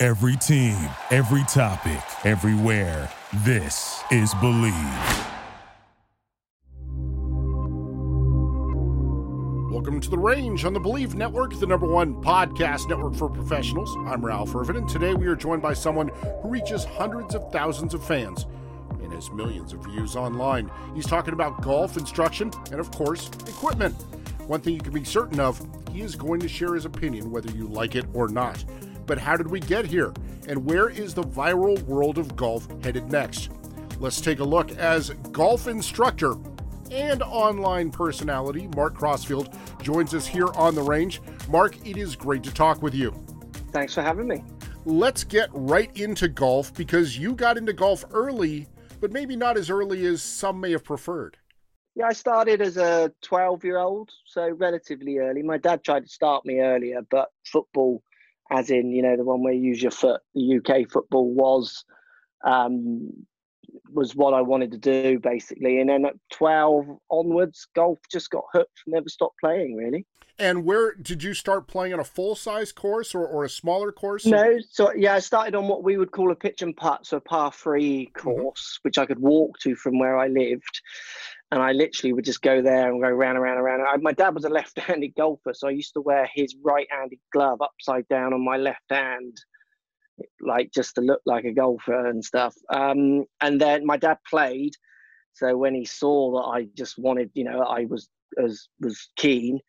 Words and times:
Every 0.00 0.36
team, 0.36 0.76
every 1.10 1.42
topic, 1.48 2.00
everywhere. 2.24 3.10
This 3.38 4.00
is 4.12 4.32
Believe. 4.34 4.72
Welcome 9.72 10.00
to 10.00 10.08
the 10.08 10.16
Range 10.16 10.64
on 10.64 10.72
the 10.72 10.78
Believe 10.78 11.16
Network, 11.16 11.58
the 11.58 11.66
number 11.66 11.88
one 11.88 12.14
podcast 12.22 12.88
network 12.88 13.16
for 13.16 13.28
professionals. 13.28 13.92
I'm 14.06 14.24
Ralph 14.24 14.54
Irvin, 14.54 14.76
and 14.76 14.88
today 14.88 15.14
we 15.14 15.26
are 15.26 15.34
joined 15.34 15.62
by 15.62 15.74
someone 15.74 16.12
who 16.42 16.48
reaches 16.48 16.84
hundreds 16.84 17.34
of 17.34 17.50
thousands 17.50 17.92
of 17.92 18.06
fans 18.06 18.46
and 19.02 19.12
has 19.12 19.32
millions 19.32 19.72
of 19.72 19.84
views 19.84 20.14
online. 20.14 20.70
He's 20.94 21.06
talking 21.06 21.34
about 21.34 21.60
golf 21.60 21.96
instruction 21.96 22.52
and, 22.70 22.78
of 22.78 22.92
course, 22.92 23.30
equipment. 23.48 23.96
One 24.46 24.60
thing 24.60 24.74
you 24.74 24.80
can 24.80 24.92
be 24.92 25.02
certain 25.02 25.40
of, 25.40 25.60
he 25.90 26.02
is 26.02 26.14
going 26.14 26.38
to 26.38 26.48
share 26.48 26.74
his 26.74 26.84
opinion 26.84 27.32
whether 27.32 27.50
you 27.50 27.66
like 27.66 27.96
it 27.96 28.06
or 28.14 28.28
not. 28.28 28.64
But 29.08 29.18
how 29.18 29.36
did 29.36 29.48
we 29.50 29.58
get 29.58 29.86
here? 29.86 30.12
And 30.46 30.64
where 30.66 30.90
is 30.90 31.14
the 31.14 31.24
viral 31.24 31.82
world 31.84 32.18
of 32.18 32.36
golf 32.36 32.68
headed 32.84 33.10
next? 33.10 33.50
Let's 33.98 34.20
take 34.20 34.38
a 34.38 34.44
look 34.44 34.70
as 34.72 35.10
golf 35.32 35.66
instructor 35.66 36.34
and 36.90 37.22
online 37.22 37.90
personality, 37.90 38.68
Mark 38.76 38.94
Crossfield, 38.94 39.56
joins 39.82 40.14
us 40.14 40.26
here 40.26 40.48
on 40.54 40.74
the 40.74 40.82
range. 40.82 41.20
Mark, 41.48 41.74
it 41.86 41.96
is 41.96 42.14
great 42.16 42.42
to 42.44 42.52
talk 42.52 42.82
with 42.82 42.94
you. 42.94 43.12
Thanks 43.72 43.94
for 43.94 44.02
having 44.02 44.28
me. 44.28 44.44
Let's 44.84 45.24
get 45.24 45.48
right 45.52 45.94
into 45.96 46.28
golf 46.28 46.72
because 46.74 47.18
you 47.18 47.34
got 47.34 47.56
into 47.56 47.72
golf 47.72 48.04
early, 48.12 48.68
but 49.00 49.10
maybe 49.10 49.36
not 49.36 49.56
as 49.56 49.70
early 49.70 50.04
as 50.06 50.22
some 50.22 50.60
may 50.60 50.72
have 50.72 50.84
preferred. 50.84 51.36
Yeah, 51.94 52.06
I 52.06 52.12
started 52.12 52.60
as 52.60 52.76
a 52.76 53.12
12 53.22 53.64
year 53.64 53.78
old, 53.78 54.10
so 54.26 54.50
relatively 54.50 55.18
early. 55.18 55.42
My 55.42 55.58
dad 55.58 55.82
tried 55.82 56.04
to 56.04 56.08
start 56.08 56.46
me 56.46 56.60
earlier, 56.60 57.00
but 57.10 57.30
football, 57.44 58.02
as 58.50 58.70
in, 58.70 58.90
you 58.90 59.02
know, 59.02 59.16
the 59.16 59.24
one 59.24 59.42
where 59.42 59.52
you 59.52 59.68
use 59.68 59.82
your 59.82 59.90
foot, 59.90 60.20
the 60.34 60.58
UK 60.58 60.90
football 60.90 61.32
was 61.32 61.84
um, 62.44 63.10
was 63.92 64.14
what 64.14 64.34
I 64.34 64.40
wanted 64.40 64.72
to 64.72 64.78
do 64.78 65.18
basically. 65.18 65.80
And 65.80 65.90
then 65.90 66.04
at 66.06 66.14
12 66.32 66.86
onwards, 67.10 67.66
golf 67.74 67.98
just 68.10 68.30
got 68.30 68.44
hooked, 68.52 68.82
never 68.86 69.08
stopped 69.08 69.38
playing 69.40 69.76
really. 69.76 70.06
And 70.40 70.64
where 70.64 70.94
did 70.94 71.24
you 71.24 71.34
start 71.34 71.66
playing 71.66 71.92
on 71.92 71.98
a 71.98 72.04
full 72.04 72.36
size 72.36 72.70
course 72.70 73.12
or, 73.12 73.26
or 73.26 73.44
a 73.44 73.50
smaller 73.50 73.90
course? 73.90 74.24
No, 74.24 74.58
so 74.70 74.92
yeah, 74.94 75.14
I 75.14 75.18
started 75.18 75.56
on 75.56 75.66
what 75.66 75.82
we 75.82 75.96
would 75.96 76.12
call 76.12 76.30
a 76.30 76.36
pitch 76.36 76.62
and 76.62 76.76
putt, 76.76 77.06
so 77.06 77.16
a 77.16 77.20
par 77.20 77.50
3 77.50 78.06
mm-hmm. 78.06 78.18
course, 78.18 78.74
mm-hmm. 78.74 78.88
which 78.88 78.98
I 78.98 79.06
could 79.06 79.18
walk 79.18 79.58
to 79.60 79.74
from 79.74 79.98
where 79.98 80.16
I 80.16 80.28
lived. 80.28 80.80
And 81.50 81.62
I 81.62 81.72
literally 81.72 82.12
would 82.12 82.26
just 82.26 82.42
go 82.42 82.60
there 82.60 82.90
and 82.90 83.00
go 83.00 83.08
round 83.08 83.36
and 83.36 83.42
round 83.42 83.56
and 83.56 83.64
round. 83.64 83.82
I, 83.82 83.96
my 83.96 84.12
dad 84.12 84.34
was 84.34 84.44
a 84.44 84.50
left 84.50 84.78
handed 84.78 85.14
golfer, 85.16 85.54
so 85.54 85.68
I 85.68 85.72
used 85.72 85.94
to 85.94 86.00
wear 86.00 86.28
his 86.34 86.54
right 86.62 86.86
handed 86.90 87.18
glove 87.32 87.62
upside 87.62 88.06
down 88.08 88.34
on 88.34 88.44
my 88.44 88.56
left 88.56 88.82
hand 88.90 89.38
like 90.40 90.72
just 90.72 90.94
to 90.94 91.00
look 91.00 91.20
like 91.26 91.44
a 91.44 91.52
golfer 91.52 92.06
and 92.06 92.24
stuff. 92.24 92.54
Um, 92.72 93.24
and 93.40 93.60
then 93.60 93.86
my 93.86 93.96
dad 93.96 94.18
played, 94.28 94.74
so 95.32 95.56
when 95.56 95.74
he 95.74 95.84
saw 95.84 96.32
that 96.32 96.48
I 96.48 96.68
just 96.76 96.98
wanted, 96.98 97.30
you 97.34 97.44
know, 97.44 97.62
I 97.62 97.84
was 97.84 98.08
as 98.42 98.68
was 98.80 99.08
keen, 99.16 99.60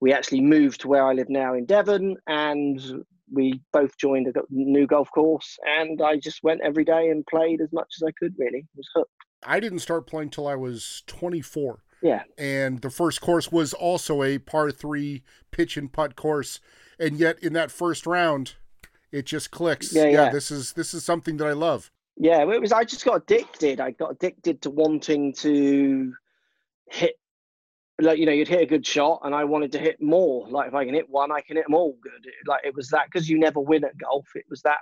we 0.00 0.12
actually 0.12 0.40
moved 0.40 0.80
to 0.80 0.88
where 0.88 1.06
I 1.06 1.12
live 1.12 1.28
now 1.28 1.54
in 1.54 1.66
Devon, 1.66 2.16
and 2.26 3.04
we 3.30 3.60
both 3.72 3.96
joined 3.98 4.28
a 4.28 4.32
new 4.50 4.86
golf 4.86 5.10
course, 5.12 5.58
and 5.66 6.00
I 6.02 6.16
just 6.16 6.42
went 6.42 6.62
every 6.62 6.84
day 6.84 7.08
and 7.08 7.26
played 7.26 7.60
as 7.60 7.72
much 7.72 7.94
as 7.98 8.06
I 8.06 8.12
could. 8.18 8.34
Really, 8.38 8.66
was 8.76 8.88
hooked. 8.94 9.10
I 9.44 9.60
didn't 9.60 9.80
start 9.80 10.06
playing 10.06 10.30
till 10.30 10.46
I 10.46 10.54
was 10.54 11.02
24. 11.06 11.82
Yeah. 12.02 12.22
And 12.36 12.80
the 12.80 12.90
first 12.90 13.20
course 13.20 13.52
was 13.52 13.72
also 13.72 14.22
a 14.22 14.38
par 14.38 14.70
three 14.70 15.22
pitch 15.50 15.76
and 15.76 15.92
putt 15.92 16.16
course. 16.16 16.60
And 16.98 17.18
yet 17.18 17.38
in 17.42 17.52
that 17.54 17.70
first 17.70 18.06
round, 18.06 18.54
it 19.12 19.26
just 19.26 19.50
clicks. 19.50 19.94
Yeah, 19.94 20.04
yeah, 20.04 20.10
yeah. 20.10 20.30
This 20.30 20.50
is 20.50 20.72
this 20.72 20.94
is 20.94 21.04
something 21.04 21.36
that 21.36 21.46
I 21.46 21.52
love. 21.52 21.90
Yeah, 22.16 22.42
it 22.42 22.60
was. 22.60 22.72
I 22.72 22.84
just 22.84 23.04
got 23.04 23.22
addicted. 23.22 23.80
I 23.80 23.92
got 23.92 24.12
addicted 24.12 24.62
to 24.62 24.70
wanting 24.70 25.32
to 25.34 26.12
hit. 26.90 27.14
Like 28.00 28.18
you 28.18 28.26
know, 28.26 28.32
you'd 28.32 28.48
hit 28.48 28.62
a 28.62 28.66
good 28.66 28.86
shot, 28.86 29.20
and 29.22 29.34
I 29.34 29.44
wanted 29.44 29.72
to 29.72 29.78
hit 29.78 30.00
more. 30.00 30.48
Like 30.48 30.68
if 30.68 30.74
I 30.74 30.84
can 30.84 30.94
hit 30.94 31.08
one, 31.08 31.30
I 31.30 31.40
can 31.40 31.56
hit 31.56 31.66
them 31.66 31.74
all 31.74 31.96
good. 32.02 32.26
Like 32.46 32.64
it 32.64 32.74
was 32.74 32.88
that 32.88 33.06
because 33.06 33.28
you 33.28 33.38
never 33.38 33.60
win 33.60 33.84
at 33.84 33.96
golf. 33.98 34.26
It 34.34 34.44
was 34.50 34.62
that 34.62 34.78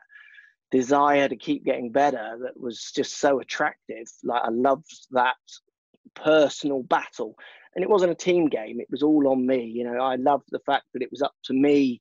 desire 0.70 1.28
to 1.28 1.36
keep 1.36 1.64
getting 1.64 1.90
better 1.90 2.38
that 2.42 2.60
was 2.60 2.92
just 2.94 3.18
so 3.18 3.40
attractive. 3.40 4.06
Like 4.22 4.42
I 4.44 4.50
loved 4.50 5.06
that 5.12 5.36
personal 6.14 6.82
battle, 6.82 7.36
and 7.74 7.82
it 7.82 7.90
wasn't 7.90 8.12
a 8.12 8.16
team 8.16 8.48
game. 8.48 8.80
It 8.80 8.90
was 8.90 9.02
all 9.02 9.28
on 9.28 9.46
me. 9.46 9.64
You 9.64 9.84
know, 9.84 10.00
I 10.00 10.16
loved 10.16 10.48
the 10.50 10.60
fact 10.60 10.84
that 10.92 11.02
it 11.02 11.10
was 11.10 11.22
up 11.22 11.34
to 11.44 11.52
me 11.52 12.00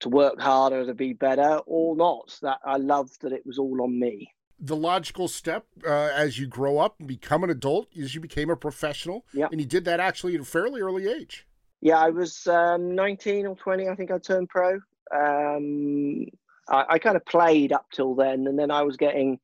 to 0.00 0.08
work 0.08 0.40
harder 0.40 0.84
to 0.86 0.94
be 0.94 1.12
better 1.12 1.60
or 1.66 1.96
not. 1.96 2.38
That 2.42 2.58
I 2.64 2.76
loved 2.76 3.22
that 3.22 3.32
it 3.32 3.46
was 3.46 3.58
all 3.58 3.82
on 3.82 3.98
me. 3.98 4.32
The 4.58 4.76
logical 4.76 5.26
step 5.26 5.66
uh, 5.84 6.10
as 6.14 6.38
you 6.38 6.46
grow 6.46 6.78
up 6.78 6.96
and 7.00 7.08
become 7.08 7.42
an 7.42 7.50
adult 7.50 7.88
is 7.92 8.14
you 8.14 8.20
became 8.20 8.48
a 8.48 8.56
professional. 8.56 9.24
Yeah. 9.34 9.48
And 9.50 9.60
you 9.60 9.66
did 9.66 9.84
that 9.86 9.98
actually 9.98 10.36
at 10.36 10.40
a 10.40 10.44
fairly 10.44 10.80
early 10.80 11.08
age. 11.08 11.46
Yeah, 11.80 11.98
I 11.98 12.10
was 12.10 12.46
um, 12.46 12.94
19 12.94 13.44
or 13.46 13.56
20, 13.56 13.88
I 13.88 13.96
think 13.96 14.12
I 14.12 14.18
turned 14.18 14.48
pro. 14.48 14.78
Um, 15.12 16.26
I, 16.68 16.84
I 16.90 16.98
kind 16.98 17.16
of 17.16 17.24
played 17.26 17.72
up 17.72 17.86
till 17.92 18.14
then, 18.14 18.46
and 18.46 18.58
then 18.58 18.70
I 18.70 18.82
was 18.82 18.96
getting 18.96 19.38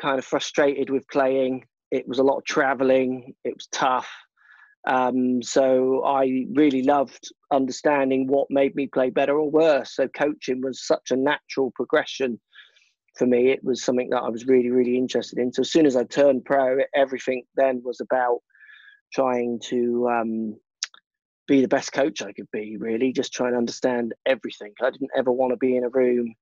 kind 0.00 0.18
of 0.18 0.24
frustrated 0.24 0.90
with 0.90 1.08
playing. 1.08 1.64
It 1.90 2.06
was 2.06 2.18
a 2.18 2.22
lot 2.22 2.38
of 2.38 2.44
traveling, 2.44 3.34
it 3.44 3.54
was 3.54 3.68
tough. 3.72 4.08
Um, 4.86 5.42
so 5.42 6.02
I 6.04 6.46
really 6.54 6.82
loved 6.82 7.30
understanding 7.52 8.26
what 8.26 8.46
made 8.50 8.74
me 8.74 8.86
play 8.86 9.10
better 9.10 9.36
or 9.38 9.50
worse. 9.50 9.94
So 9.96 10.08
coaching 10.08 10.62
was 10.62 10.86
such 10.86 11.10
a 11.10 11.16
natural 11.16 11.70
progression 11.74 12.40
for 13.16 13.26
me. 13.26 13.50
It 13.50 13.62
was 13.62 13.84
something 13.84 14.08
that 14.10 14.22
I 14.22 14.28
was 14.30 14.46
really, 14.46 14.70
really 14.70 14.96
interested 14.96 15.38
in. 15.38 15.52
So 15.52 15.60
as 15.60 15.72
soon 15.72 15.84
as 15.84 15.96
I 15.96 16.04
turned 16.04 16.44
pro, 16.44 16.78
everything 16.94 17.44
then 17.56 17.82
was 17.84 18.00
about 18.00 18.38
trying 19.12 19.60
to 19.64 20.08
um, 20.08 20.56
be 21.50 21.60
the 21.60 21.68
best 21.68 21.92
coach 21.92 22.22
I 22.22 22.32
could 22.32 22.50
be. 22.52 22.76
Really, 22.78 23.12
just 23.12 23.32
trying 23.32 23.52
to 23.52 23.58
understand 23.58 24.14
everything. 24.24 24.72
I 24.80 24.90
didn't 24.90 25.10
ever 25.16 25.32
want 25.32 25.52
to 25.52 25.56
be 25.56 25.76
in 25.76 25.84
a 25.84 25.88
room 25.88 26.32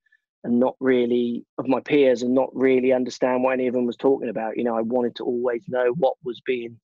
and 0.44 0.60
not 0.60 0.76
really 0.80 1.44
of 1.56 1.66
my 1.66 1.80
peers 1.80 2.22
and 2.22 2.34
not 2.34 2.50
really 2.52 2.92
understand 2.92 3.42
what 3.42 3.54
any 3.54 3.66
of 3.66 3.74
them 3.74 3.86
was 3.86 3.96
talking 3.96 4.28
about. 4.28 4.58
You 4.58 4.64
know, 4.64 4.76
I 4.76 4.82
wanted 4.82 5.16
to 5.16 5.24
always 5.24 5.64
know 5.66 5.94
what 5.96 6.14
was 6.22 6.40
being 6.44 6.78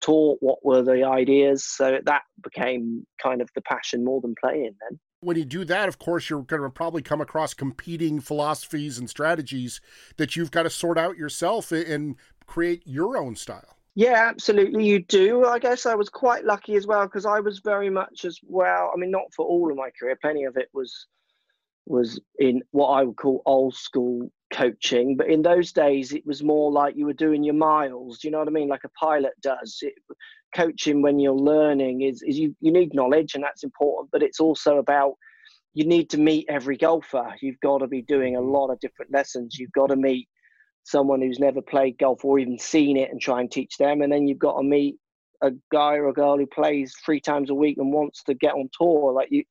taught, 0.00 0.38
what 0.40 0.58
were 0.64 0.82
the 0.82 1.04
ideas. 1.04 1.64
So 1.64 2.00
that 2.04 2.22
became 2.42 3.06
kind 3.22 3.40
of 3.40 3.48
the 3.54 3.62
passion 3.62 4.04
more 4.04 4.20
than 4.20 4.34
playing 4.42 4.74
then. 4.80 4.98
When 5.20 5.36
you 5.36 5.44
do 5.44 5.64
that, 5.66 5.88
of 5.88 5.98
course, 5.98 6.28
you're 6.28 6.42
going 6.42 6.62
to 6.62 6.70
probably 6.70 7.02
come 7.02 7.20
across 7.20 7.54
competing 7.54 8.20
philosophies 8.20 8.98
and 8.98 9.08
strategies 9.08 9.80
that 10.16 10.34
you've 10.34 10.50
got 10.50 10.64
to 10.64 10.70
sort 10.70 10.98
out 10.98 11.16
yourself 11.16 11.70
and 11.70 12.16
create 12.46 12.82
your 12.84 13.16
own 13.16 13.36
style. 13.36 13.76
Yeah, 13.94 14.28
absolutely. 14.28 14.86
You 14.86 15.00
do. 15.00 15.44
I 15.44 15.58
guess 15.58 15.84
I 15.84 15.94
was 15.94 16.08
quite 16.08 16.44
lucky 16.44 16.76
as 16.76 16.86
well 16.86 17.04
because 17.04 17.26
I 17.26 17.40
was 17.40 17.60
very 17.60 17.90
much 17.90 18.24
as 18.24 18.38
well. 18.46 18.90
I 18.94 18.96
mean, 18.98 19.10
not 19.10 19.32
for 19.34 19.44
all 19.44 19.70
of 19.70 19.76
my 19.76 19.90
career. 19.98 20.16
Plenty 20.20 20.44
of 20.44 20.56
it 20.56 20.68
was 20.72 21.06
was 21.86 22.20
in 22.38 22.62
what 22.70 22.88
I 22.88 23.02
would 23.02 23.16
call 23.16 23.42
old 23.46 23.74
school 23.74 24.30
coaching. 24.52 25.16
But 25.16 25.28
in 25.28 25.42
those 25.42 25.72
days, 25.72 26.12
it 26.12 26.24
was 26.24 26.42
more 26.42 26.70
like 26.70 26.96
you 26.96 27.06
were 27.06 27.12
doing 27.12 27.42
your 27.42 27.54
miles. 27.54 28.18
Do 28.18 28.28
you 28.28 28.32
know 28.32 28.38
what 28.38 28.48
I 28.48 28.52
mean? 28.52 28.68
Like 28.68 28.84
a 28.84 28.90
pilot 28.90 29.32
does. 29.42 29.78
It, 29.82 29.94
coaching 30.54 31.02
when 31.02 31.18
you're 31.18 31.32
learning 31.34 32.02
is, 32.02 32.22
is 32.22 32.38
you, 32.38 32.54
you 32.60 32.72
need 32.72 32.94
knowledge 32.94 33.34
and 33.34 33.44
that's 33.44 33.64
important, 33.64 34.10
but 34.10 34.22
it's 34.22 34.40
also 34.40 34.78
about 34.78 35.14
you 35.74 35.84
need 35.84 36.10
to 36.10 36.18
meet 36.18 36.46
every 36.48 36.76
golfer. 36.76 37.34
You've 37.40 37.60
got 37.60 37.78
to 37.78 37.86
be 37.86 38.02
doing 38.02 38.36
a 38.36 38.40
mm-hmm. 38.40 38.50
lot 38.50 38.70
of 38.70 38.80
different 38.80 39.12
lessons. 39.12 39.58
You've 39.58 39.72
got 39.72 39.88
to 39.88 39.96
meet 39.96 40.28
someone 40.84 41.20
who's 41.20 41.38
never 41.38 41.60
played 41.62 41.98
golf 41.98 42.24
or 42.24 42.38
even 42.38 42.58
seen 42.58 42.96
it 42.96 43.10
and 43.10 43.20
try 43.20 43.40
and 43.40 43.50
teach 43.50 43.76
them. 43.76 44.02
And 44.02 44.12
then 44.12 44.26
you've 44.26 44.38
got 44.38 44.56
to 44.56 44.62
meet 44.62 44.96
a 45.42 45.52
guy 45.72 45.94
or 45.94 46.08
a 46.08 46.12
girl 46.12 46.36
who 46.36 46.46
plays 46.46 46.94
three 47.04 47.20
times 47.20 47.50
a 47.50 47.54
week 47.54 47.78
and 47.78 47.92
wants 47.92 48.22
to 48.24 48.34
get 48.34 48.54
on 48.54 48.68
tour. 48.78 49.12
Like 49.12 49.28
you, 49.30 49.44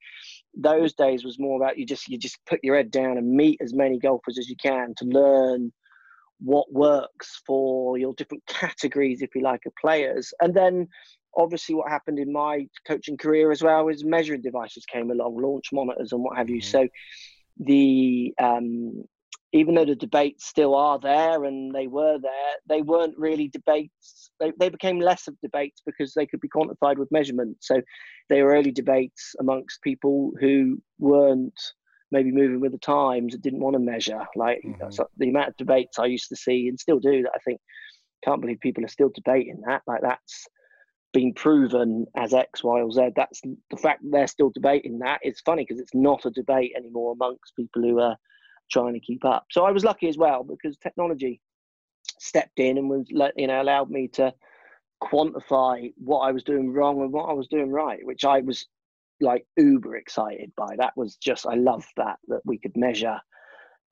those 0.55 0.93
days 0.93 1.23
was 1.23 1.39
more 1.39 1.57
about 1.57 1.77
you 1.77 1.85
just 1.85 2.07
you 2.07 2.17
just 2.17 2.37
put 2.47 2.59
your 2.63 2.75
head 2.75 2.91
down 2.91 3.17
and 3.17 3.31
meet 3.31 3.59
as 3.61 3.73
many 3.73 3.97
golfers 3.99 4.37
as 4.37 4.49
you 4.49 4.55
can 4.61 4.93
to 4.97 5.05
learn 5.05 5.71
what 6.39 6.71
works 6.71 7.41
for 7.45 7.97
your 7.97 8.13
different 8.13 8.45
categories, 8.47 9.21
if 9.21 9.35
you 9.35 9.41
like, 9.41 9.61
of 9.65 9.73
players. 9.81 10.33
And 10.41 10.53
then 10.53 10.87
obviously 11.35 11.75
what 11.75 11.89
happened 11.89 12.19
in 12.19 12.31
my 12.31 12.67
coaching 12.87 13.17
career 13.17 13.51
as 13.51 13.61
well 13.61 13.87
is 13.89 14.03
measuring 14.03 14.41
devices 14.41 14.85
came 14.85 15.11
along, 15.11 15.37
launch 15.37 15.67
monitors 15.71 16.11
and 16.11 16.23
what 16.23 16.37
have 16.37 16.49
you. 16.49 16.61
Mm-hmm. 16.61 16.71
So 16.71 16.87
the 17.59 18.33
um, 18.41 19.03
even 19.51 19.73
though 19.73 19.85
the 19.85 19.95
debates 19.95 20.45
still 20.45 20.75
are 20.75 20.99
there 20.99 21.43
and 21.45 21.73
they 21.73 21.87
were 21.87 22.19
there, 22.21 22.53
they 22.67 22.81
weren't 22.81 23.17
really 23.17 23.47
debates. 23.47 24.31
They, 24.39 24.51
they 24.59 24.69
became 24.69 24.99
less 24.99 25.27
of 25.27 25.39
debates 25.41 25.81
because 25.85 26.13
they 26.13 26.27
could 26.27 26.39
be 26.39 26.49
quantified 26.49 26.97
with 26.97 27.11
measurement. 27.11 27.57
So 27.61 27.81
they 28.29 28.43
were 28.43 28.53
early 28.53 28.71
debates 28.71 29.35
amongst 29.39 29.81
people 29.81 30.31
who 30.39 30.79
weren't 30.99 31.59
maybe 32.11 32.31
moving 32.31 32.59
with 32.59 32.71
the 32.71 32.79
times 32.79 33.33
and 33.33 33.41
didn't 33.41 33.61
want 33.61 33.73
to 33.73 33.79
measure. 33.79 34.25
Like 34.35 34.61
mm-hmm. 34.65 34.91
so 34.91 35.07
the 35.17 35.29
amount 35.29 35.49
of 35.49 35.57
debates 35.57 35.97
I 35.97 36.05
used 36.05 36.29
to 36.29 36.35
see 36.35 36.67
and 36.67 36.79
still 36.79 36.99
do 36.99 37.23
that 37.23 37.31
I 37.35 37.39
think 37.39 37.59
can't 38.23 38.41
believe 38.41 38.59
people 38.59 38.85
are 38.85 38.89
still 38.89 39.11
debating 39.13 39.61
that. 39.67 39.81
Like 39.87 40.01
that's 40.01 40.47
been 41.11 41.33
proven 41.33 42.05
as 42.15 42.33
X, 42.33 42.63
Y, 42.63 42.81
or 42.81 42.91
Z. 42.91 43.09
That's 43.15 43.41
the 43.41 43.77
fact 43.77 44.03
that 44.03 44.11
they're 44.11 44.27
still 44.27 44.51
debating 44.51 44.99
that. 44.99 45.19
It's 45.23 45.41
funny 45.41 45.65
because 45.67 45.81
it's 45.81 45.95
not 45.95 46.25
a 46.25 46.31
debate 46.31 46.73
anymore 46.77 47.13
amongst 47.13 47.55
people 47.55 47.81
who 47.81 47.99
are 47.99 48.15
trying 48.69 48.93
to 48.93 48.99
keep 48.99 49.25
up. 49.25 49.45
So 49.51 49.65
I 49.65 49.71
was 49.71 49.83
lucky 49.83 50.07
as 50.07 50.17
well 50.17 50.43
because 50.43 50.77
technology 50.77 51.41
stepped 52.19 52.59
in 52.59 52.77
and 52.77 52.89
was 52.89 53.07
you 53.35 53.47
know 53.47 53.61
allowed 53.61 53.89
me 53.89 54.07
to 54.09 54.33
quantify 55.01 55.91
what 55.97 56.19
I 56.19 56.31
was 56.31 56.43
doing 56.43 56.71
wrong 56.71 57.01
and 57.01 57.11
what 57.11 57.29
I 57.29 57.33
was 57.33 57.47
doing 57.47 57.71
right, 57.71 57.99
which 58.03 58.25
I 58.25 58.41
was 58.41 58.65
like 59.21 59.45
uber 59.57 59.95
excited 59.95 60.51
by. 60.55 60.75
That 60.77 60.93
was 60.95 61.15
just 61.15 61.45
I 61.47 61.55
loved 61.55 61.89
that 61.97 62.17
that 62.27 62.41
we 62.45 62.57
could 62.57 62.75
measure. 62.75 63.19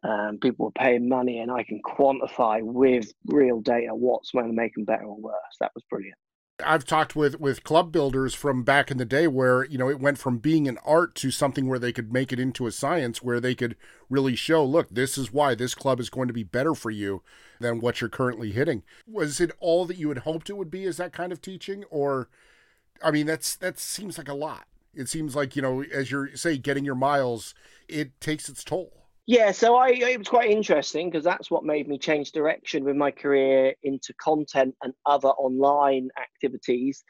Um, 0.03 0.37
people 0.41 0.65
were 0.65 0.71
paying 0.71 1.09
money, 1.09 1.39
and 1.39 1.51
I 1.51 1.63
can 1.63 1.81
quantify 1.83 2.61
with 2.61 3.11
real 3.25 3.61
data 3.61 3.95
what's 3.95 4.31
going 4.31 4.47
to 4.47 4.53
make 4.53 4.73
them 4.75 4.85
better 4.85 5.05
or 5.05 5.19
worse. 5.19 5.57
That 5.59 5.71
was 5.75 5.83
brilliant. 5.89 6.17
I've 6.65 6.85
talked 6.85 7.15
with 7.15 7.39
with 7.39 7.63
club 7.63 7.91
builders 7.91 8.33
from 8.33 8.63
back 8.63 8.89
in 8.89 8.97
the 8.97 9.05
day 9.05 9.27
where 9.27 9.65
you 9.65 9.77
know 9.77 9.89
it 9.89 9.99
went 9.99 10.17
from 10.17 10.39
being 10.39 10.67
an 10.67 10.79
art 10.83 11.13
to 11.15 11.29
something 11.29 11.67
where 11.67 11.77
they 11.77 11.93
could 11.93 12.11
make 12.11 12.33
it 12.33 12.39
into 12.39 12.65
a 12.65 12.71
science 12.71 13.21
where 13.21 13.39
they 13.39 13.53
could 13.53 13.75
really 14.09 14.35
show 14.35 14.65
look 14.65 14.87
this 14.89 15.17
is 15.17 15.31
why 15.31 15.53
this 15.53 15.75
club 15.75 15.99
is 15.99 16.09
going 16.09 16.27
to 16.27 16.33
be 16.33 16.43
better 16.43 16.73
for 16.73 16.89
you 16.89 17.21
than 17.59 17.79
what 17.79 18.01
you're 18.01 18.09
currently 18.09 18.51
hitting. 18.51 18.83
Was 19.07 19.39
it 19.39 19.51
all 19.59 19.85
that 19.85 19.97
you 19.97 20.09
had 20.09 20.19
hoped 20.19 20.49
it 20.49 20.57
would 20.57 20.71
be 20.71 20.83
is 20.85 20.97
that 20.97 21.13
kind 21.13 21.31
of 21.31 21.41
teaching? 21.41 21.83
Or 21.91 22.27
I 23.03 23.11
mean 23.11 23.27
that's 23.27 23.55
that 23.57 23.77
seems 23.77 24.17
like 24.17 24.29
a 24.29 24.33
lot. 24.33 24.65
It 24.95 25.09
seems 25.09 25.35
like 25.35 25.55
you 25.55 25.61
know 25.61 25.83
as 25.83 26.09
you're 26.09 26.35
say 26.35 26.57
getting 26.57 26.85
your 26.85 26.95
miles 26.95 27.53
it 27.87 28.19
takes 28.19 28.49
its 28.49 28.63
toll 28.63 28.96
yeah, 29.27 29.51
so 29.51 29.75
I 29.75 29.89
it 29.89 30.17
was 30.17 30.29
quite 30.29 30.49
interesting 30.49 31.09
because 31.09 31.25
that's 31.25 31.51
what 31.51 31.65
made 31.65 31.87
me 31.89 31.97
change 31.97 32.31
direction 32.31 32.85
with 32.85 32.95
my 32.95 33.11
career 33.11 33.73
into 33.83 34.13
content 34.13 34.73
and 34.81 34.93
other 35.05 35.27
online 35.27 36.07
activities. 36.17 37.03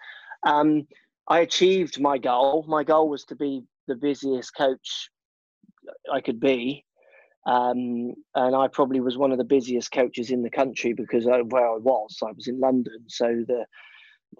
Um, 0.44 0.88
I 1.28 1.42
achieved 1.42 2.02
my 2.02 2.18
goal. 2.18 2.66
My 2.68 2.84
goal 2.84 3.08
was 3.08 3.24
to 3.26 3.36
be 3.36 3.62
the 3.88 3.96
busiest 3.96 4.56
coach 4.56 5.10
I 6.12 6.22
could 6.22 6.40
be. 6.40 6.84
Um, 7.46 8.16
and 8.34 8.56
I 8.56 8.68
probably 8.68 9.00
was 9.00 9.16
one 9.16 9.32
of 9.32 9.38
the 9.38 9.44
busiest 9.44 9.92
coaches 9.92 10.32
in 10.32 10.42
the 10.42 10.50
country 10.50 10.94
because 10.94 11.26
where 11.26 11.70
I 11.70 11.78
was, 11.78 12.18
I 12.24 12.32
was 12.32 12.48
in 12.48 12.60
London. 12.60 13.06
So 13.08 13.44
the 13.48 13.66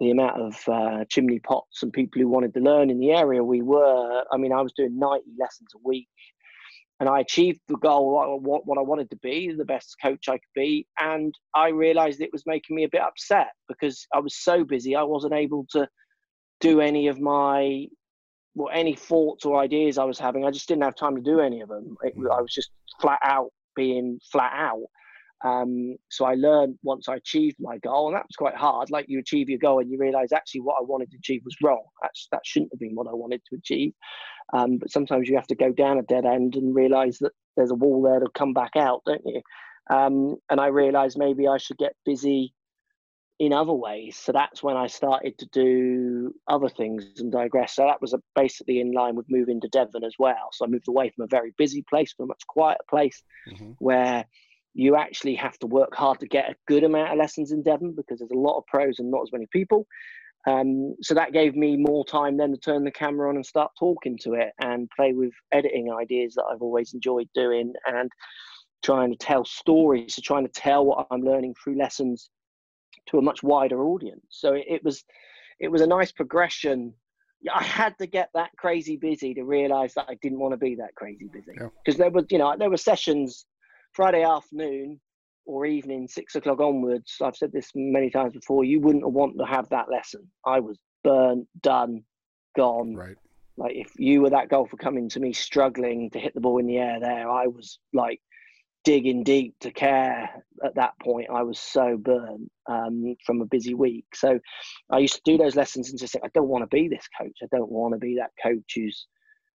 the 0.00 0.10
amount 0.10 0.40
of 0.40 0.68
uh, 0.68 1.04
chimney 1.08 1.38
pots 1.38 1.82
and 1.82 1.92
people 1.92 2.20
who 2.20 2.28
wanted 2.28 2.54
to 2.54 2.60
learn 2.60 2.90
in 2.90 2.98
the 2.98 3.12
area 3.12 3.42
we 3.42 3.62
were, 3.62 4.24
I 4.30 4.36
mean, 4.36 4.52
I 4.52 4.60
was 4.60 4.72
doing 4.74 4.98
90 4.98 5.24
lessons 5.40 5.70
a 5.74 5.78
week 5.82 6.08
and 7.00 7.08
I 7.08 7.20
achieved 7.20 7.60
the 7.68 7.76
goal 7.76 8.40
what, 8.40 8.66
what 8.66 8.78
I 8.78 8.82
wanted 8.82 9.10
to 9.10 9.16
be, 9.16 9.52
the 9.52 9.64
best 9.64 9.96
coach 10.02 10.28
I 10.28 10.32
could 10.32 10.54
be. 10.54 10.86
And 10.98 11.34
I 11.54 11.68
realized 11.68 12.20
it 12.20 12.32
was 12.32 12.44
making 12.46 12.74
me 12.74 12.84
a 12.84 12.88
bit 12.88 13.00
upset 13.00 13.48
because 13.68 14.06
I 14.12 14.18
was 14.18 14.36
so 14.36 14.64
busy, 14.64 14.96
I 14.96 15.04
wasn't 15.04 15.34
able 15.34 15.66
to 15.70 15.88
do 16.60 16.80
any 16.80 17.06
of 17.06 17.20
my, 17.20 17.86
well, 18.54 18.70
any 18.72 18.94
thoughts 18.94 19.44
or 19.44 19.60
ideas 19.60 19.96
I 19.96 20.04
was 20.04 20.18
having. 20.18 20.44
I 20.44 20.50
just 20.50 20.66
didn't 20.66 20.82
have 20.82 20.96
time 20.96 21.14
to 21.14 21.22
do 21.22 21.38
any 21.38 21.60
of 21.60 21.68
them. 21.68 21.96
It, 22.02 22.14
I 22.16 22.20
mm. 22.20 22.42
was 22.42 22.52
just 22.52 22.70
flat 23.00 23.20
out 23.22 23.50
being 23.76 24.18
flat 24.32 24.52
out. 24.54 24.82
Um, 25.44 25.96
so 26.08 26.24
I 26.24 26.34
learned 26.34 26.78
once 26.82 27.08
I 27.08 27.16
achieved 27.16 27.56
my 27.60 27.78
goal, 27.78 28.08
and 28.08 28.16
that 28.16 28.26
was 28.26 28.36
quite 28.36 28.56
hard. 28.56 28.90
Like 28.90 29.06
you 29.08 29.18
achieve 29.18 29.48
your 29.48 29.58
goal 29.58 29.80
and 29.80 29.90
you 29.90 29.98
realize 29.98 30.32
actually 30.32 30.62
what 30.62 30.76
I 30.80 30.82
wanted 30.82 31.10
to 31.12 31.18
achieve 31.18 31.42
was 31.44 31.56
wrong. 31.62 31.84
That's, 32.02 32.28
that 32.32 32.44
shouldn't 32.44 32.72
have 32.72 32.80
been 32.80 32.94
what 32.94 33.08
I 33.08 33.14
wanted 33.14 33.42
to 33.50 33.56
achieve. 33.56 33.92
Um, 34.52 34.78
but 34.78 34.90
sometimes 34.90 35.28
you 35.28 35.36
have 35.36 35.46
to 35.48 35.54
go 35.54 35.72
down 35.72 35.98
a 35.98 36.02
dead 36.02 36.24
end 36.24 36.56
and 36.56 36.74
realize 36.74 37.18
that 37.18 37.32
there's 37.56 37.70
a 37.70 37.76
wall 37.76 38.02
there 38.02 38.20
to 38.20 38.28
come 38.34 38.52
back 38.52 38.76
out, 38.76 39.02
don't 39.06 39.22
you? 39.24 39.42
Um, 39.90 40.36
and 40.50 40.60
I 40.60 40.66
realized 40.66 41.18
maybe 41.18 41.48
I 41.48 41.58
should 41.58 41.78
get 41.78 41.94
busy 42.04 42.54
in 43.38 43.52
other 43.52 43.72
ways. 43.72 44.16
So 44.16 44.32
that's 44.32 44.62
when 44.62 44.76
I 44.76 44.88
started 44.88 45.38
to 45.38 45.46
do 45.52 46.34
other 46.48 46.68
things 46.68 47.04
and 47.18 47.30
digress. 47.30 47.76
So 47.76 47.84
that 47.84 48.00
was 48.00 48.14
basically 48.34 48.80
in 48.80 48.92
line 48.92 49.14
with 49.14 49.26
moving 49.28 49.60
to 49.60 49.68
Devon 49.68 50.04
as 50.04 50.14
well. 50.18 50.48
So 50.52 50.64
I 50.64 50.68
moved 50.68 50.88
away 50.88 51.10
from 51.10 51.24
a 51.24 51.28
very 51.28 51.54
busy 51.56 51.84
place 51.88 52.12
to 52.14 52.24
a 52.24 52.26
much 52.26 52.42
quieter 52.48 52.80
place 52.90 53.22
mm-hmm. 53.48 53.72
where 53.78 54.24
you 54.78 54.94
actually 54.94 55.34
have 55.34 55.58
to 55.58 55.66
work 55.66 55.92
hard 55.92 56.20
to 56.20 56.28
get 56.28 56.48
a 56.48 56.54
good 56.68 56.84
amount 56.84 57.10
of 57.10 57.18
lessons 57.18 57.50
in 57.50 57.64
Devon 57.64 57.94
because 57.96 58.20
there's 58.20 58.30
a 58.30 58.38
lot 58.38 58.58
of 58.58 58.66
pros 58.66 59.00
and 59.00 59.10
not 59.10 59.22
as 59.22 59.32
many 59.32 59.48
people. 59.52 59.88
Um, 60.46 60.94
so 61.02 61.14
that 61.14 61.32
gave 61.32 61.56
me 61.56 61.76
more 61.76 62.04
time 62.04 62.36
then 62.36 62.52
to 62.52 62.56
turn 62.56 62.84
the 62.84 62.92
camera 62.92 63.28
on 63.28 63.34
and 63.34 63.44
start 63.44 63.72
talking 63.76 64.16
to 64.18 64.34
it 64.34 64.52
and 64.62 64.88
play 64.94 65.14
with 65.14 65.32
editing 65.50 65.92
ideas 65.92 66.34
that 66.36 66.44
I've 66.44 66.62
always 66.62 66.94
enjoyed 66.94 67.28
doing 67.34 67.72
and 67.88 68.08
trying 68.84 69.10
to 69.10 69.18
tell 69.18 69.44
stories, 69.44 70.14
so 70.14 70.22
trying 70.24 70.46
to 70.46 70.52
tell 70.52 70.86
what 70.86 71.08
I'm 71.10 71.22
learning 71.22 71.56
through 71.56 71.76
lessons 71.76 72.30
to 73.06 73.18
a 73.18 73.22
much 73.22 73.42
wider 73.42 73.82
audience. 73.82 74.26
So 74.28 74.54
it, 74.54 74.64
it 74.68 74.84
was 74.84 75.04
it 75.58 75.72
was 75.72 75.80
a 75.80 75.88
nice 75.88 76.12
progression. 76.12 76.94
I 77.52 77.64
had 77.64 77.98
to 77.98 78.06
get 78.06 78.30
that 78.34 78.50
crazy 78.56 78.96
busy 78.96 79.34
to 79.34 79.42
realize 79.42 79.92
that 79.94 80.06
I 80.08 80.14
didn't 80.22 80.38
want 80.38 80.52
to 80.52 80.56
be 80.56 80.76
that 80.76 80.94
crazy 80.94 81.28
busy 81.32 81.50
because 81.52 81.98
yeah. 81.98 82.04
there 82.04 82.10
was 82.10 82.26
you 82.30 82.38
know 82.38 82.54
there 82.56 82.70
were 82.70 82.76
sessions 82.76 83.44
Friday 83.92 84.22
afternoon 84.22 85.00
or 85.46 85.66
evening, 85.66 86.08
six 86.08 86.34
o'clock 86.34 86.60
onwards, 86.60 87.16
I've 87.22 87.36
said 87.36 87.52
this 87.52 87.70
many 87.74 88.10
times 88.10 88.34
before, 88.34 88.64
you 88.64 88.80
wouldn't 88.80 89.08
want 89.10 89.38
to 89.38 89.44
have 89.44 89.68
that 89.70 89.90
lesson. 89.90 90.30
I 90.46 90.60
was 90.60 90.78
burnt, 91.02 91.48
done, 91.60 92.02
gone. 92.56 92.94
Right. 92.94 93.16
Like 93.56 93.74
if 93.74 93.90
you 93.98 94.20
were 94.20 94.30
that 94.30 94.50
golfer 94.50 94.76
coming 94.76 95.08
to 95.10 95.20
me 95.20 95.32
struggling 95.32 96.10
to 96.10 96.18
hit 96.18 96.34
the 96.34 96.40
ball 96.40 96.58
in 96.58 96.66
the 96.66 96.78
air 96.78 97.00
there, 97.00 97.28
I 97.28 97.46
was 97.46 97.78
like 97.92 98.20
digging 98.84 99.24
deep 99.24 99.54
to 99.60 99.70
care 99.70 100.30
at 100.64 100.74
that 100.76 100.92
point. 101.02 101.28
I 101.30 101.42
was 101.42 101.58
so 101.58 101.96
burnt 101.96 102.50
um, 102.70 103.16
from 103.26 103.40
a 103.40 103.46
busy 103.46 103.74
week. 103.74 104.06
So 104.14 104.38
I 104.90 104.98
used 104.98 105.16
to 105.16 105.20
do 105.24 105.36
those 105.36 105.56
lessons 105.56 105.90
and 105.90 105.98
just 105.98 106.12
think, 106.12 106.24
I 106.24 106.30
don't 106.34 106.48
want 106.48 106.62
to 106.62 106.74
be 106.74 106.88
this 106.88 107.08
coach. 107.20 107.38
I 107.42 107.46
don't 107.50 107.70
want 107.70 107.94
to 107.94 107.98
be 107.98 108.16
that 108.16 108.30
coach 108.42 108.72
who's 108.74 109.06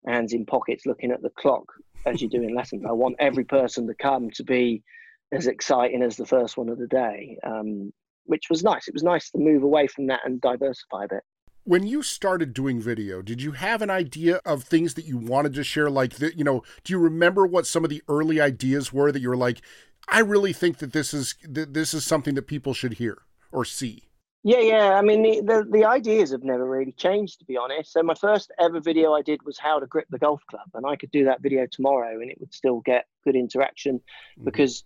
hands 0.05 0.33
in 0.33 0.45
pockets 0.45 0.85
looking 0.85 1.11
at 1.11 1.21
the 1.21 1.29
clock 1.29 1.65
as 2.05 2.21
you're 2.21 2.29
doing 2.29 2.55
lessons. 2.55 2.83
I 2.87 2.91
want 2.91 3.15
every 3.19 3.43
person 3.43 3.87
to 3.87 3.93
come 3.93 4.31
to 4.31 4.43
be 4.43 4.83
as 5.31 5.47
exciting 5.47 6.01
as 6.01 6.17
the 6.17 6.25
first 6.25 6.57
one 6.57 6.69
of 6.69 6.77
the 6.77 6.87
day, 6.87 7.37
um, 7.43 7.93
which 8.25 8.49
was 8.49 8.63
nice. 8.63 8.87
It 8.87 8.93
was 8.93 9.03
nice 9.03 9.29
to 9.31 9.37
move 9.37 9.63
away 9.63 9.87
from 9.87 10.07
that 10.07 10.21
and 10.25 10.41
diversify 10.41 11.05
a 11.05 11.07
bit. 11.07 11.23
When 11.63 11.85
you 11.85 12.01
started 12.01 12.53
doing 12.53 12.81
video, 12.81 13.21
did 13.21 13.41
you 13.41 13.51
have 13.51 13.83
an 13.83 13.91
idea 13.91 14.41
of 14.45 14.63
things 14.63 14.95
that 14.95 15.05
you 15.05 15.17
wanted 15.17 15.53
to 15.53 15.63
share? 15.63 15.91
Like, 15.91 16.15
the, 16.15 16.35
you 16.35 16.43
know, 16.43 16.63
do 16.83 16.91
you 16.91 16.99
remember 16.99 17.45
what 17.45 17.67
some 17.67 17.83
of 17.83 17.91
the 17.91 18.01
early 18.07 18.41
ideas 18.41 18.91
were 18.91 19.11
that 19.11 19.21
you 19.21 19.29
were 19.29 19.37
like, 19.37 19.61
I 20.07 20.19
really 20.19 20.53
think 20.53 20.79
that 20.79 20.91
this 20.91 21.13
is 21.13 21.35
that 21.47 21.75
this 21.75 21.93
is 21.93 22.03
something 22.03 22.33
that 22.33 22.47
people 22.47 22.73
should 22.73 22.93
hear 22.93 23.19
or 23.51 23.63
see? 23.63 24.09
Yeah, 24.43 24.59
yeah. 24.59 24.93
I 24.93 25.01
mean, 25.01 25.21
the, 25.21 25.41
the, 25.41 25.67
the 25.69 25.85
ideas 25.85 26.31
have 26.31 26.43
never 26.43 26.65
really 26.65 26.93
changed, 26.93 27.39
to 27.39 27.45
be 27.45 27.57
honest. 27.57 27.93
So 27.93 28.01
my 28.01 28.15
first 28.15 28.51
ever 28.59 28.79
video 28.79 29.13
I 29.13 29.21
did 29.21 29.43
was 29.43 29.59
how 29.59 29.79
to 29.79 29.85
grip 29.85 30.07
the 30.09 30.17
golf 30.17 30.41
club, 30.49 30.67
and 30.73 30.85
I 30.85 30.95
could 30.95 31.11
do 31.11 31.25
that 31.25 31.41
video 31.41 31.67
tomorrow, 31.71 32.19
and 32.19 32.31
it 32.31 32.39
would 32.39 32.53
still 32.53 32.79
get 32.79 33.05
good 33.23 33.35
interaction 33.35 33.97
mm-hmm. 33.97 34.45
because 34.45 34.83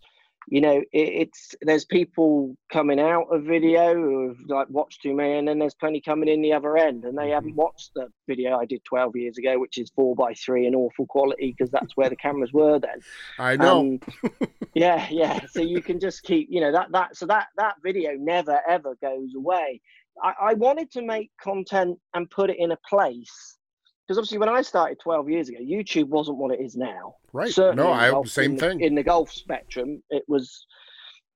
you 0.47 0.61
know, 0.61 0.77
it, 0.77 0.87
it's 0.93 1.55
there's 1.61 1.85
people 1.85 2.55
coming 2.71 2.99
out 2.99 3.27
of 3.31 3.43
video 3.43 3.93
who 3.95 4.27
have 4.29 4.37
like 4.47 4.69
watched 4.69 5.01
too 5.01 5.15
many, 5.15 5.37
and 5.37 5.47
then 5.47 5.59
there's 5.59 5.73
plenty 5.73 6.01
coming 6.01 6.29
in 6.29 6.41
the 6.41 6.53
other 6.53 6.77
end, 6.77 7.03
and 7.05 7.17
they 7.17 7.23
mm-hmm. 7.23 7.33
haven't 7.33 7.55
watched 7.55 7.91
the 7.95 8.07
video 8.27 8.57
I 8.57 8.65
did 8.65 8.83
12 8.85 9.15
years 9.15 9.37
ago, 9.37 9.59
which 9.59 9.77
is 9.77 9.91
four 9.95 10.15
by 10.15 10.33
three 10.33 10.67
and 10.67 10.75
awful 10.75 11.07
quality 11.07 11.55
because 11.57 11.71
that's 11.71 11.97
where 11.97 12.09
the 12.09 12.15
cameras 12.15 12.53
were 12.53 12.79
then. 12.79 12.99
I 13.39 13.55
know. 13.55 13.79
Um, 13.79 13.99
yeah, 14.73 15.07
yeah. 15.09 15.39
So 15.49 15.61
you 15.61 15.81
can 15.81 15.99
just 15.99 16.23
keep, 16.23 16.47
you 16.49 16.61
know, 16.61 16.71
that 16.71 16.91
that 16.91 17.15
so 17.15 17.25
that 17.27 17.47
that 17.57 17.75
video 17.83 18.11
never 18.17 18.59
ever 18.67 18.95
goes 19.01 19.33
away. 19.35 19.81
I, 20.21 20.33
I 20.41 20.53
wanted 20.53 20.91
to 20.91 21.01
make 21.01 21.31
content 21.41 21.97
and 22.13 22.29
put 22.29 22.49
it 22.49 22.57
in 22.59 22.71
a 22.71 22.77
place 22.87 23.57
because 24.05 24.17
obviously 24.17 24.38
when 24.38 24.50
I 24.50 24.62
started 24.62 25.00
12 25.00 25.29
years 25.29 25.50
ago, 25.50 25.59
YouTube 25.59 26.07
wasn't 26.07 26.38
what 26.38 26.53
it 26.53 26.62
is 26.62 26.75
now. 26.75 27.15
Right. 27.33 27.51
Certainly 27.51 27.83
no, 27.83 27.91
I 27.91 28.12
golf, 28.12 28.27
same 28.29 28.51
in 28.51 28.57
thing. 28.57 28.77
The, 28.77 28.85
in 28.85 28.95
the 28.95 29.03
golf 29.03 29.31
spectrum, 29.31 30.03
it 30.09 30.24
was 30.27 30.65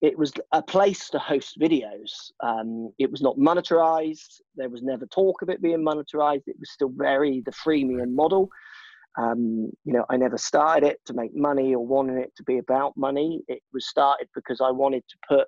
it 0.01 0.17
was 0.17 0.31
a 0.53 0.61
place 0.61 1.09
to 1.09 1.19
host 1.19 1.59
videos. 1.59 2.31
Um, 2.41 2.93
it 2.99 3.11
was 3.11 3.21
not 3.21 3.37
monetized. 3.37 4.39
There 4.55 4.69
was 4.69 4.81
never 4.81 5.05
talk 5.07 5.41
of 5.41 5.49
it 5.49 5.61
being 5.61 5.83
monetized. 5.83 6.43
It 6.47 6.55
was 6.59 6.71
still 6.71 6.91
very 6.95 7.41
the 7.45 7.51
freemium 7.51 8.13
model. 8.13 8.49
Um, 9.17 9.71
you 9.83 9.93
know, 9.93 10.05
I 10.09 10.15
never 10.15 10.37
started 10.37 10.87
it 10.87 10.99
to 11.07 11.13
make 11.13 11.35
money 11.35 11.73
or 11.73 11.85
wanted 11.85 12.17
it 12.19 12.31
to 12.37 12.43
be 12.43 12.59
about 12.59 12.95
money. 12.95 13.41
It 13.47 13.61
was 13.73 13.87
started 13.87 14.29
because 14.35 14.61
I 14.61 14.71
wanted 14.71 15.03
to 15.09 15.17
put 15.27 15.47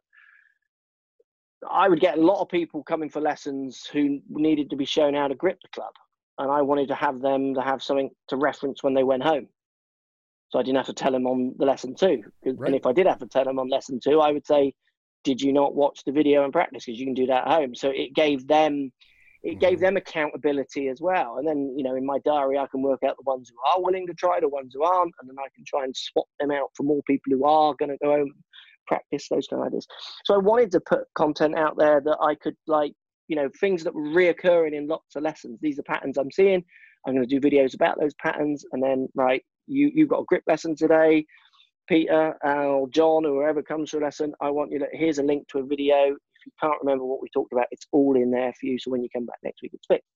I 1.69 1.87
would 1.87 1.99
get 1.99 2.17
a 2.17 2.21
lot 2.21 2.41
of 2.41 2.49
people 2.49 2.83
coming 2.83 3.09
for 3.09 3.21
lessons 3.21 3.85
who 3.85 4.19
needed 4.29 4.71
to 4.71 4.75
be 4.75 4.85
shown 4.85 5.13
how 5.13 5.27
to 5.27 5.35
grip 5.35 5.59
the 5.61 5.67
club 5.69 5.93
and 6.37 6.51
I 6.51 6.61
wanted 6.61 6.87
to 6.89 6.95
have 6.95 7.21
them 7.21 7.53
to 7.55 7.61
have 7.61 7.83
something 7.83 8.09
to 8.29 8.35
reference 8.37 8.83
when 8.83 8.93
they 8.93 9.03
went 9.03 9.23
home. 9.23 9.47
so 10.49 10.59
I 10.59 10.63
didn't 10.63 10.77
have 10.77 10.87
to 10.87 10.93
tell 10.93 11.11
them 11.13 11.27
on 11.27 11.55
the 11.57 11.65
lesson 11.65 11.95
two. 11.95 12.23
Right. 12.45 12.67
And 12.67 12.75
if 12.75 12.85
I 12.85 12.91
did 12.91 13.07
have 13.07 13.19
to 13.19 13.25
tell 13.27 13.45
them 13.45 13.57
on 13.59 13.69
lesson 13.69 13.99
two, 14.03 14.19
I 14.19 14.31
would 14.33 14.45
say, 14.45 14.73
"Did 15.23 15.41
you 15.41 15.53
not 15.53 15.75
watch 15.75 16.03
the 16.03 16.11
video 16.11 16.43
and 16.43 16.51
practice? 16.51 16.85
Because 16.85 16.99
you 16.99 17.05
can 17.05 17.13
do 17.13 17.27
that 17.27 17.47
at 17.47 17.53
home." 17.53 17.73
So 17.73 17.89
it 17.89 18.13
gave 18.13 18.47
them, 18.47 18.91
it 19.43 19.59
gave 19.59 19.77
Mhm. 19.77 19.81
them 19.81 19.97
accountability 19.97 20.89
as 20.89 20.99
well. 21.01 21.37
And 21.37 21.47
then 21.47 21.73
you 21.77 21.83
know, 21.85 21.95
in 21.95 22.05
my 22.05 22.19
diary, 22.19 22.57
I 22.57 22.67
can 22.67 22.81
work 22.81 23.01
out 23.03 23.15
the 23.17 23.23
ones 23.23 23.49
who 23.49 23.55
are 23.71 23.81
willing 23.81 24.05
to 24.07 24.13
try, 24.13 24.39
the 24.41 24.49
ones 24.49 24.73
who 24.73 24.83
aren't, 24.83 25.15
and 25.21 25.29
then 25.29 25.37
I 25.39 25.47
can 25.55 25.63
try 25.65 25.83
and 25.85 25.95
swap 25.95 26.27
them 26.39 26.51
out 26.51 26.69
for 26.75 26.83
more 26.83 27.01
people 27.03 27.31
who 27.33 27.45
are 27.45 27.73
going 27.75 27.89
to 27.89 27.97
go 27.97 28.11
home 28.11 28.21
and 28.35 28.43
practice 28.87 29.29
those 29.29 29.47
kind 29.47 29.61
of 29.61 29.67
ideas. 29.67 29.87
So 30.25 30.33
I 30.33 30.39
wanted 30.39 30.71
to 30.71 30.81
put 30.81 31.05
content 31.15 31.55
out 31.55 31.77
there 31.77 32.01
that 32.01 32.17
I 32.19 32.35
could 32.35 32.57
like, 32.67 32.93
you 33.31 33.37
know, 33.37 33.49
things 33.61 33.81
that 33.85 33.95
were 33.95 34.01
reoccurring 34.01 34.73
in 34.73 34.89
lots 34.89 35.15
of 35.15 35.23
lessons. 35.23 35.57
These 35.61 35.79
are 35.79 35.83
patterns 35.83 36.17
I'm 36.17 36.31
seeing. 36.31 36.65
I'm 37.07 37.15
going 37.15 37.25
to 37.25 37.39
do 37.39 37.39
videos 37.39 37.73
about 37.73 37.97
those 37.97 38.13
patterns, 38.15 38.65
and 38.73 38.83
then 38.83 39.07
right, 39.15 39.41
you 39.67 39.89
you've 39.95 40.09
got 40.09 40.19
a 40.19 40.25
grip 40.25 40.43
lesson 40.47 40.75
today, 40.75 41.25
Peter 41.87 42.35
or 42.43 42.89
John 42.89 43.25
or 43.25 43.43
whoever 43.43 43.63
comes 43.63 43.91
to 43.91 43.99
a 43.99 44.01
lesson. 44.01 44.33
I 44.41 44.49
want 44.49 44.69
you 44.73 44.79
to 44.79 44.87
here's 44.91 45.17
a 45.19 45.23
link 45.23 45.47
to 45.47 45.59
a 45.59 45.65
video. 45.65 46.07
If 46.07 46.45
you 46.45 46.51
can't 46.59 46.77
remember 46.81 47.05
what 47.05 47.21
we 47.21 47.29
talked 47.33 47.53
about, 47.53 47.67
it's 47.71 47.87
all 47.93 48.17
in 48.17 48.31
there 48.31 48.51
for 48.59 48.65
you. 48.65 48.77
So 48.77 48.91
when 48.91 49.01
you 49.01 49.07
come 49.15 49.25
back 49.25 49.37
next 49.43 49.61
week, 49.61 49.71
it's 49.73 49.87
fixed. 49.87 50.11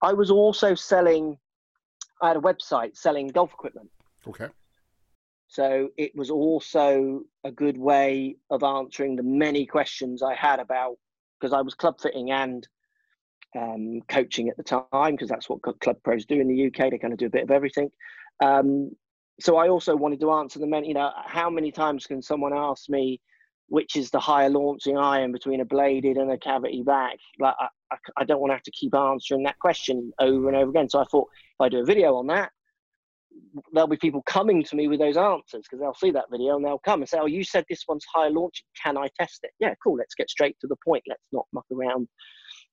I 0.00 0.14
was 0.14 0.30
also 0.30 0.74
selling. 0.74 1.36
I 2.22 2.28
had 2.28 2.38
a 2.38 2.40
website 2.40 2.96
selling 2.96 3.28
golf 3.28 3.52
equipment. 3.52 3.90
Okay. 4.26 4.48
So 5.48 5.90
it 5.98 6.12
was 6.16 6.30
also 6.30 7.20
a 7.44 7.50
good 7.50 7.76
way 7.76 8.36
of 8.48 8.62
answering 8.62 9.14
the 9.14 9.22
many 9.22 9.66
questions 9.66 10.22
I 10.22 10.34
had 10.34 10.58
about 10.58 10.96
because 11.46 11.56
I 11.56 11.62
was 11.62 11.74
club 11.74 12.00
fitting 12.00 12.32
and 12.32 12.66
um, 13.56 14.00
coaching 14.08 14.48
at 14.48 14.56
the 14.56 14.64
time 14.64 15.14
because 15.14 15.28
that's 15.28 15.48
what 15.48 15.62
club 15.62 15.96
pros 16.02 16.26
do 16.26 16.40
in 16.40 16.48
the 16.48 16.66
UK. 16.66 16.90
They 16.90 16.98
kind 16.98 17.12
of 17.12 17.20
do 17.20 17.26
a 17.26 17.30
bit 17.30 17.44
of 17.44 17.52
everything. 17.52 17.90
Um, 18.42 18.90
so 19.38 19.56
I 19.56 19.68
also 19.68 19.94
wanted 19.94 20.20
to 20.20 20.32
answer 20.32 20.58
the 20.58 20.66
many. 20.66 20.88
You 20.88 20.94
know, 20.94 21.12
how 21.24 21.48
many 21.48 21.70
times 21.70 22.06
can 22.06 22.20
someone 22.20 22.52
ask 22.52 22.88
me 22.88 23.20
which 23.68 23.96
is 23.96 24.10
the 24.10 24.20
higher 24.20 24.48
launching 24.48 24.96
iron 24.96 25.32
between 25.32 25.60
a 25.60 25.64
bladed 25.64 26.16
and 26.16 26.32
a 26.32 26.38
cavity 26.38 26.82
back? 26.82 27.18
Like 27.38 27.54
I, 27.60 27.68
I, 27.92 27.96
I 28.18 28.24
don't 28.24 28.40
want 28.40 28.50
to 28.50 28.54
have 28.54 28.62
to 28.64 28.70
keep 28.72 28.94
answering 28.94 29.44
that 29.44 29.58
question 29.60 30.12
over 30.18 30.48
and 30.48 30.56
over 30.56 30.70
again. 30.70 30.88
So 30.88 30.98
I 30.98 31.04
thought 31.04 31.28
if 31.32 31.60
I 31.60 31.68
do 31.68 31.80
a 31.80 31.84
video 31.84 32.16
on 32.16 32.26
that, 32.28 32.50
there'll 33.72 33.88
be 33.88 33.96
people 33.96 34.22
coming 34.26 34.62
to 34.64 34.76
me 34.76 34.88
with 34.88 35.00
those 35.00 35.16
answers 35.16 35.62
because 35.62 35.80
they'll 35.80 35.94
see 35.94 36.10
that 36.10 36.30
video 36.30 36.56
and 36.56 36.64
they'll 36.64 36.78
come 36.78 37.00
and 37.00 37.08
say, 37.08 37.18
"Oh, 37.18 37.26
you 37.26 37.44
said 37.44 37.64
this 37.68 37.84
one's 37.88 38.04
higher 38.12 38.30
launch. 38.30 38.64
Can 38.82 38.96
I 38.96 39.08
test 39.18 39.40
it?" 39.42 39.50
Yeah, 39.60 39.74
cool. 39.82 39.96
Let's 39.96 40.14
get 40.14 40.30
straight 40.30 40.56
to 40.60 40.66
the 40.66 40.76
point. 40.84 41.02
Let's 41.06 41.26
not 41.32 41.46
muck 41.52 41.66
around 41.72 42.08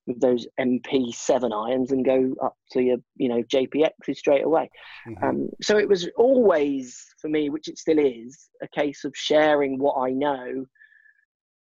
with 0.06 0.20
those 0.20 0.46
MP7 0.60 1.52
irons 1.54 1.92
and 1.92 2.04
go 2.04 2.36
up 2.44 2.56
to 2.72 2.82
your, 2.82 2.98
you 3.16 3.30
know, 3.30 3.42
JPXs 3.44 4.18
straight 4.18 4.44
away. 4.44 4.70
Mhm. 5.08 5.24
Um, 5.24 5.50
so 5.62 5.78
it 5.78 5.88
was 5.88 6.10
always 6.18 7.02
for 7.20 7.30
me, 7.30 7.50
which 7.50 7.68
it 7.68 7.78
still 7.78 8.00
is, 8.00 8.50
a 8.62 8.68
case 8.68 9.06
of 9.06 9.16
sharing 9.16 9.80
what 9.80 9.96
I 9.96 10.12
know 10.12 10.66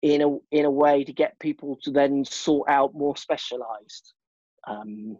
in 0.02 0.22
a 0.22 0.38
in 0.50 0.64
a 0.66 0.70
way 0.70 1.04
to 1.04 1.12
get 1.12 1.38
people 1.40 1.76
to 1.82 1.90
then 1.90 2.24
sort 2.24 2.68
out 2.68 2.94
more 2.94 3.16
specialized 3.16 4.12
um, 4.66 5.16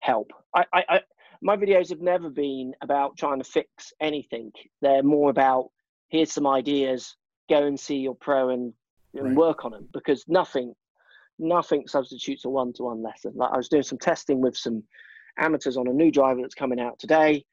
help. 0.00 0.30
I, 0.54 0.64
I 0.72 1.00
my 1.42 1.56
videos 1.56 1.90
have 1.90 2.00
never 2.00 2.30
been 2.30 2.74
about 2.82 3.16
trying 3.16 3.38
to 3.38 3.44
fix 3.44 3.92
anything. 4.00 4.52
They're 4.82 5.02
more 5.02 5.30
about 5.30 5.70
here's 6.08 6.32
some 6.32 6.46
ideas, 6.46 7.16
go 7.48 7.66
and 7.66 7.78
see 7.78 7.96
your 7.96 8.14
pro 8.14 8.50
and, 8.50 8.72
and 9.14 9.24
Right. 9.24 9.36
work 9.36 9.64
on 9.64 9.72
them 9.72 9.88
because 9.92 10.24
nothing 10.28 10.74
nothing 11.38 11.86
substitutes 11.86 12.44
a 12.46 12.48
one-to-one 12.48 13.02
lesson. 13.02 13.32
Like 13.34 13.52
I 13.52 13.56
was 13.56 13.68
doing 13.68 13.82
some 13.82 13.98
testing 13.98 14.40
with 14.40 14.56
some 14.56 14.82
amateurs 15.38 15.76
on 15.76 15.86
a 15.86 15.92
new 15.92 16.10
driver 16.10 16.40
that's 16.40 16.54
coming 16.54 16.80
out 16.80 16.98
today. 16.98 17.44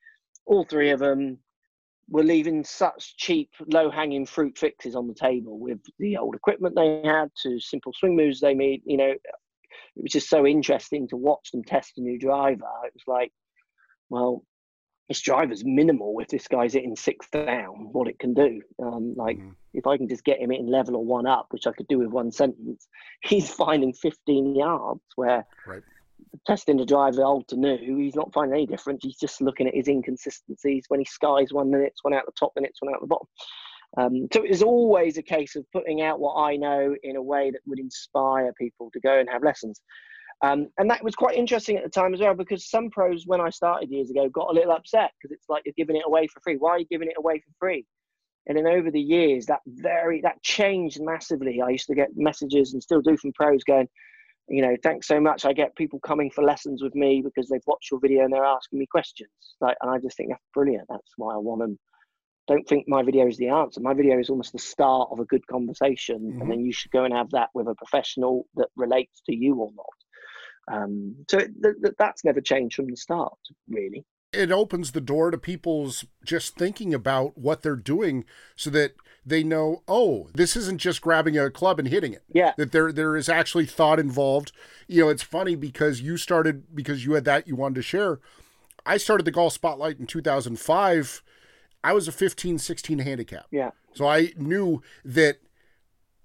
All 0.45 0.63
three 0.63 0.91
of 0.91 0.99
them 0.99 1.37
were 2.09 2.23
leaving 2.23 2.63
such 2.63 3.17
cheap, 3.17 3.49
low-hanging 3.67 4.25
fruit 4.25 4.57
fixes 4.57 4.95
on 4.95 5.07
the 5.07 5.13
table 5.13 5.59
with 5.59 5.79
the 5.99 6.17
old 6.17 6.35
equipment 6.35 6.75
they 6.75 7.01
had 7.03 7.29
to 7.43 7.59
simple 7.59 7.93
swing 7.93 8.15
moves 8.15 8.39
they 8.39 8.53
made. 8.53 8.81
You 8.85 8.97
know, 8.97 9.09
it 9.11 10.01
was 10.01 10.11
just 10.11 10.29
so 10.29 10.45
interesting 10.45 11.07
to 11.09 11.17
watch 11.17 11.51
them 11.51 11.63
test 11.63 11.97
a 11.97 12.01
new 12.01 12.17
driver. 12.17 12.67
It 12.85 12.93
was 12.93 13.03
like, 13.07 13.31
well, 14.13 14.45
this 15.09 15.21
driver's 15.21 15.65
minimal 15.65 16.19
if 16.19 16.27
this 16.27 16.47
guy's 16.47 16.73
hitting 16.73 16.95
six 16.95 17.27
down, 17.29 17.89
what 17.91 18.07
it 18.07 18.19
can 18.19 18.35
do. 18.35 18.61
Um, 18.79 19.15
like 19.15 19.37
Mhm. 19.39 19.55
if 19.73 19.87
I 19.87 19.97
can 19.97 20.07
just 20.07 20.23
get 20.23 20.39
him 20.39 20.51
in 20.51 20.67
level 20.67 20.95
or 20.95 21.03
one 21.03 21.25
up, 21.25 21.47
which 21.49 21.65
I 21.65 21.71
could 21.71 21.87
do 21.87 21.97
with 21.97 22.09
one 22.09 22.31
sentence, 22.31 22.87
he's 23.23 23.49
finding 23.51 23.91
15 23.91 24.55
yards 24.55 25.01
where 25.15 25.47
Right. 25.65 25.81
testing 26.45 26.77
the 26.77 26.85
driver 26.85 27.23
old 27.23 27.47
to 27.47 27.57
new, 27.57 27.97
he's 27.97 28.15
not 28.15 28.31
finding 28.33 28.53
any 28.53 28.67
difference. 28.67 29.03
He's 29.03 29.17
just 29.17 29.41
looking 29.41 29.67
at 29.67 29.73
his 29.73 29.87
inconsistencies 29.87 30.85
when 30.89 30.99
he 30.99 31.05
skies 31.05 31.51
one 31.51 31.71
minute, 31.71 31.93
one 32.03 32.13
out 32.13 32.27
the 32.27 32.31
top, 32.39 32.53
minutes 32.55 32.81
one 32.81 32.93
out 32.93 33.01
the 33.01 33.07
bottom. 33.07 33.27
Um, 33.97 34.27
so 34.31 34.43
it 34.43 34.51
is 34.51 34.61
always 34.61 35.17
a 35.17 35.23
case 35.23 35.55
of 35.55 35.65
putting 35.71 36.01
out 36.01 36.19
what 36.19 36.35
I 36.35 36.55
know 36.55 36.95
in 37.01 37.15
a 37.15 37.21
way 37.21 37.49
that 37.49 37.61
would 37.65 37.79
inspire 37.79 38.53
people 38.53 38.91
to 38.91 38.99
go 38.99 39.19
and 39.19 39.29
have 39.29 39.43
lessons. 39.43 39.81
Um, 40.43 40.67
and 40.77 40.89
that 40.89 41.01
was 41.01 41.15
quite 41.15 41.37
interesting 41.37 41.77
at 41.77 41.85
the 41.85 41.89
time 41.89 42.13
as 42.13 42.19
well 42.19 42.33
because 42.33 42.69
some 42.69 42.89
pros, 42.89 43.23
when 43.25 43.39
I 43.39 43.49
started 43.49 43.89
years 43.89 44.11
ago, 44.11 44.27
got 44.27 44.49
a 44.49 44.53
little 44.53 44.73
upset 44.73 45.11
because 45.17 45.33
it's 45.33 45.47
like 45.47 45.63
you're 45.65 45.73
giving 45.77 45.95
it 45.95 46.03
away 46.05 46.27
for 46.27 46.41
free. 46.41 46.57
Why 46.57 46.71
are 46.71 46.79
you 46.79 46.85
giving 46.91 47.07
it 47.07 47.15
away 47.17 47.39
for 47.39 47.51
free? 47.59 47.85
And 48.47 48.57
then 48.57 48.67
over 48.67 48.91
the 48.91 48.99
years, 48.99 49.45
that 49.45 49.61
very 49.65 50.19
that 50.21 50.43
changed 50.43 51.01
massively. 51.01 51.61
I 51.61 51.69
used 51.69 51.87
to 51.87 51.95
get 51.95 52.09
messages 52.17 52.73
and 52.73 52.83
still 52.83 53.01
do 53.01 53.15
from 53.15 53.31
pros 53.31 53.63
going, 53.63 53.87
you 54.49 54.61
know, 54.61 54.75
thanks 54.83 55.07
so 55.07 55.21
much. 55.21 55.45
I 55.45 55.53
get 55.53 55.77
people 55.77 55.99
coming 56.01 56.29
for 56.29 56.43
lessons 56.43 56.83
with 56.83 56.93
me 56.93 57.21
because 57.23 57.47
they've 57.47 57.61
watched 57.65 57.89
your 57.89 58.01
video 58.01 58.25
and 58.25 58.33
they're 58.33 58.43
asking 58.43 58.79
me 58.79 58.85
questions. 58.85 59.29
Like, 59.61 59.77
and 59.81 59.89
I 59.89 59.97
just 59.97 60.17
think 60.17 60.29
that's 60.29 60.43
brilliant. 60.53 60.87
That's 60.89 61.13
why 61.15 61.33
I 61.33 61.37
want 61.37 61.61
them. 61.61 61.79
Don't 62.49 62.67
think 62.67 62.85
my 62.89 63.01
video 63.01 63.27
is 63.27 63.37
the 63.37 63.47
answer. 63.47 63.79
My 63.79 63.93
video 63.93 64.19
is 64.19 64.29
almost 64.29 64.51
the 64.51 64.59
start 64.59 65.07
of 65.09 65.19
a 65.21 65.25
good 65.25 65.47
conversation, 65.47 66.33
Mhm. 66.33 66.41
and 66.41 66.51
then 66.51 66.65
you 66.65 66.73
should 66.73 66.91
go 66.91 67.05
and 67.05 67.13
have 67.13 67.29
that 67.29 67.49
with 67.53 67.69
a 67.69 67.75
professional 67.75 68.45
that 68.55 68.67
relates 68.75 69.21
to 69.27 69.33
you 69.33 69.55
or 69.55 69.71
not. 69.73 69.85
Um, 70.67 71.15
so 71.29 71.39
th- 71.39 71.51
th- 71.61 71.95
that's 71.97 72.23
never 72.23 72.41
changed 72.41 72.75
from 72.75 72.87
the 72.87 72.95
start, 72.97 73.37
really. 73.69 74.05
it 74.31 74.51
opens 74.51 74.91
the 74.91 75.01
door 75.01 75.29
to 75.31 75.37
people's 75.37 76.05
just 76.25 76.55
thinking 76.55 76.93
about 76.93 77.37
what 77.37 77.61
they're 77.61 77.75
doing 77.75 78.25
so 78.55 78.69
that 78.69 78.95
they 79.25 79.43
know 79.43 79.83
oh 79.87 80.29
this 80.33 80.55
isn't 80.55 80.79
just 80.79 81.01
grabbing 81.01 81.37
a 81.37 81.49
club 81.49 81.79
and 81.79 81.87
hitting 81.89 82.13
it. 82.13 82.23
Yeah, 82.33 82.53
that 82.57 82.71
there 82.71 82.91
there 82.91 83.15
is 83.15 83.29
actually 83.29 83.65
thought 83.65 83.99
involved. 83.99 84.51
You 84.87 85.03
know 85.03 85.09
it's 85.09 85.23
funny 85.23 85.55
because 85.55 86.01
you 86.01 86.17
started 86.17 86.75
because 86.75 87.05
you 87.05 87.13
had 87.13 87.25
that 87.25 87.47
you 87.47 87.55
wanted 87.55 87.75
to 87.75 87.81
share. 87.81 88.19
I 88.85 88.97
started 88.97 89.23
the 89.23 89.31
golf 89.31 89.53
spotlight 89.53 89.99
in 89.99 90.07
2005 90.07 91.23
i 91.85 91.91
was 91.91 92.07
a 92.07 92.13
15 92.13 92.59
16 92.59 92.99
handicap. 92.99 93.45
Yeah, 93.51 93.71
so 93.93 94.07
I 94.07 94.31
knew 94.37 94.81
that 95.03 95.37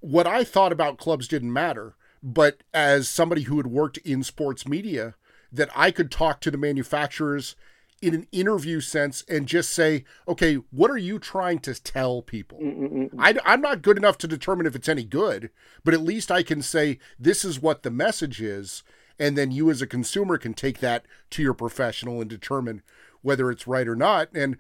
what 0.01 0.27
I 0.27 0.45
thought 0.45 0.71
about 0.73 0.99
clubs 0.99 1.27
didn't 1.27 1.53
matter, 1.53 1.97
but 2.23 2.63
as 2.75 3.09
somebody 3.09 3.43
who 3.43 3.57
had 3.57 3.67
worked 3.67 3.99
in 3.99 4.23
sports 4.23 4.67
media, 4.67 5.15
that 5.53 5.71
I 5.75 5.91
could 5.91 6.11
talk 6.11 6.41
to 6.41 6.51
the 6.51 6.59
manufacturers 6.59 7.57
in 8.01 8.15
an 8.15 8.27
interview 8.31 8.81
sense 8.81 9.25
and 9.29 9.49
just 9.49 9.71
say, 9.71 10.05
okay, 10.27 10.55
what 10.71 10.91
are 10.91 10.99
you 10.99 11.19
trying 11.19 11.59
to 11.61 11.75
tell 11.83 12.23
people? 12.23 12.59
Mm, 12.61 12.79
mm, 12.79 13.11
mm, 13.11 13.11
I, 13.19 13.35
I'm 13.45 13.61
not 13.61 13.83
good 13.83 13.97
enough 13.97 14.19
to 14.19 14.29
determine 14.29 14.67
if 14.67 14.77
it's 14.77 14.89
any 14.89 15.05
good, 15.05 15.51
but 15.85 15.95
at 15.95 16.03
least 16.03 16.31
I 16.31 16.43
can 16.43 16.63
say, 16.63 16.99
this 17.19 17.45
is 17.45 17.61
what 17.61 17.83
the 17.83 17.91
message 17.91 18.41
is. 18.41 18.83
And 19.19 19.37
then 19.37 19.51
you 19.51 19.69
as 19.69 19.83
a 19.83 19.87
consumer 19.87 20.39
can 20.39 20.55
take 20.55 20.79
that 20.79 21.05
to 21.31 21.43
your 21.43 21.55
professional 21.55 22.21
and 22.21 22.31
determine 22.31 22.83
whether 23.23 23.51
it's 23.51 23.67
right 23.67 23.89
or 23.89 23.97
not. 23.97 24.29
And 24.33 24.57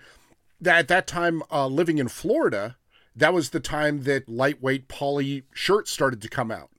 that 0.60 0.78
at 0.78 0.88
that 0.88 1.06
time, 1.06 1.44
uh, 1.52 1.68
living 1.68 1.98
in 1.98 2.08
Florida, 2.08 2.76
that 3.14 3.32
was 3.32 3.50
the 3.50 3.60
time 3.60 4.02
that 4.02 4.28
lightweight 4.28 4.88
poly 4.88 5.44
shirts 5.52 5.92
started 5.92 6.20
to 6.22 6.28
come 6.28 6.50
out. 6.50 6.70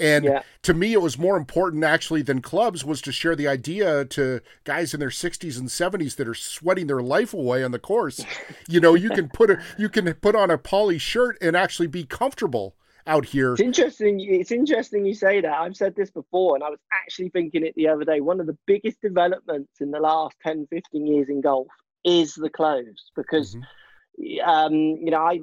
And 0.00 0.24
Yeah. 0.24 0.42
to 0.62 0.74
me, 0.74 0.92
it 0.94 1.02
was 1.02 1.18
more 1.18 1.36
important 1.36 1.84
actually 1.84 2.22
than 2.22 2.40
clubs 2.40 2.84
was 2.84 3.02
to 3.02 3.12
share 3.12 3.36
the 3.36 3.46
idea 3.46 4.04
to 4.06 4.40
guys 4.64 4.94
in 4.94 5.00
their 5.00 5.10
60s 5.10 5.58
and 5.58 5.68
70s 5.68 6.16
that 6.16 6.26
are 6.26 6.34
sweating 6.34 6.86
their 6.86 7.02
life 7.02 7.34
away 7.34 7.62
on 7.62 7.70
the 7.70 7.78
course. 7.78 8.24
You 8.68 8.80
know, 8.80 8.94
you 8.94 9.10
can 9.10 9.28
put 9.28 9.50
a 9.50 9.60
you 9.78 9.88
can 9.88 10.12
put 10.14 10.34
on 10.34 10.50
a 10.50 10.58
poly 10.58 10.98
shirt 10.98 11.36
and 11.40 11.56
actually 11.56 11.86
be 11.88 12.04
comfortable 12.04 12.74
out 13.06 13.26
here. 13.26 13.52
It's 13.52 13.60
interesting. 13.60 14.20
It's 14.20 14.52
interesting 14.52 15.04
you 15.04 15.14
say 15.14 15.40
that. 15.40 15.52
I've 15.52 15.76
said 15.76 15.94
this 15.96 16.10
before, 16.10 16.54
and 16.54 16.64
I 16.64 16.68
was 16.70 16.78
actually 16.92 17.30
thinking 17.30 17.64
it 17.64 17.74
the 17.74 17.88
other 17.88 18.04
day. 18.04 18.20
One 18.20 18.40
of 18.40 18.46
the 18.46 18.56
biggest 18.66 19.00
developments 19.00 19.80
in 19.80 19.90
the 19.90 20.00
last 20.00 20.36
10, 20.46 20.66
15 20.70 21.06
years 21.06 21.28
in 21.28 21.40
golf 21.40 21.66
is 22.04 22.34
the 22.34 22.50
clothes 22.50 23.10
because, 23.16 23.56
Mhm. 23.56 24.42
um, 24.44 24.72
you 24.74 25.10
know, 25.10 25.22
I 25.22 25.40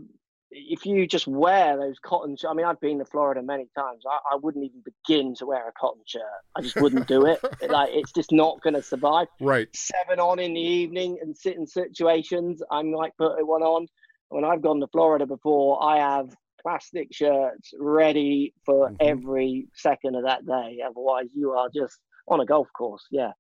if 0.52 0.86
you 0.86 1.06
just 1.08 1.28
wear 1.28 1.78
those 1.78 1.98
cotton, 2.00 2.38
I 2.48 2.54
mean, 2.54 2.66
I've 2.66 2.80
been 2.80 3.00
to 3.00 3.06
Florida 3.06 3.42
many 3.42 3.68
times. 3.78 4.04
I, 4.10 4.34
I 4.34 4.38
wouldn't 4.42 4.64
even 4.66 4.82
begin 4.84 5.36
to 5.36 5.46
wear 5.46 5.68
a 5.68 5.72
cotton 5.74 6.02
shirt. 6.08 6.22
I 6.56 6.62
just 6.62 6.76
wouldn't 6.78 7.08
do 7.08 7.26
it. 7.26 7.40
Like, 7.70 7.90
it's 7.92 8.14
just 8.14 8.32
not 8.32 8.62
going 8.62 8.76
to 8.76 8.82
survive. 8.82 9.28
Right. 9.42 9.68
Seven 9.76 10.20
on 10.20 10.40
in 10.40 10.54
the 10.54 10.62
evening 10.62 11.18
and 11.22 11.36
sit 11.38 11.58
in 11.58 11.68
situations. 11.68 12.62
I'm 12.72 12.92
like 12.94 13.12
putting 13.18 13.46
one 13.46 13.62
on. 13.62 13.88
When 14.30 14.46
I've 14.46 14.62
gone 14.62 14.80
to 14.80 14.88
Florida 14.88 15.26
before, 15.26 15.84
I 15.84 15.98
have 15.98 16.34
plastic 16.62 17.10
shirts 17.14 17.72
ready 17.80 18.54
for 18.66 18.90
Mhm. 18.90 18.96
every 19.02 19.68
second 19.74 20.16
of 20.16 20.24
that 20.24 20.46
day. 20.46 20.80
Otherwise, 20.86 21.28
you 21.34 21.52
are 21.52 21.70
just 21.76 22.00
on 22.30 22.40
a 22.40 22.46
golf 22.46 22.68
course. 22.78 23.06
Yeah. 23.12 23.32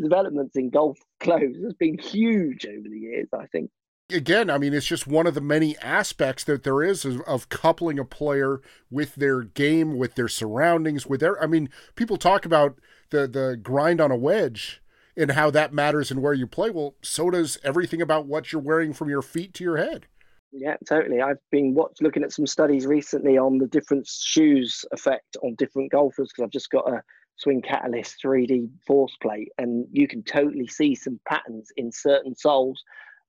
Developments 0.00 0.56
in 0.56 0.70
golf 0.70 0.98
clothes 1.20 1.56
has 1.64 1.74
been 1.74 1.98
huge 1.98 2.66
over 2.66 2.88
the 2.88 2.98
years, 2.98 3.28
I 3.36 3.46
think. 3.46 3.70
Again, 4.12 4.50
I 4.50 4.58
mean, 4.58 4.74
it's 4.74 4.86
just 4.86 5.06
one 5.06 5.26
of 5.26 5.34
the 5.34 5.40
many 5.40 5.76
aspects 5.78 6.44
that 6.44 6.62
there 6.62 6.82
is 6.82 7.04
of, 7.04 7.20
of 7.22 7.48
coupling 7.48 7.98
a 7.98 8.04
player 8.04 8.60
with 8.90 9.14
their 9.16 9.42
game, 9.42 9.96
with 9.96 10.14
their 10.14 10.28
surroundings, 10.28 11.06
with 11.06 11.20
their. 11.20 11.40
I 11.42 11.46
mean, 11.46 11.68
people 11.94 12.16
talk 12.16 12.44
about 12.44 12.78
the 13.10 13.26
the 13.26 13.58
grind 13.60 14.00
on 14.00 14.10
a 14.10 14.16
wedge 14.16 14.82
and 15.16 15.32
how 15.32 15.50
that 15.50 15.72
matters 15.72 16.10
and 16.10 16.22
where 16.22 16.32
you 16.32 16.46
play. 16.46 16.70
Well, 16.70 16.94
so 17.02 17.30
does 17.30 17.58
everything 17.62 18.00
about 18.00 18.26
what 18.26 18.52
you're 18.52 18.62
wearing 18.62 18.92
from 18.92 19.10
your 19.10 19.22
feet 19.22 19.54
to 19.54 19.64
your 19.64 19.76
head. 19.76 20.06
Yeah, 20.52 20.76
totally. 20.86 21.20
I've 21.20 21.38
been 21.50 21.74
watch, 21.74 21.96
looking 22.00 22.22
at 22.22 22.32
some 22.32 22.46
studies 22.46 22.86
recently 22.86 23.38
on 23.38 23.58
the 23.58 23.66
different 23.66 24.06
shoes 24.06 24.84
effect 24.92 25.36
on 25.42 25.54
different 25.56 25.90
golfers 25.90 26.28
because 26.28 26.44
I've 26.44 26.50
just 26.50 26.70
got 26.70 26.90
a 26.90 27.02
Swing 27.36 27.62
Catalyst 27.62 28.16
3D 28.22 28.68
force 28.86 29.16
plate, 29.20 29.48
and 29.58 29.86
you 29.90 30.06
can 30.06 30.22
totally 30.22 30.66
see 30.66 30.94
some 30.94 31.18
patterns 31.26 31.70
in 31.76 31.90
certain 31.90 32.36
soles 32.36 32.82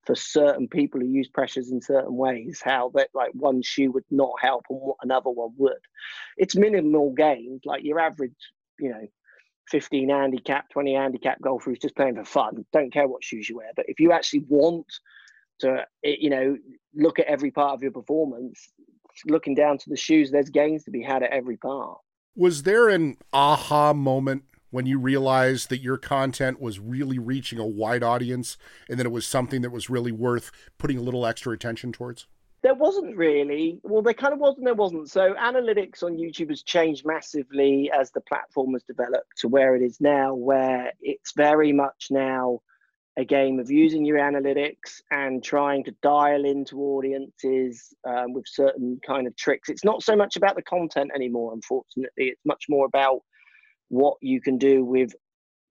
for 0.06 0.16
certain 0.16 0.68
people 0.68 1.00
who 1.00 1.08
use 1.08 1.30
pressures 1.30 1.72
in 1.72 1.82
certain 1.82 2.16
ways. 2.16 2.62
How 2.64 2.92
that 2.96 3.10
like 3.14 3.32
one 3.34 3.62
shoe 3.62 3.92
would 3.92 4.06
not 4.12 4.34
help 4.42 4.66
and 4.70 4.80
what 4.80 4.98
another 5.02 5.30
one 5.30 5.52
would. 5.58 5.74
It's 6.38 6.56
minimal 6.56 7.14
gains, 7.14 7.62
like 7.66 7.84
your 7.84 8.00
average, 8.00 8.32
you 8.80 8.90
know, 8.90 9.08
15 9.70 10.10
handicap, 10.10 10.70
20 10.70 10.94
handicap 10.94 11.42
golfer 11.42 11.70
who's 11.70 11.80
just 11.80 11.96
playing 11.96 12.16
for 12.16 12.26
fun. 12.26 12.66
Don't 12.74 12.92
care 12.92 13.08
what 13.08 13.24
shoes 13.24 13.48
you 13.48 13.58
wear, 13.58 13.72
but 13.76 13.86
if 13.88 14.00
you 14.00 14.12
actually 14.12 14.46
want 14.50 14.88
to, 15.60 15.86
you 16.04 16.30
know, 16.30 16.58
look 16.94 17.20
at 17.20 17.28
every 17.28 17.52
part 17.52 17.74
of 17.74 17.82
your 17.82 17.92
performance, 17.92 18.74
looking 19.28 19.56
down 19.56 19.78
to 19.78 19.90
the 19.90 19.96
shoes, 19.96 20.32
there's 20.32 20.50
gains 20.50 20.84
to 20.84 20.92
be 20.92 21.02
had 21.02 21.24
at 21.24 21.32
every 21.32 21.56
part. 21.58 21.98
Was 22.36 22.64
there 22.64 22.90
an 22.90 23.18
aha 23.32 23.94
moment 23.94 24.44
when 24.74 24.88
you 24.88 24.98
realized 24.98 25.70
that 25.70 25.82
your 25.82 25.98
content 25.98 26.60
was 26.60 26.80
really 26.80 27.20
reaching 27.20 27.60
a 27.60 27.66
wide 27.66 28.02
audience 28.02 28.58
and 28.90 29.00
that 29.00 29.06
it 29.06 29.12
was 29.12 29.28
something 29.28 29.62
that 29.62 29.70
was 29.70 29.88
really 29.88 30.12
worth 30.12 30.50
putting 30.80 30.98
a 30.98 31.02
little 31.02 31.28
extra 31.28 31.54
attention 31.54 31.92
towards? 31.92 32.26
There 32.64 32.74
wasn't 32.74 33.16
really. 33.16 33.80
Well, 33.84 34.02
there 34.02 34.16
kind 34.16 34.34
of 34.34 34.40
was 34.40 34.58
and 34.58 34.66
there 34.66 34.74
wasn't. 34.74 35.12
So, 35.12 35.36
analytics 35.36 36.02
on 36.02 36.18
YouTube 36.18 36.50
has 36.50 36.64
changed 36.64 37.06
massively 37.06 37.92
as 37.94 38.10
the 38.12 38.22
platform 38.22 38.74
has 38.74 38.82
developed 38.82 39.38
to 39.42 39.48
where 39.48 39.76
it 39.76 39.84
is 39.84 40.02
now, 40.02 40.34
where 40.34 40.92
it's 41.02 41.34
very 41.34 41.72
much 41.72 42.08
now 42.10 42.62
a 43.16 43.24
game 43.24 43.60
of 43.60 43.70
using 43.70 44.04
your 44.04 44.18
analytics 44.18 45.02
and 45.12 45.44
trying 45.44 45.84
to 45.84 45.92
dial 46.02 46.46
into 46.46 46.80
audiences 46.80 47.94
um, 48.08 48.34
with 48.34 48.48
certain 48.48 49.00
kind 49.06 49.28
of 49.28 49.36
tricks. 49.36 49.70
It's 49.70 49.84
not 49.84 50.02
so 50.02 50.16
much 50.16 50.36
about 50.36 50.56
the 50.56 50.64
content 50.64 51.12
anymore, 51.14 51.54
unfortunately. 51.54 52.30
It's 52.30 52.42
much 52.44 52.66
more 52.70 52.88
about 52.88 53.22
what 53.94 54.18
you 54.22 54.42
can 54.42 54.58
do 54.58 54.84
with 54.84 55.14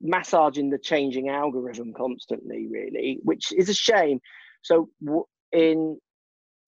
massaging 0.01 0.71
the 0.71 0.79
changing 0.79 1.29
algorithm 1.29 1.93
constantly, 1.93 2.69
really, 2.71 3.19
which 3.23 3.53
is 3.53 3.69
a 3.69 3.75
shame. 3.75 4.21
So, 4.63 4.89
in 5.53 5.99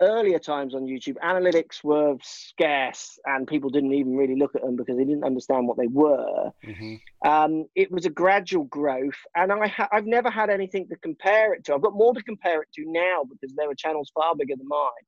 earlier 0.02 0.40
times 0.40 0.74
on 0.74 0.82
YouTube, 0.82 1.14
analytics 1.24 1.84
were 1.84 2.16
scarce 2.22 3.18
and 3.26 3.46
people 3.46 3.70
didn't 3.70 3.94
even 3.94 4.16
really 4.16 4.36
look 4.36 4.54
at 4.56 4.62
them 4.62 4.74
because 4.74 4.96
they 4.96 5.04
didn't 5.04 5.24
understand 5.24 5.68
what 5.68 5.78
they 5.78 5.86
were. 5.86 6.50
Mm-hmm. 6.66 7.28
Um, 7.28 7.66
it 7.76 7.90
was 7.90 8.04
a 8.04 8.10
gradual 8.10 8.64
growth, 8.64 9.18
and 9.36 9.52
I 9.52 9.68
ha- 9.68 9.88
I've 9.92 10.06
never 10.06 10.30
had 10.30 10.50
anything 10.50 10.88
to 10.88 10.96
compare 10.96 11.54
it 11.54 11.64
to. 11.64 11.74
I've 11.74 11.82
got 11.82 11.94
more 11.94 12.14
to 12.14 12.22
compare 12.22 12.62
it 12.62 12.68
to 12.74 12.84
now 12.86 13.22
because 13.22 13.54
there 13.56 13.70
are 13.70 13.74
channels 13.74 14.10
far 14.14 14.34
bigger 14.36 14.56
than 14.56 14.68
mine. 14.68 15.06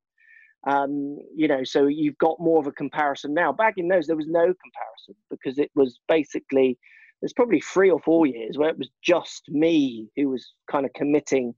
Um, 0.66 1.18
you 1.34 1.46
know, 1.46 1.62
so 1.64 1.86
you've 1.86 2.18
got 2.18 2.40
more 2.40 2.58
of 2.58 2.66
a 2.66 2.72
comparison 2.72 3.32
now. 3.32 3.52
Back 3.52 3.74
in 3.76 3.88
those, 3.88 4.06
there 4.06 4.16
was 4.16 4.26
no 4.26 4.40
comparison 4.42 5.14
because 5.30 5.58
it 5.58 5.70
was 5.74 6.00
basically 6.08 6.78
there's 7.20 7.32
probably 7.32 7.60
three 7.60 7.90
or 7.90 8.00
four 8.00 8.26
years 8.26 8.58
where 8.58 8.68
it 8.68 8.78
was 8.78 8.90
just 9.02 9.48
me 9.48 10.08
who 10.16 10.28
was 10.28 10.52
kind 10.70 10.84
of 10.84 10.92
committing 10.92 11.54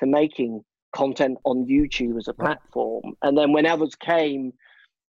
to 0.00 0.06
making 0.06 0.62
content 0.94 1.38
on 1.44 1.66
YouTube 1.66 2.18
as 2.18 2.28
a 2.28 2.34
platform. 2.34 3.14
And 3.22 3.36
then 3.36 3.52
when 3.52 3.66
others 3.66 3.94
came, 3.94 4.52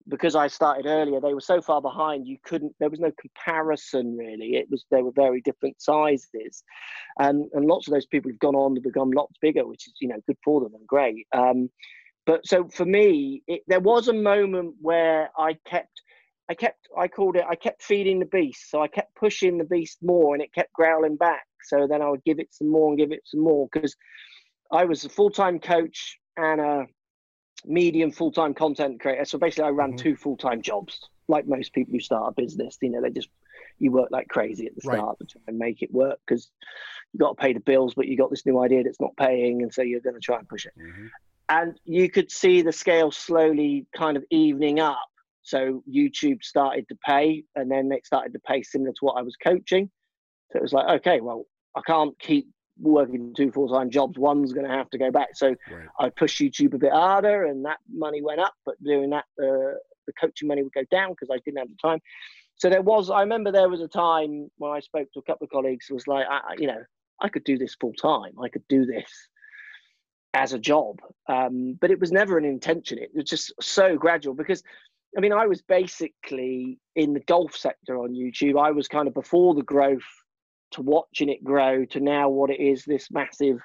because 0.09 0.37
I 0.37 0.47
started 0.47 0.87
earlier, 0.87 1.21
they 1.21 1.35
were 1.35 1.41
so 1.41 1.61
far 1.61 1.83
behind. 1.83 2.27
You 2.27 2.39
couldn't. 2.45 2.75
There 2.79 2.91
was 2.91 3.01
no 3.01 3.11
comparison 3.21 4.17
really. 4.17 4.57
It 4.57 4.69
was 4.71 4.85
they 4.91 5.03
were 5.03 5.13
very 5.13 5.41
different 5.41 5.81
sizes, 5.83 6.63
and 7.19 7.47
and 7.55 7.67
lots 7.67 7.89
of 7.89 7.95
those 7.95 8.07
people 8.07 8.31
have 8.31 8.39
gone 8.39 8.55
on 8.55 8.75
to 8.77 8.81
become 8.81 9.11
lots 9.11 9.35
bigger, 9.41 9.67
which 9.67 9.89
is 9.89 9.95
you 10.01 10.09
know 10.09 10.21
good 10.27 10.37
for 10.45 10.61
them 10.61 10.75
and 10.75 10.87
great. 10.87 11.27
Um, 11.35 11.71
but 12.27 12.47
so 12.47 12.69
for 12.69 12.85
me, 12.85 13.43
it, 13.47 13.63
there 13.67 13.81
was 13.81 14.09
a 14.09 14.13
moment 14.13 14.75
where 14.81 15.31
I 15.39 15.57
kept. 15.65 16.03
I 16.49 16.55
kept, 16.55 16.87
I 16.97 17.09
called 17.09 17.35
it, 17.35 17.45
I 17.49 17.57
kept 17.57 17.83
feeding 17.83 18.21
the 18.21 18.25
beast. 18.27 18.71
So 18.71 18.81
I 18.81 18.87
kept 18.87 19.17
pushing 19.17 19.59
the 19.59 19.65
beast 19.65 19.99
more 20.01 20.33
and 20.33 20.41
it 20.41 20.55
kept 20.55 20.73
growling 20.73 21.17
back. 21.17 21.45
So 21.65 21.89
then 21.89 22.01
I 22.01 22.09
would 22.09 22.23
give 22.23 22.39
it 22.39 22.55
some 22.55 22.71
more 22.71 22.89
and 22.89 22.97
give 22.97 23.11
it 23.11 23.23
some 23.25 23.41
more 23.41 23.69
because 23.73 23.97
I 24.71 24.85
was 24.85 25.05
a 25.05 25.09
full 25.09 25.31
time 25.31 25.59
coach 25.59 26.21
and 26.37 26.61
a 26.61 26.87
medium 27.65 28.11
full 28.11 28.33
time 28.33 28.55
content 28.55 29.01
creator. 29.01 29.25
So 29.25 29.39
basically, 29.39 29.65
I 29.65 29.71
ran 29.71 29.91
mm-hmm. 29.91 29.99
two 29.99 30.17
full 30.17 30.37
time 30.37 30.63
jobs, 30.63 31.09
like 31.29 31.47
most 31.47 31.73
people 31.73 31.93
who 31.93 32.01
start 32.01 32.33
a 32.37 32.41
business. 32.41 32.79
You 32.81 32.91
know, 32.91 33.03
they 33.03 33.11
just 33.11 33.29
you 33.79 33.91
work 33.91 34.09
like 34.11 34.29
crazy 34.29 34.67
at 34.67 34.75
the 34.75 34.83
start 34.83 35.01
right. 35.01 35.19
to 35.19 35.27
try 35.27 35.43
and 35.49 35.59
make 35.59 35.83
it 35.83 35.93
work 35.93 36.19
because 36.27 36.49
you 37.13 37.19
got 37.19 37.37
to 37.37 37.43
pay 37.43 37.53
the 37.53 37.61
bills, 37.61 37.95
but 37.95 38.07
you 38.07 38.17
got 38.17 38.31
this 38.31 38.47
new 38.47 38.61
idea 38.61 38.85
that's 38.85 39.01
not 39.01 39.17
paying, 39.17 39.63
and 39.63 39.73
so 39.73 39.83
you're 39.83 40.01
going 40.01 40.15
to 40.15 40.21
try 40.21 40.39
and 40.39 40.49
push 40.49 40.67
it. 40.67 40.73
Mm-hmm. 40.79 41.07
And 41.49 41.79
you 41.85 42.11
could 42.11 42.31
see 42.31 42.63
the 42.63 42.73
scale 42.73 43.11
slowly 43.11 43.87
kind 43.97 44.17
of 44.17 44.25
evening 44.31 44.81
up. 44.81 45.07
So 45.43 45.83
YouTube 45.89 46.43
started 46.43 46.89
to 46.89 46.97
pay, 47.07 47.45
and 47.55 47.71
then 47.71 47.93
it 47.93 48.05
started 48.05 48.33
to 48.33 48.41
pay 48.41 48.63
similar 48.63 48.91
to 48.91 48.99
what 49.01 49.17
I 49.17 49.23
was 49.23 49.37
coaching. 49.37 49.89
So 50.51 50.59
it 50.59 50.63
was 50.63 50.73
like, 50.73 50.89
okay, 51.01 51.21
well, 51.21 51.45
I 51.77 51.83
can't 51.87 52.19
keep 52.19 52.49
working 52.81 53.33
two 53.35 53.53
full 53.53 53.69
time 53.69 53.91
jobs, 53.91 54.19
one's 54.19 54.53
going 54.53 54.67
to 54.67 54.73
have 54.73 54.91
to 54.91 54.99
go 54.99 55.11
back. 55.11 55.29
So 55.35 55.49
right. 55.71 55.89
I 56.01 56.11
pushed 56.11 56.41
YouTube 56.41 56.75
a 56.75 56.79
bit 56.79 56.93
harder, 56.93 57.45
and 57.45 57.65
that 57.65 57.79
money 57.89 58.23
went 58.23 58.41
up. 58.41 58.55
But 58.65 58.83
doing 58.83 59.11
that, 59.11 59.25
uh, 59.41 59.79
the 60.07 60.13
coaching 60.21 60.49
money 60.49 60.63
would 60.63 60.73
go 60.73 60.85
down 60.91 61.11
because 61.11 61.29
I 61.33 61.39
didn't 61.45 61.59
have 61.59 61.69
the 61.69 61.89
time. 61.89 62.01
So 62.57 62.71
there 62.71 62.83
was, 62.83 63.11
I 63.11 63.21
remember 63.21 63.53
there 63.53 63.69
was 63.69 63.83
a 63.83 63.89
time 63.89 64.51
when 64.57 64.73
I 64.73 64.81
spoke 64.81 65.13
to 65.13 65.21
a 65.21 65.23
couple 65.23 65.45
of 65.45 65.51
colleagues, 65.51 65.87
was 65.91 66.09
like, 66.09 66.27
I, 66.29 66.55
you 66.59 66.67
know, 66.67 66.83
I 67.21 67.29
could 67.29 67.45
do 67.45 67.59
this 67.59 67.77
full 67.81 67.93
time. 67.93 68.33
I 68.43 68.49
could 68.49 68.67
do 68.69 68.87
this 68.87 69.11
as 70.37 70.53
a 70.53 70.59
job. 70.59 71.01
Um, 71.29 71.79
but 71.81 71.91
it 71.91 71.99
was 71.99 72.13
never 72.13 72.37
an 72.37 72.45
intention. 72.45 72.99
It 72.99 73.11
was 73.15 73.25
just 73.25 73.53
so 73.61 73.97
gradual 73.97 74.35
because, 74.35 74.63
I 75.17 75.21
mean, 75.21 75.33
I 75.33 75.47
was 75.47 75.63
basically 75.63 76.79
in 76.95 77.15
the 77.15 77.21
golf 77.21 77.57
sector 77.57 77.97
on 77.99 78.11
YouTube. 78.11 78.61
I 78.61 78.71
was 78.71 78.87
kind 78.87 79.09
of 79.09 79.15
before 79.15 79.55
the 79.55 79.63
growth 79.63 80.05
to 80.73 80.83
watching 80.83 81.31
it 81.31 81.43
grow 81.43 81.87
to 81.87 82.01
now 82.01 82.29
what 82.29 82.51
it 82.51 82.61
is 82.61 82.85
this 82.85 83.11
massive 83.11 83.61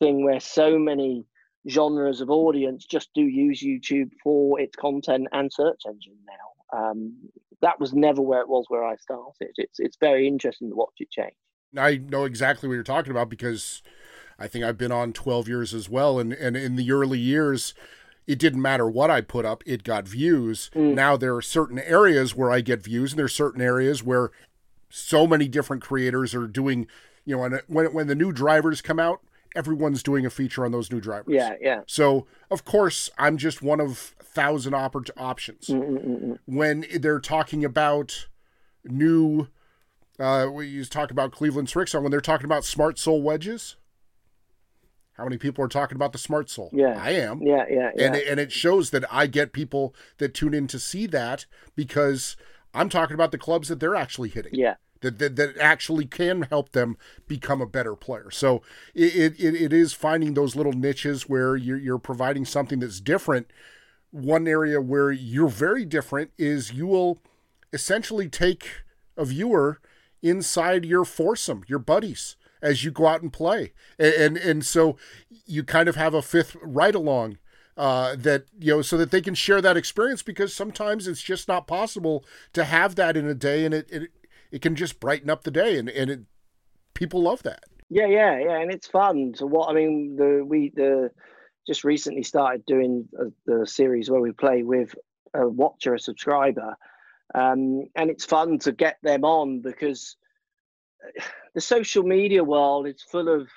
thing 0.00 0.24
where 0.24 0.40
so 0.40 0.78
many 0.78 1.24
genres 1.70 2.20
of 2.20 2.28
audience 2.28 2.84
just 2.84 3.08
do 3.14 3.22
use 3.22 3.62
YouTube 3.62 4.10
for 4.22 4.60
its 4.60 4.76
content 4.76 5.28
and 5.32 5.52
search 5.52 5.82
engine 5.86 6.18
now. 6.26 6.78
Um, 6.78 7.14
that 7.62 7.78
was 7.78 7.94
never 7.94 8.20
where 8.20 8.40
it 8.40 8.48
was 8.48 8.64
where 8.68 8.84
I 8.84 8.96
started. 8.96 9.52
It's 9.56 9.78
it's 9.78 9.96
very 9.98 10.26
interesting 10.26 10.70
to 10.70 10.76
watch 10.76 10.94
it 10.98 11.10
change. 11.10 11.36
I 11.76 11.96
know 11.96 12.24
exactly 12.24 12.68
what 12.68 12.74
you're 12.74 12.82
talking 12.82 13.12
about 13.12 13.28
because 13.28 13.82
I 14.38 14.48
think 14.48 14.64
I've 14.64 14.78
been 14.78 14.92
on 14.92 15.12
12 15.12 15.48
years 15.48 15.74
as 15.74 15.88
well, 15.88 16.18
and 16.18 16.32
and 16.32 16.56
in 16.56 16.76
the 16.76 16.90
early 16.92 17.18
years. 17.18 17.74
It 18.26 18.38
didn't 18.38 18.62
matter 18.62 18.88
what 18.88 19.10
I 19.10 19.20
put 19.20 19.44
up, 19.44 19.62
it 19.66 19.84
got 19.84 20.08
views. 20.08 20.70
Mm. 20.74 20.94
Now 20.94 21.14
there 21.14 21.36
are 21.36 21.42
certain 21.42 21.78
areas 21.78 22.34
where 22.34 22.50
I 22.50 22.62
get 22.62 22.82
views, 22.82 23.12
and 23.12 23.18
there's 23.18 23.34
certain 23.34 23.60
areas 23.60 24.02
where 24.02 24.30
so 24.88 25.26
many 25.26 25.46
different 25.46 25.82
creators 25.82 26.34
are 26.34 26.46
doing, 26.46 26.86
you 27.26 27.36
know, 27.36 27.58
when 27.66 27.92
when 27.92 28.06
the 28.06 28.14
new 28.14 28.32
drivers 28.32 28.80
come 28.80 28.98
out, 28.98 29.20
everyone's 29.54 30.02
doing 30.02 30.24
a 30.24 30.30
feature 30.30 30.64
on 30.64 30.72
those 30.72 30.90
new 30.90 31.00
drivers. 31.00 31.34
Yeah, 31.34 31.54
yeah. 31.60 31.80
So 31.86 32.26
of 32.50 32.64
course, 32.64 33.10
I'm 33.18 33.36
just 33.36 33.60
one 33.60 33.80
of 33.80 34.14
thousand 34.34 34.74
op- 34.74 35.10
options. 35.16 35.66
Mm-mm-mm. 35.66 36.38
When 36.46 36.84
they're 36.98 37.20
talking 37.20 37.64
about 37.64 38.28
new, 38.84 39.48
uh, 40.18 40.48
we 40.52 40.84
talk 40.84 41.10
about 41.10 41.32
Cleveland 41.32 41.68
Srixon 41.68 42.02
when 42.02 42.10
they're 42.10 42.20
talking 42.20 42.46
about 42.46 42.64
smart 42.64 42.98
sole 42.98 43.22
wedges. 43.22 43.76
How 45.14 45.24
many 45.24 45.38
people 45.38 45.64
are 45.64 45.68
talking 45.68 45.96
about 45.96 46.12
the 46.12 46.18
smart 46.18 46.50
sole? 46.50 46.70
Yeah, 46.72 47.00
I 47.00 47.10
am. 47.12 47.40
Yeah, 47.40 47.64
yeah, 47.70 47.90
yeah. 47.96 48.06
And 48.06 48.16
it, 48.16 48.28
and 48.28 48.40
it 48.40 48.50
shows 48.50 48.90
that 48.90 49.04
I 49.12 49.26
get 49.26 49.52
people 49.52 49.94
that 50.18 50.34
tune 50.34 50.54
in 50.54 50.66
to 50.68 50.78
see 50.78 51.06
that 51.06 51.46
because 51.76 52.36
I'm 52.74 52.88
talking 52.88 53.14
about 53.14 53.30
the 53.30 53.38
clubs 53.38 53.68
that 53.68 53.78
they're 53.78 53.94
actually 53.94 54.28
hitting. 54.28 54.54
Yeah. 54.54 54.74
That, 55.00 55.18
that, 55.18 55.36
that 55.36 55.58
actually 55.58 56.06
can 56.06 56.42
help 56.42 56.72
them 56.72 56.96
become 57.28 57.60
a 57.60 57.66
better 57.66 57.94
player. 57.94 58.30
So 58.30 58.62
it, 58.94 59.38
it, 59.38 59.54
it 59.54 59.72
is 59.72 59.92
finding 59.92 60.34
those 60.34 60.56
little 60.56 60.72
niches 60.72 61.28
where 61.28 61.56
you're, 61.56 61.76
you're 61.76 61.98
providing 61.98 62.44
something 62.44 62.80
that's 62.80 63.00
different. 63.00 63.48
One 64.10 64.48
area 64.48 64.80
where 64.80 65.12
you're 65.12 65.48
very 65.48 65.84
different 65.84 66.30
is 66.38 66.72
you 66.72 66.86
will 66.86 67.20
essentially 67.72 68.28
take 68.28 68.66
a 69.16 69.26
viewer 69.26 69.78
inside 70.22 70.86
your 70.86 71.04
foursome, 71.04 71.64
your 71.68 71.80
buddies, 71.80 72.36
as 72.64 72.82
you 72.82 72.90
go 72.90 73.06
out 73.06 73.22
and 73.22 73.32
play. 73.32 73.72
And, 73.98 74.14
and, 74.14 74.36
and 74.36 74.66
so 74.66 74.96
you 75.46 75.62
kind 75.62 75.88
of 75.88 75.96
have 75.96 76.14
a 76.14 76.22
fifth 76.22 76.56
ride 76.62 76.94
along 76.94 77.38
uh, 77.76 78.16
that 78.16 78.46
you 78.58 78.74
know 78.74 78.82
so 78.82 78.96
that 78.96 79.10
they 79.10 79.20
can 79.20 79.34
share 79.34 79.60
that 79.60 79.76
experience 79.76 80.22
because 80.22 80.54
sometimes 80.54 81.06
it's 81.06 81.22
just 81.22 81.48
not 81.48 81.66
possible 81.66 82.24
to 82.52 82.64
have 82.64 82.94
that 82.94 83.16
in 83.16 83.26
a 83.26 83.34
day 83.34 83.64
and 83.64 83.74
it 83.74 83.90
it, 83.90 84.10
it 84.52 84.62
can 84.62 84.76
just 84.76 85.00
brighten 85.00 85.28
up 85.28 85.42
the 85.42 85.50
day 85.50 85.76
and 85.76 85.88
and 85.88 86.08
it, 86.08 86.20
people 86.94 87.20
love 87.20 87.42
that 87.42 87.64
yeah 87.90 88.06
yeah 88.06 88.38
yeah 88.38 88.60
and 88.60 88.70
it's 88.70 88.86
fun 88.86 89.34
so 89.34 89.44
what 89.44 89.68
i 89.68 89.72
mean 89.72 90.14
the 90.14 90.44
we 90.46 90.70
the 90.76 91.10
just 91.66 91.84
recently 91.84 92.22
started 92.22 92.64
doing 92.66 93.08
a, 93.18 93.24
the 93.46 93.66
series 93.66 94.10
where 94.10 94.20
we 94.20 94.32
play 94.32 94.62
with 94.62 94.94
a 95.34 95.48
watcher, 95.48 95.94
a 95.94 95.98
subscriber, 95.98 96.76
um, 97.34 97.84
and 97.96 98.10
it's 98.10 98.24
fun 98.24 98.58
to 98.60 98.72
get 98.72 98.98
them 99.02 99.24
on 99.24 99.60
because 99.60 100.16
the 101.54 101.60
social 101.60 102.02
media 102.02 102.42
world 102.42 102.86
is 102.86 103.02
full 103.02 103.28
of 103.28 103.48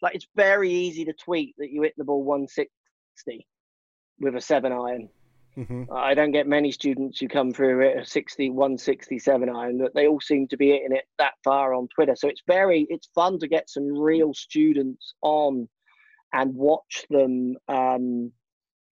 like 0.00 0.14
it's 0.14 0.26
very 0.34 0.70
easy 0.70 1.04
to 1.04 1.12
tweet 1.12 1.54
that 1.58 1.70
you 1.70 1.82
hit 1.82 1.94
the 1.96 2.04
ball 2.04 2.24
160 2.24 3.46
with 4.20 4.36
a 4.36 4.40
seven 4.40 4.72
iron. 4.72 5.08
Mm-hmm. 5.56 5.84
I 5.92 6.14
don't 6.14 6.32
get 6.32 6.46
many 6.46 6.72
students 6.72 7.20
who 7.20 7.28
come 7.28 7.52
through 7.52 7.90
at 7.90 8.02
a 8.02 8.06
60, 8.06 8.50
167 8.50 9.48
iron, 9.50 9.78
but 9.78 9.94
they 9.94 10.08
all 10.08 10.20
seem 10.20 10.48
to 10.48 10.56
be 10.56 10.68
hitting 10.70 10.96
it 10.96 11.04
that 11.18 11.34
far 11.44 11.74
on 11.74 11.88
Twitter. 11.88 12.16
So 12.16 12.28
it's 12.28 12.42
very, 12.46 12.86
it's 12.88 13.10
fun 13.14 13.38
to 13.40 13.48
get 13.48 13.68
some 13.68 13.92
real 13.92 14.32
students 14.32 15.14
on 15.20 15.68
and 16.32 16.54
watch 16.54 17.04
them, 17.10 17.56
um, 17.68 18.32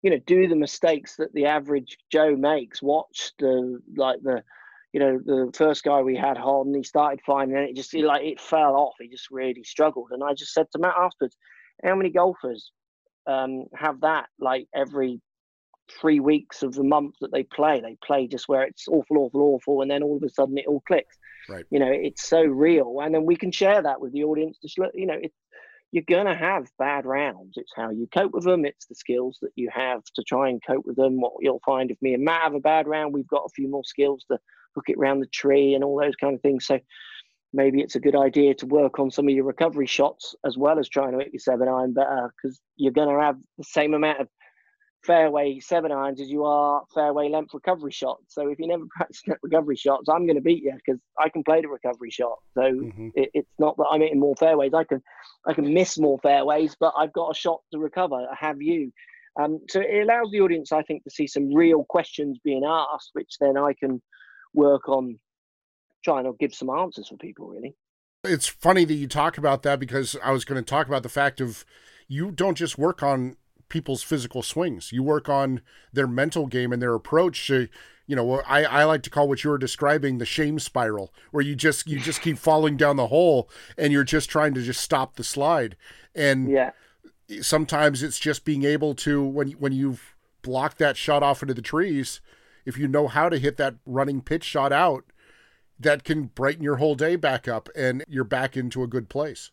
you 0.03 0.11
know, 0.11 0.19
do 0.27 0.47
the 0.47 0.55
mistakes 0.55 1.15
that 1.15 1.33
the 1.33 1.47
average 1.47 1.97
Joe 2.11 2.35
makes. 2.35 2.81
Watch 2.81 3.31
the, 3.39 3.79
like 3.97 4.21
the, 4.21 4.43
you 4.93 4.99
know, 4.99 5.19
the 5.23 5.51
first 5.55 5.83
guy 5.83 6.01
we 6.01 6.15
had 6.15 6.37
on, 6.37 6.73
he 6.73 6.83
started 6.83 7.21
fine, 7.25 7.55
and 7.55 7.69
it 7.69 7.75
just 7.75 7.93
like 7.93 8.23
it 8.23 8.41
fell 8.41 8.75
off. 8.75 8.95
He 8.99 9.07
just 9.07 9.31
really 9.31 9.63
struggled, 9.63 10.09
and 10.11 10.23
I 10.23 10.33
just 10.33 10.53
said 10.53 10.67
to 10.71 10.79
Matt 10.79 10.95
afterwards, 10.97 11.37
"How 11.83 11.95
many 11.95 12.09
golfers 12.09 12.71
um, 13.25 13.65
have 13.75 14.01
that 14.01 14.27
like 14.39 14.67
every 14.75 15.21
three 15.99 16.19
weeks 16.19 16.61
of 16.63 16.73
the 16.73 16.83
month 16.83 17.15
that 17.21 17.31
they 17.31 17.43
play? 17.43 17.79
They 17.79 17.97
play 18.05 18.27
just 18.27 18.49
where 18.49 18.63
it's 18.63 18.87
awful, 18.87 19.17
awful, 19.17 19.41
awful, 19.41 19.81
and 19.81 19.89
then 19.89 20.03
all 20.03 20.17
of 20.17 20.23
a 20.23 20.29
sudden 20.29 20.57
it 20.57 20.67
all 20.67 20.83
clicks. 20.87 21.17
Right. 21.49 21.65
You 21.69 21.79
know, 21.79 21.91
it's 21.91 22.27
so 22.27 22.41
real, 22.41 22.99
and 23.01 23.15
then 23.15 23.25
we 23.25 23.37
can 23.37 23.51
share 23.51 23.81
that 23.81 24.01
with 24.01 24.11
the 24.11 24.25
audience. 24.25 24.57
Just 24.61 24.77
you 24.93 25.05
know, 25.05 25.19
it, 25.21 25.31
you're 25.91 26.03
going 26.07 26.25
to 26.25 26.35
have 26.35 26.71
bad 26.79 27.05
rounds. 27.05 27.57
It's 27.57 27.73
how 27.75 27.89
you 27.89 28.07
cope 28.13 28.33
with 28.33 28.45
them. 28.45 28.65
It's 28.65 28.85
the 28.85 28.95
skills 28.95 29.39
that 29.41 29.51
you 29.55 29.69
have 29.73 30.03
to 30.15 30.23
try 30.23 30.49
and 30.49 30.61
cope 30.65 30.85
with 30.85 30.95
them. 30.95 31.19
What 31.19 31.33
you'll 31.41 31.61
find 31.65 31.91
if 31.91 32.01
me 32.01 32.13
and 32.13 32.23
Matt 32.23 32.43
have 32.43 32.53
a 32.53 32.59
bad 32.59 32.87
round, 32.87 33.13
we've 33.13 33.27
got 33.27 33.45
a 33.45 33.53
few 33.53 33.69
more 33.69 33.83
skills 33.83 34.25
to 34.31 34.39
hook 34.73 34.85
it 34.87 34.97
around 34.97 35.19
the 35.19 35.27
tree 35.27 35.73
and 35.73 35.83
all 35.83 35.99
those 35.99 36.15
kind 36.15 36.33
of 36.33 36.41
things. 36.41 36.65
So 36.65 36.79
maybe 37.53 37.81
it's 37.81 37.95
a 37.95 37.99
good 37.99 38.15
idea 38.15 38.53
to 38.55 38.65
work 38.65 38.99
on 38.99 39.11
some 39.11 39.27
of 39.27 39.33
your 39.33 39.43
recovery 39.43 39.87
shots 39.87 40.33
as 40.45 40.57
well 40.57 40.79
as 40.79 40.87
trying 40.87 41.11
to 41.11 41.19
hit 41.19 41.33
your 41.33 41.39
seven 41.39 41.67
iron 41.67 41.93
better 41.93 42.33
because 42.35 42.57
uh, 42.57 42.61
you're 42.77 42.93
going 42.93 43.13
to 43.13 43.21
have 43.21 43.37
the 43.57 43.63
same 43.65 43.93
amount 43.93 44.21
of 44.21 44.27
fairway 45.03 45.59
seven 45.59 45.91
irons 45.91 46.21
as 46.21 46.29
you 46.29 46.45
are 46.45 46.83
fairway 46.93 47.29
length 47.29 47.53
recovery 47.53 47.91
shots. 47.91 48.23
So 48.29 48.47
if 48.47 48.59
you 48.59 48.67
never 48.67 48.85
practice 48.95 49.23
recovery 49.41 49.75
shots, 49.75 50.09
I'm 50.09 50.25
going 50.25 50.35
to 50.35 50.41
beat 50.41 50.63
you 50.63 50.73
because 50.73 50.99
I 51.19 51.29
can 51.29 51.43
play 51.43 51.61
the 51.61 51.67
recovery 51.67 52.11
shot. 52.11 52.37
So 52.53 52.61
mm-hmm. 52.61 53.09
it, 53.15 53.29
it's 53.33 53.49
not 53.59 53.77
that 53.77 53.87
I'm 53.91 54.01
hitting 54.01 54.19
more 54.19 54.35
fairways. 54.35 54.73
I 54.73 54.83
can 54.83 55.01
I 55.47 55.53
can 55.53 55.73
miss 55.73 55.97
more 55.97 56.19
fairways, 56.21 56.75
but 56.79 56.93
I've 56.97 57.13
got 57.13 57.31
a 57.31 57.35
shot 57.35 57.61
to 57.73 57.79
recover. 57.79 58.27
Have 58.39 58.61
you? 58.61 58.91
Um, 59.39 59.61
so 59.69 59.79
it 59.79 60.03
allows 60.03 60.29
the 60.31 60.41
audience, 60.41 60.71
I 60.71 60.81
think, 60.83 61.03
to 61.05 61.09
see 61.09 61.25
some 61.25 61.53
real 61.53 61.85
questions 61.85 62.37
being 62.43 62.63
asked, 62.65 63.11
which 63.13 63.37
then 63.39 63.57
I 63.57 63.73
can 63.73 64.01
work 64.53 64.89
on 64.89 65.17
trying 66.03 66.25
to 66.25 66.33
give 66.39 66.53
some 66.53 66.69
answers 66.69 67.07
for 67.07 67.17
people. 67.17 67.47
Really. 67.47 67.75
It's 68.23 68.47
funny 68.47 68.85
that 68.85 68.93
you 68.93 69.07
talk 69.07 69.37
about 69.37 69.63
that 69.63 69.79
because 69.79 70.15
I 70.23 70.31
was 70.31 70.45
going 70.45 70.61
to 70.61 70.69
talk 70.69 70.87
about 70.87 71.01
the 71.03 71.09
fact 71.09 71.41
of 71.41 71.65
you 72.07 72.29
don't 72.29 72.57
just 72.57 72.77
work 72.77 73.01
on 73.01 73.37
people's 73.71 74.03
physical 74.03 74.43
swings. 74.43 74.91
You 74.91 75.01
work 75.01 75.29
on 75.29 75.61
their 75.93 76.05
mental 76.05 76.45
game 76.45 76.73
and 76.73 76.81
their 76.81 76.93
approach 76.93 77.47
to, 77.47 77.69
you 78.05 78.17
know, 78.17 78.41
I, 78.41 78.65
I 78.65 78.83
like 78.83 79.01
to 79.03 79.09
call 79.09 79.29
what 79.29 79.45
you 79.45 79.49
were 79.49 79.57
describing 79.57 80.17
the 80.17 80.25
shame 80.25 80.59
spiral, 80.59 81.13
where 81.31 81.43
you 81.43 81.55
just 81.55 81.87
you 81.87 81.97
just 81.97 82.21
keep 82.21 82.37
falling 82.37 82.75
down 82.75 82.97
the 82.97 83.07
hole 83.07 83.49
and 83.77 83.93
you're 83.93 84.03
just 84.03 84.29
trying 84.29 84.53
to 84.55 84.61
just 84.61 84.81
stop 84.81 85.15
the 85.15 85.23
slide. 85.23 85.77
And 86.13 86.51
yeah. 86.51 86.71
sometimes 87.41 88.03
it's 88.03 88.19
just 88.19 88.43
being 88.43 88.65
able 88.65 88.93
to 88.95 89.23
when 89.23 89.51
when 89.51 89.71
you've 89.71 90.15
blocked 90.41 90.77
that 90.79 90.97
shot 90.97 91.23
off 91.23 91.41
into 91.41 91.53
the 91.53 91.61
trees, 91.61 92.19
if 92.65 92.77
you 92.77 92.89
know 92.89 93.07
how 93.07 93.29
to 93.29 93.39
hit 93.39 93.55
that 93.55 93.75
running 93.85 94.21
pitch 94.21 94.43
shot 94.43 94.73
out, 94.73 95.05
that 95.79 96.03
can 96.03 96.23
brighten 96.23 96.63
your 96.63 96.75
whole 96.75 96.95
day 96.95 97.15
back 97.15 97.47
up 97.47 97.69
and 97.73 98.03
you're 98.09 98.25
back 98.25 98.57
into 98.57 98.83
a 98.83 98.87
good 98.87 99.07
place. 99.07 99.49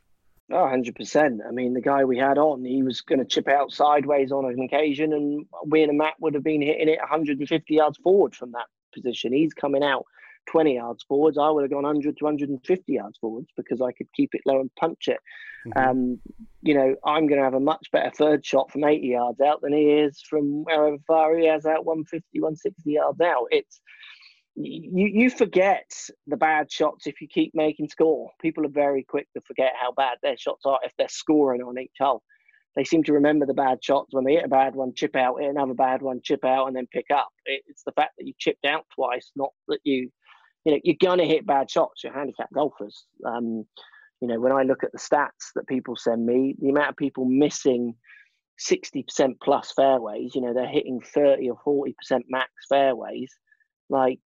Oh, 0.50 0.56
100%. 0.56 1.38
I 1.46 1.50
mean, 1.50 1.74
the 1.74 1.80
guy 1.80 2.04
we 2.04 2.16
had 2.16 2.38
on, 2.38 2.64
he 2.64 2.82
was 2.82 3.02
going 3.02 3.18
to 3.18 3.24
chip 3.24 3.48
out 3.48 3.70
sideways 3.70 4.32
on 4.32 4.46
an 4.46 4.60
occasion, 4.60 5.12
and 5.12 5.44
we 5.66 5.82
and 5.82 5.98
Matt 5.98 6.14
would 6.20 6.34
have 6.34 6.42
been 6.42 6.62
hitting 6.62 6.88
it 6.88 6.98
150 7.00 7.74
yards 7.74 7.98
forward 7.98 8.34
from 8.34 8.52
that 8.52 8.66
position. 8.94 9.34
He's 9.34 9.52
coming 9.52 9.82
out 9.82 10.06
20 10.50 10.76
yards 10.76 11.04
forwards. 11.06 11.36
I 11.36 11.50
would 11.50 11.62
have 11.62 11.70
gone 11.70 11.82
100 11.82 12.16
to 12.16 12.24
150 12.24 12.92
yards 12.92 13.18
forwards 13.18 13.48
because 13.56 13.82
I 13.82 13.92
could 13.92 14.08
keep 14.14 14.30
it 14.32 14.40
low 14.46 14.60
and 14.60 14.70
punch 14.76 15.08
it. 15.08 15.20
Mm-hmm. 15.66 15.90
Um, 15.90 16.20
you 16.62 16.74
know, 16.74 16.94
I'm 17.04 17.26
going 17.26 17.38
to 17.38 17.44
have 17.44 17.54
a 17.54 17.60
much 17.60 17.88
better 17.92 18.10
third 18.10 18.46
shot 18.46 18.70
from 18.70 18.84
80 18.84 19.06
yards 19.06 19.40
out 19.40 19.60
than 19.60 19.74
he 19.74 19.90
is 19.90 20.22
from 20.22 20.64
wherever 20.64 20.96
far 21.06 21.36
he 21.36 21.46
has 21.46 21.66
out 21.66 21.84
150, 21.84 22.40
160 22.40 22.90
yards 22.90 23.20
out. 23.20 23.48
It's 23.50 23.80
you 24.60 25.06
you 25.06 25.30
forget 25.30 25.90
the 26.26 26.36
bad 26.36 26.70
shots 26.70 27.06
if 27.06 27.20
you 27.20 27.28
keep 27.28 27.54
making 27.54 27.88
score. 27.88 28.30
People 28.40 28.66
are 28.66 28.70
very 28.70 29.04
quick 29.04 29.28
to 29.34 29.40
forget 29.42 29.72
how 29.80 29.92
bad 29.92 30.18
their 30.22 30.36
shots 30.36 30.64
are 30.64 30.80
if 30.82 30.92
they're 30.98 31.08
scoring 31.08 31.62
on 31.62 31.78
each 31.78 31.92
hole. 31.98 32.22
They 32.74 32.84
seem 32.84 33.02
to 33.04 33.12
remember 33.12 33.46
the 33.46 33.54
bad 33.54 33.82
shots 33.82 34.08
when 34.12 34.24
they 34.24 34.34
hit 34.34 34.44
a 34.44 34.48
bad 34.48 34.74
one, 34.74 34.92
chip 34.94 35.16
out, 35.16 35.40
hit 35.40 35.50
another 35.50 35.74
bad 35.74 36.02
one, 36.02 36.20
chip 36.22 36.44
out, 36.44 36.66
and 36.66 36.76
then 36.76 36.86
pick 36.92 37.06
up. 37.14 37.28
It's 37.46 37.82
the 37.84 37.92
fact 37.92 38.12
that 38.18 38.26
you 38.26 38.34
chipped 38.38 38.64
out 38.64 38.84
twice, 38.94 39.30
not 39.36 39.50
that 39.68 39.80
you, 39.84 40.10
you 40.64 40.72
know, 40.72 40.78
you're 40.84 40.96
gonna 41.00 41.24
hit 41.24 41.46
bad 41.46 41.70
shots. 41.70 42.02
You're 42.02 42.12
handicap 42.12 42.52
golfers. 42.52 43.06
Um, 43.24 43.64
you 44.20 44.28
know, 44.28 44.40
when 44.40 44.52
I 44.52 44.62
look 44.62 44.82
at 44.82 44.92
the 44.92 44.98
stats 44.98 45.52
that 45.54 45.68
people 45.68 45.96
send 45.96 46.26
me, 46.26 46.56
the 46.60 46.70
amount 46.70 46.90
of 46.90 46.96
people 46.96 47.24
missing 47.24 47.94
60% 48.68 49.34
plus 49.40 49.72
fairways, 49.72 50.34
you 50.34 50.40
know, 50.40 50.52
they're 50.52 50.66
hitting 50.66 51.00
30 51.00 51.50
or 51.50 51.58
40% 51.64 52.22
max 52.28 52.50
fairways. 52.68 53.30
Like 53.88 54.18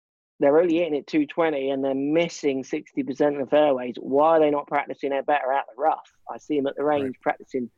they're 0.41 0.59
only 0.59 0.79
hitting 0.79 0.95
it 0.95 1.05
220 1.05 1.69
and 1.69 1.83
they're 1.83 1.93
missing 1.93 2.63
60% 2.63 3.09
of 3.09 3.39
the 3.39 3.47
fairways. 3.49 3.95
Why 3.99 4.37
are 4.37 4.39
they 4.39 4.49
not 4.49 4.67
practicing 4.67 5.13
it 5.13 5.25
better 5.27 5.53
out 5.53 5.65
the 5.67 5.79
rough? 5.81 6.11
I 6.29 6.39
see 6.39 6.57
them 6.57 6.65
at 6.65 6.75
the 6.75 6.83
range 6.83 7.03
right. 7.03 7.21
practicing 7.21 7.69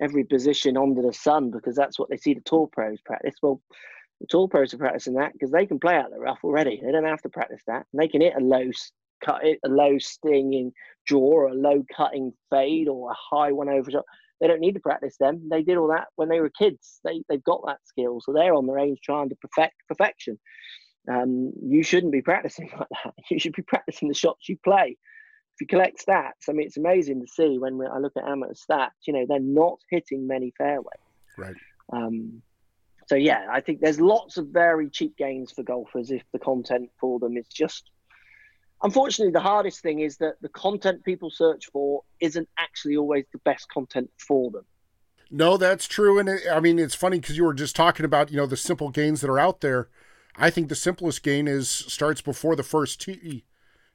every 0.00 0.24
position 0.24 0.76
under 0.76 1.00
the 1.00 1.12
sun 1.12 1.52
because 1.52 1.76
that's 1.76 1.98
what 1.98 2.10
they 2.10 2.16
see 2.16 2.34
the 2.34 2.40
tour 2.40 2.68
pros 2.72 3.00
practice. 3.02 3.36
Well, 3.40 3.62
the 4.20 4.26
tour 4.28 4.48
pros 4.48 4.74
are 4.74 4.78
practicing 4.78 5.14
that 5.14 5.32
because 5.32 5.52
they 5.52 5.64
can 5.64 5.78
play 5.78 5.94
out 5.94 6.10
the 6.10 6.18
rough 6.18 6.40
already. 6.42 6.80
They 6.84 6.90
don't 6.90 7.04
have 7.04 7.22
to 7.22 7.28
practice 7.28 7.62
that. 7.68 7.86
And 7.92 8.02
they 8.02 8.08
can 8.08 8.20
hit 8.20 8.34
a 8.36 8.40
low 8.40 8.70
cut, 9.24 9.44
it 9.44 9.60
a 9.64 9.68
low 9.68 9.98
stinging 9.98 10.72
draw, 11.06 11.20
or 11.20 11.48
a 11.48 11.54
low 11.54 11.84
cutting 11.96 12.32
fade, 12.50 12.88
or 12.88 13.12
a 13.12 13.36
high 13.36 13.52
one 13.52 13.68
over 13.68 13.90
shot. 13.92 14.04
They 14.40 14.48
don't 14.48 14.60
need 14.60 14.74
to 14.74 14.80
practice 14.80 15.16
them. 15.20 15.48
They 15.48 15.62
did 15.62 15.76
all 15.76 15.88
that 15.88 16.08
when 16.16 16.28
they 16.28 16.40
were 16.40 16.50
kids. 16.50 16.98
They 17.04 17.22
they've 17.28 17.44
got 17.44 17.62
that 17.66 17.78
skill, 17.84 18.20
so 18.20 18.32
they're 18.32 18.54
on 18.54 18.66
the 18.66 18.72
range 18.72 18.98
trying 19.04 19.28
to 19.28 19.36
perfect 19.36 19.74
perfection 19.86 20.40
um, 21.08 21.52
you 21.62 21.82
shouldn't 21.82 22.12
be 22.12 22.22
practicing 22.22 22.70
like 22.78 22.88
that. 23.04 23.14
You 23.30 23.38
should 23.38 23.54
be 23.54 23.62
practicing 23.62 24.08
the 24.08 24.14
shots 24.14 24.48
you 24.48 24.56
play. 24.62 24.96
If 25.54 25.60
you 25.60 25.66
collect 25.66 26.04
stats, 26.06 26.48
I 26.48 26.52
mean, 26.52 26.66
it's 26.66 26.78
amazing 26.78 27.20
to 27.20 27.26
see 27.26 27.58
when 27.58 27.80
I 27.92 27.98
look 27.98 28.16
at 28.16 28.24
amateur 28.24 28.54
stats. 28.54 28.90
You 29.06 29.12
know, 29.12 29.26
they're 29.28 29.40
not 29.40 29.80
hitting 29.90 30.26
many 30.26 30.52
fairways. 30.56 30.86
Right. 31.36 31.56
Um, 31.92 32.42
so 33.06 33.16
yeah, 33.16 33.46
I 33.50 33.60
think 33.60 33.80
there's 33.80 34.00
lots 34.00 34.38
of 34.38 34.48
very 34.48 34.88
cheap 34.88 35.16
gains 35.16 35.52
for 35.52 35.62
golfers 35.62 36.10
if 36.10 36.22
the 36.32 36.38
content 36.38 36.90
for 36.98 37.18
them 37.18 37.36
is 37.36 37.46
just. 37.48 37.90
Unfortunately, 38.84 39.30
the 39.30 39.40
hardest 39.40 39.80
thing 39.80 40.00
is 40.00 40.16
that 40.16 40.34
the 40.40 40.48
content 40.48 41.04
people 41.04 41.30
search 41.30 41.66
for 41.72 42.02
isn't 42.20 42.48
actually 42.58 42.96
always 42.96 43.24
the 43.32 43.38
best 43.44 43.68
content 43.68 44.10
for 44.18 44.50
them. 44.50 44.64
No, 45.30 45.56
that's 45.56 45.86
true, 45.86 46.18
and 46.18 46.28
it, 46.28 46.42
I 46.50 46.60
mean 46.60 46.78
it's 46.78 46.94
funny 46.94 47.20
because 47.20 47.36
you 47.36 47.44
were 47.44 47.54
just 47.54 47.76
talking 47.76 48.04
about 48.04 48.30
you 48.30 48.36
know 48.38 48.46
the 48.46 48.56
simple 48.56 48.90
gains 48.90 49.20
that 49.20 49.30
are 49.30 49.38
out 49.38 49.60
there 49.60 49.88
I 50.36 50.50
think 50.50 50.68
the 50.68 50.74
simplest 50.74 51.22
gain 51.22 51.46
is 51.46 51.68
starts 51.68 52.20
before 52.20 52.56
the 52.56 52.62
first 52.62 53.00
tee, 53.00 53.44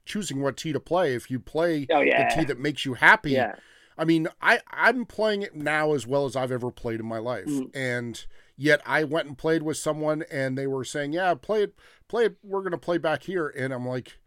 choosing 0.06 0.42
what 0.42 0.58
tee 0.58 0.74
to 0.74 0.80
play. 0.80 1.16
If 1.16 1.32
you 1.32 1.40
play 1.40 1.88
oh, 1.92 2.02
yeah. 2.02 2.30
the 2.30 2.36
tee 2.36 2.46
that 2.46 2.60
makes 2.60 2.86
you 2.86 2.94
happy, 2.96 3.32
yeah. 3.32 3.56
I 3.98 4.06
mean, 4.06 4.28
I 4.42 4.60
I'm 4.70 5.06
playing 5.06 5.42
it 5.42 5.56
now 5.56 5.94
as 5.94 6.06
well 6.06 6.26
as 6.26 6.36
I've 6.36 6.52
ever 6.52 6.72
played 6.72 7.00
in 7.00 7.06
my 7.06 7.18
life, 7.18 7.48
mm. 7.48 7.76
and 7.76 8.24
yet 8.56 8.82
I 8.86 9.04
went 9.04 9.28
and 9.28 9.38
played 9.38 9.64
with 9.64 9.78
someone, 9.78 10.24
and 10.32 10.58
they 10.58 10.68
were 10.68 10.84
saying, 10.84 11.14
"Yeah, 11.14 11.34
play 11.34 11.64
it, 11.64 11.74
play 12.08 12.26
it. 12.26 12.38
We're 12.44 12.62
gonna 12.62 12.78
play 12.78 13.00
back 13.00 13.24
here," 13.24 13.48
and 13.48 13.74
I'm 13.74 13.88
like, 13.88 14.20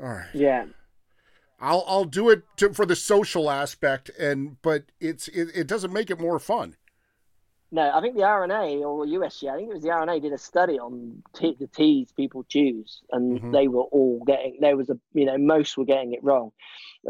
"All 0.00 0.08
right, 0.08 0.28
yeah." 0.34 0.66
I'll 1.62 1.84
I'll 1.86 2.04
do 2.04 2.28
it 2.28 2.42
to, 2.56 2.74
for 2.74 2.84
the 2.84 2.96
social 2.96 3.48
aspect, 3.48 4.10
and 4.18 4.60
but 4.62 4.86
it's 5.00 5.28
it, 5.28 5.48
it 5.54 5.66
doesn't 5.68 5.92
make 5.92 6.10
it 6.10 6.20
more 6.20 6.40
fun. 6.40 6.76
No, 7.74 7.90
I 7.90 8.02
think 8.02 8.16
the 8.16 8.22
R&A 8.22 8.84
or 8.84 9.06
USG, 9.06 9.50
I 9.50 9.56
think 9.56 9.70
it 9.70 9.74
was 9.74 9.82
the 9.82 9.90
R&A 9.90 10.20
did 10.20 10.34
a 10.34 10.38
study 10.38 10.78
on 10.78 11.22
t- 11.34 11.56
the 11.58 11.66
tees 11.66 12.12
people 12.12 12.44
choose, 12.44 13.02
and 13.12 13.38
mm-hmm. 13.38 13.50
they 13.50 13.66
were 13.66 13.84
all 13.84 14.22
getting. 14.26 14.58
There 14.60 14.76
was 14.76 14.90
a, 14.90 14.98
you 15.14 15.24
know, 15.24 15.38
most 15.38 15.78
were 15.78 15.86
getting 15.86 16.12
it 16.12 16.22
wrong. 16.22 16.52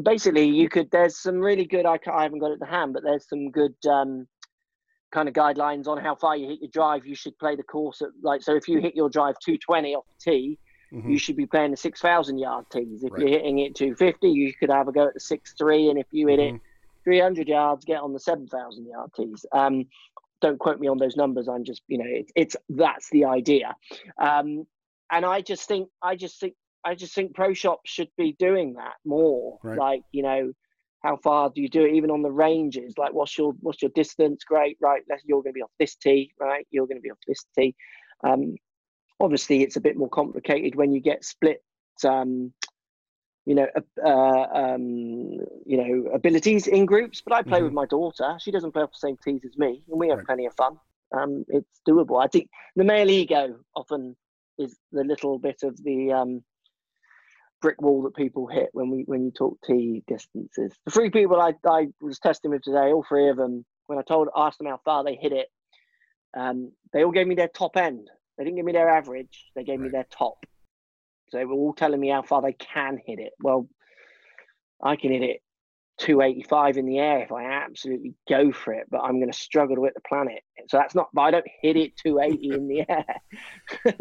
Basically, 0.04 0.46
you 0.46 0.68
could. 0.68 0.88
There's 0.92 1.18
some 1.18 1.40
really 1.40 1.64
good. 1.64 1.84
I, 1.84 1.98
I 2.06 2.22
haven't 2.22 2.38
got 2.38 2.52
it 2.52 2.58
to 2.58 2.64
hand, 2.64 2.92
but 2.92 3.02
there's 3.02 3.28
some 3.28 3.50
good 3.50 3.74
um, 3.90 4.28
kind 5.10 5.28
of 5.28 5.34
guidelines 5.34 5.88
on 5.88 5.98
how 5.98 6.14
far 6.14 6.36
you 6.36 6.46
hit 6.46 6.60
your 6.60 6.70
drive. 6.70 7.06
You 7.06 7.16
should 7.16 7.36
play 7.40 7.56
the 7.56 7.64
course 7.64 8.00
at 8.00 8.10
like. 8.22 8.42
So 8.42 8.54
if 8.54 8.68
you 8.68 8.80
hit 8.80 8.94
your 8.94 9.10
drive 9.10 9.34
220 9.44 9.96
off 9.96 10.04
the 10.06 10.30
tee, 10.30 10.58
mm-hmm. 10.92 11.10
you 11.10 11.18
should 11.18 11.36
be 11.36 11.46
playing 11.46 11.72
the 11.72 11.76
6,000 11.76 12.38
yard 12.38 12.66
tees. 12.70 13.02
If 13.02 13.10
right. 13.10 13.20
you're 13.20 13.30
hitting 13.30 13.58
it 13.58 13.74
250, 13.74 14.30
you 14.30 14.54
could 14.54 14.70
have 14.70 14.86
a 14.86 14.92
go 14.92 15.08
at 15.08 15.14
the 15.14 15.20
6-3, 15.20 15.90
and 15.90 15.98
if 15.98 16.06
you 16.12 16.28
hit 16.28 16.38
mm-hmm. 16.38 16.54
it 16.54 16.62
300 17.02 17.48
yards, 17.48 17.84
get 17.84 18.00
on 18.00 18.12
the 18.12 18.20
7,000 18.20 18.86
yard 18.86 19.10
tees. 19.16 19.44
Um, 19.50 19.86
don't 20.42 20.58
quote 20.58 20.78
me 20.80 20.88
on 20.88 20.98
those 20.98 21.16
numbers. 21.16 21.48
I'm 21.48 21.64
just, 21.64 21.82
you 21.88 21.98
know, 21.98 22.06
it, 22.06 22.30
it's 22.36 22.56
that's 22.68 23.08
the 23.10 23.24
idea. 23.24 23.74
Um, 24.20 24.64
and 25.10 25.24
I 25.24 25.40
just 25.40 25.66
think, 25.66 25.88
I 26.02 26.16
just 26.16 26.38
think, 26.40 26.54
I 26.84 26.94
just 26.94 27.14
think 27.14 27.34
pro 27.34 27.54
shops 27.54 27.90
should 27.90 28.10
be 28.18 28.34
doing 28.38 28.74
that 28.74 28.94
more. 29.04 29.58
Right. 29.62 29.78
Like, 29.78 30.02
you 30.10 30.22
know, 30.22 30.52
how 31.02 31.16
far 31.16 31.50
do 31.50 31.60
you 31.60 31.68
do 31.68 31.84
it? 31.84 31.94
Even 31.94 32.10
on 32.10 32.22
the 32.22 32.30
ranges, 32.30 32.94
like 32.96 33.12
what's 33.12 33.36
your 33.36 33.54
what's 33.60 33.82
your 33.82 33.90
distance? 33.94 34.44
Great, 34.44 34.76
right? 34.80 35.02
You're 35.24 35.42
going 35.42 35.52
to 35.52 35.58
be 35.58 35.62
off 35.62 35.70
this 35.78 35.96
tee, 35.96 36.32
right? 36.38 36.66
You're 36.70 36.86
going 36.86 36.98
to 36.98 37.02
be 37.02 37.10
off 37.10 37.18
this 37.26 37.44
tee. 37.58 37.74
Um, 38.24 38.54
obviously, 39.20 39.62
it's 39.62 39.76
a 39.76 39.80
bit 39.80 39.96
more 39.96 40.08
complicated 40.08 40.74
when 40.74 40.92
you 40.92 41.00
get 41.00 41.24
split. 41.24 41.62
Um, 42.04 42.52
you 43.44 43.54
know, 43.54 43.66
uh, 44.04 44.46
um, 44.54 44.88
you 45.66 45.76
know, 45.76 46.10
abilities 46.12 46.66
in 46.66 46.86
groups. 46.86 47.22
But 47.24 47.34
I 47.34 47.42
play 47.42 47.58
mm-hmm. 47.58 47.64
with 47.64 47.72
my 47.74 47.86
daughter. 47.86 48.36
She 48.40 48.50
doesn't 48.50 48.72
play 48.72 48.82
off 48.82 48.92
the 48.92 49.06
same 49.06 49.16
tees 49.22 49.42
as 49.44 49.58
me, 49.58 49.82
and 49.90 50.00
we 50.00 50.08
have 50.08 50.18
right. 50.18 50.26
plenty 50.26 50.46
of 50.46 50.54
fun. 50.54 50.78
Um, 51.16 51.44
it's 51.48 51.80
doable. 51.88 52.22
I 52.22 52.28
think 52.28 52.48
the 52.76 52.84
male 52.84 53.10
ego 53.10 53.58
often 53.76 54.16
is 54.58 54.76
the 54.92 55.04
little 55.04 55.38
bit 55.38 55.62
of 55.62 55.76
the 55.82 56.12
um, 56.12 56.42
brick 57.60 57.80
wall 57.80 58.02
that 58.02 58.16
people 58.16 58.46
hit 58.46 58.70
when 58.72 58.90
we 58.90 59.02
when 59.06 59.24
you 59.24 59.30
talk 59.30 59.58
tee 59.66 60.02
distances. 60.06 60.72
The 60.84 60.90
three 60.90 61.10
people 61.10 61.40
I, 61.40 61.54
I 61.66 61.88
was 62.00 62.18
testing 62.18 62.50
with 62.50 62.62
today, 62.62 62.92
all 62.92 63.04
three 63.08 63.28
of 63.28 63.36
them, 63.36 63.64
when 63.86 63.98
I 63.98 64.02
told 64.02 64.28
asked 64.36 64.58
them 64.58 64.68
how 64.68 64.80
far 64.84 65.04
they 65.04 65.14
hit 65.14 65.32
it, 65.32 65.48
um, 66.36 66.72
they 66.92 67.04
all 67.04 67.12
gave 67.12 67.26
me 67.26 67.34
their 67.34 67.48
top 67.48 67.76
end. 67.76 68.08
They 68.38 68.44
didn't 68.44 68.56
give 68.56 68.64
me 68.64 68.72
their 68.72 68.88
average. 68.88 69.46
They 69.54 69.64
gave 69.64 69.80
right. 69.80 69.86
me 69.86 69.90
their 69.90 70.06
top. 70.10 70.44
So 71.32 71.38
they 71.38 71.46
were 71.46 71.54
all 71.54 71.72
telling 71.72 71.98
me 71.98 72.10
how 72.10 72.20
far 72.20 72.42
they 72.42 72.52
can 72.52 73.00
hit 73.04 73.18
it. 73.18 73.32
Well, 73.42 73.66
I 74.82 74.96
can 74.96 75.12
hit 75.12 75.22
it 75.22 75.40
285 75.98 76.76
in 76.76 76.84
the 76.84 76.98
air 76.98 77.20
if 77.20 77.32
I 77.32 77.44
absolutely 77.44 78.14
go 78.28 78.52
for 78.52 78.74
it, 78.74 78.86
but 78.90 79.00
I'm 79.00 79.18
going 79.18 79.32
to 79.32 79.38
struggle 79.38 79.76
to 79.76 79.84
hit 79.84 79.94
the 79.94 80.02
planet. 80.06 80.42
So 80.68 80.76
that's 80.76 80.94
not, 80.94 81.08
but 81.14 81.22
I 81.22 81.30
don't 81.30 81.46
hit 81.62 81.76
it 81.76 81.96
280 81.96 82.50
in 82.50 82.68
the 82.68 82.84
air. 82.86 83.06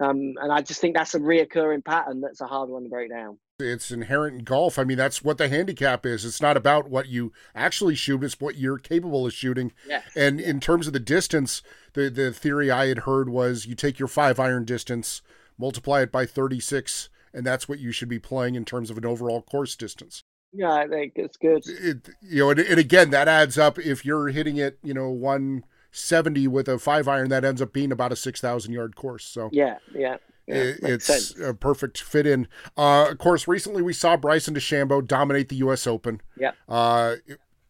um, 0.00 0.32
and 0.40 0.50
I 0.50 0.62
just 0.62 0.80
think 0.80 0.96
that's 0.96 1.14
a 1.14 1.20
reoccurring 1.20 1.84
pattern 1.84 2.22
that's 2.22 2.40
a 2.40 2.46
hard 2.46 2.70
one 2.70 2.84
to 2.84 2.88
break 2.88 3.10
down. 3.10 3.36
It's 3.58 3.90
inherent 3.90 4.38
in 4.38 4.44
golf. 4.44 4.78
I 4.78 4.84
mean, 4.84 4.96
that's 4.96 5.22
what 5.22 5.36
the 5.36 5.50
handicap 5.50 6.06
is. 6.06 6.24
It's 6.24 6.40
not 6.40 6.56
about 6.56 6.88
what 6.88 7.08
you 7.08 7.32
actually 7.54 7.96
shoot, 7.96 8.24
it's 8.24 8.40
what 8.40 8.56
you're 8.56 8.78
capable 8.78 9.26
of 9.26 9.34
shooting. 9.34 9.72
Yes. 9.86 10.04
And 10.16 10.40
in 10.40 10.60
terms 10.60 10.86
of 10.86 10.94
the 10.94 11.00
distance, 11.00 11.62
the, 11.92 12.08
the 12.08 12.32
theory 12.32 12.70
I 12.70 12.86
had 12.86 13.00
heard 13.00 13.28
was 13.28 13.66
you 13.66 13.74
take 13.74 13.98
your 13.98 14.08
five 14.08 14.40
iron 14.40 14.64
distance, 14.64 15.20
multiply 15.58 16.02
it 16.02 16.12
by 16.12 16.26
36, 16.26 17.08
and 17.32 17.46
that's 17.46 17.68
what 17.68 17.78
you 17.78 17.92
should 17.92 18.08
be 18.08 18.18
playing 18.18 18.54
in 18.54 18.64
terms 18.64 18.90
of 18.90 18.98
an 18.98 19.04
overall 19.04 19.42
course 19.42 19.76
distance. 19.76 20.22
Yeah, 20.52 20.72
I 20.72 20.86
think 20.88 21.12
it's 21.16 21.36
good. 21.36 21.62
It, 21.66 22.08
you 22.22 22.38
know, 22.38 22.50
and, 22.50 22.60
and 22.60 22.78
again, 22.78 23.10
that 23.10 23.28
adds 23.28 23.58
up. 23.58 23.78
If 23.78 24.04
you're 24.04 24.28
hitting 24.28 24.56
it, 24.56 24.78
you 24.82 24.94
know, 24.94 25.10
170 25.10 26.48
with 26.48 26.68
a 26.68 26.78
five 26.78 27.08
iron, 27.08 27.28
that 27.28 27.44
ends 27.44 27.60
up 27.60 27.72
being 27.72 27.92
about 27.92 28.12
a 28.12 28.16
6,000 28.16 28.72
yard 28.72 28.96
course. 28.96 29.24
So, 29.24 29.50
yeah, 29.52 29.78
yeah. 29.94 30.16
Yeah, 30.46 30.74
it's 30.82 31.06
sense. 31.06 31.36
a 31.40 31.54
perfect 31.54 32.00
fit 32.00 32.24
in. 32.24 32.46
Uh, 32.76 33.08
of 33.10 33.18
course, 33.18 33.48
recently 33.48 33.82
we 33.82 33.92
saw 33.92 34.16
Bryson 34.16 34.54
DeChambeau 34.54 35.04
dominate 35.04 35.48
the 35.48 35.56
U.S. 35.56 35.88
Open. 35.88 36.20
Yeah. 36.38 36.52
Uh, 36.68 37.16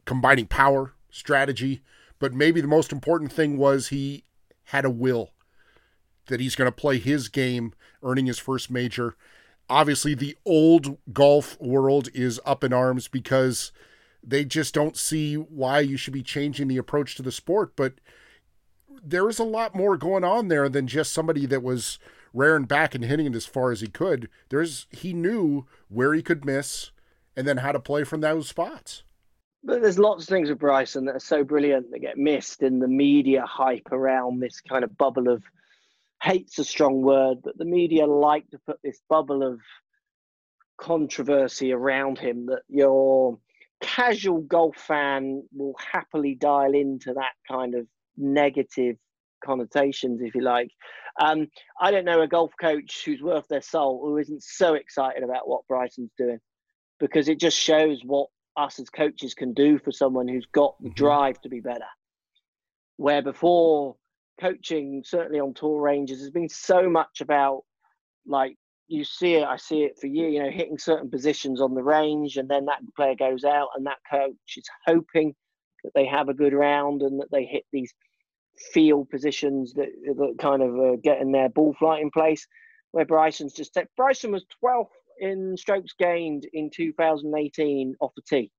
combining 0.04 0.46
power, 0.46 0.92
strategy, 1.10 1.82
but 2.18 2.34
maybe 2.34 2.60
the 2.60 2.68
most 2.68 2.92
important 2.92 3.32
thing 3.32 3.56
was 3.56 3.88
he 3.88 4.24
had 4.64 4.84
a 4.84 4.90
will 4.90 5.30
that 6.26 6.40
he's 6.40 6.56
going 6.56 6.70
to 6.70 6.72
play 6.72 6.98
his 6.98 7.28
game, 7.28 7.72
earning 8.02 8.26
his 8.26 8.38
first 8.38 8.70
major 8.70 9.16
obviously 9.68 10.14
the 10.14 10.36
old 10.44 10.98
golf 11.12 11.60
world 11.60 12.08
is 12.14 12.40
up 12.44 12.62
in 12.62 12.72
arms 12.72 13.08
because 13.08 13.72
they 14.22 14.44
just 14.44 14.74
don't 14.74 14.96
see 14.96 15.34
why 15.34 15.80
you 15.80 15.96
should 15.96 16.12
be 16.12 16.22
changing 16.22 16.68
the 16.68 16.76
approach 16.76 17.14
to 17.14 17.22
the 17.22 17.32
sport. 17.32 17.74
But 17.76 17.94
there 19.02 19.28
is 19.28 19.38
a 19.38 19.44
lot 19.44 19.74
more 19.74 19.96
going 19.96 20.24
on 20.24 20.48
there 20.48 20.68
than 20.68 20.86
just 20.86 21.12
somebody 21.12 21.46
that 21.46 21.62
was 21.62 21.98
rearing 22.32 22.64
back 22.64 22.94
and 22.94 23.04
hitting 23.04 23.26
it 23.26 23.34
as 23.34 23.46
far 23.46 23.70
as 23.70 23.80
he 23.80 23.86
could. 23.86 24.28
There's 24.48 24.86
he 24.90 25.12
knew 25.12 25.66
where 25.88 26.12
he 26.12 26.22
could 26.22 26.44
miss 26.44 26.90
and 27.36 27.46
then 27.46 27.58
how 27.58 27.72
to 27.72 27.80
play 27.80 28.04
from 28.04 28.20
those 28.20 28.48
spots. 28.48 29.04
But 29.62 29.82
there's 29.82 29.98
lots 29.98 30.24
of 30.24 30.28
things 30.28 30.48
with 30.48 30.60
Bryson 30.60 31.06
that 31.06 31.16
are 31.16 31.20
so 31.20 31.42
brilliant 31.42 31.90
that 31.90 31.98
get 31.98 32.18
missed 32.18 32.62
in 32.62 32.78
the 32.78 32.88
media 32.88 33.44
hype 33.46 33.90
around 33.90 34.40
this 34.40 34.60
kind 34.60 34.84
of 34.84 34.96
bubble 34.96 35.28
of 35.28 35.42
hate's 36.26 36.58
a 36.58 36.64
strong 36.64 37.02
word, 37.02 37.38
but 37.44 37.56
the 37.56 37.64
media 37.64 38.04
like 38.04 38.50
to 38.50 38.58
put 38.66 38.78
this 38.82 39.00
bubble 39.08 39.44
of 39.44 39.60
controversy 40.76 41.72
around 41.72 42.18
him 42.18 42.46
that 42.46 42.62
your 42.68 43.38
casual 43.80 44.40
golf 44.40 44.76
fan 44.76 45.42
will 45.54 45.74
happily 45.92 46.34
dial 46.34 46.74
into 46.74 47.12
that 47.14 47.34
kind 47.48 47.76
of 47.76 47.86
negative 48.16 48.96
connotations, 49.44 50.20
if 50.20 50.34
you 50.34 50.42
like. 50.42 50.70
Um, 51.20 51.46
I 51.80 51.92
don't 51.92 52.04
know 52.04 52.22
a 52.22 52.28
golf 52.28 52.52
coach 52.60 53.04
who's 53.04 53.22
worth 53.22 53.46
their 53.48 53.62
soul 53.62 54.00
who 54.02 54.18
isn't 54.18 54.42
so 54.42 54.74
excited 54.74 55.22
about 55.22 55.48
what 55.48 55.66
Bryson's 55.68 56.12
doing 56.18 56.40
because 56.98 57.28
it 57.28 57.38
just 57.38 57.56
shows 57.56 58.00
what 58.04 58.28
us 58.56 58.80
as 58.80 58.90
coaches 58.90 59.34
can 59.34 59.54
do 59.54 59.78
for 59.78 59.92
someone 59.92 60.26
who's 60.26 60.46
got 60.52 60.74
the 60.80 60.88
mm-hmm. 60.88 60.94
drive 60.94 61.40
to 61.42 61.48
be 61.48 61.60
better. 61.60 61.86
Where 62.96 63.22
before 63.22 63.96
coaching, 64.40 65.02
certainly 65.04 65.40
on 65.40 65.54
tour 65.54 65.80
ranges, 65.80 66.20
has 66.20 66.30
been 66.30 66.48
so 66.48 66.88
much 66.88 67.20
about 67.20 67.62
like 68.26 68.56
you 68.88 69.04
see 69.04 69.34
it, 69.34 69.44
I 69.44 69.56
see 69.56 69.82
it 69.82 69.98
for 70.00 70.06
you, 70.06 70.26
you 70.26 70.42
know, 70.42 70.50
hitting 70.50 70.78
certain 70.78 71.10
positions 71.10 71.60
on 71.60 71.74
the 71.74 71.82
range, 71.82 72.36
and 72.36 72.48
then 72.48 72.66
that 72.66 72.80
player 72.94 73.14
goes 73.14 73.44
out, 73.44 73.68
and 73.76 73.86
that 73.86 73.98
coach 74.08 74.56
is 74.56 74.68
hoping 74.86 75.34
that 75.84 75.92
they 75.94 76.06
have 76.06 76.28
a 76.28 76.34
good 76.34 76.52
round 76.52 77.02
and 77.02 77.20
that 77.20 77.30
they 77.30 77.44
hit 77.44 77.64
these 77.72 77.92
field 78.72 79.08
positions 79.10 79.72
that, 79.74 79.88
that 80.16 80.36
kind 80.38 80.62
of 80.62 80.78
uh, 80.78 80.96
getting 81.02 81.32
their 81.32 81.48
ball 81.48 81.74
flight 81.78 82.02
in 82.02 82.10
place. 82.10 82.46
Where 82.92 83.04
Bryson's 83.04 83.52
just 83.52 83.74
said, 83.74 83.88
Bryson 83.96 84.32
was 84.32 84.46
12th 84.64 84.86
in 85.18 85.56
strokes 85.56 85.92
gained 85.98 86.46
in 86.52 86.70
2018 86.70 87.94
off 88.00 88.12
the 88.16 88.22
tee. 88.22 88.50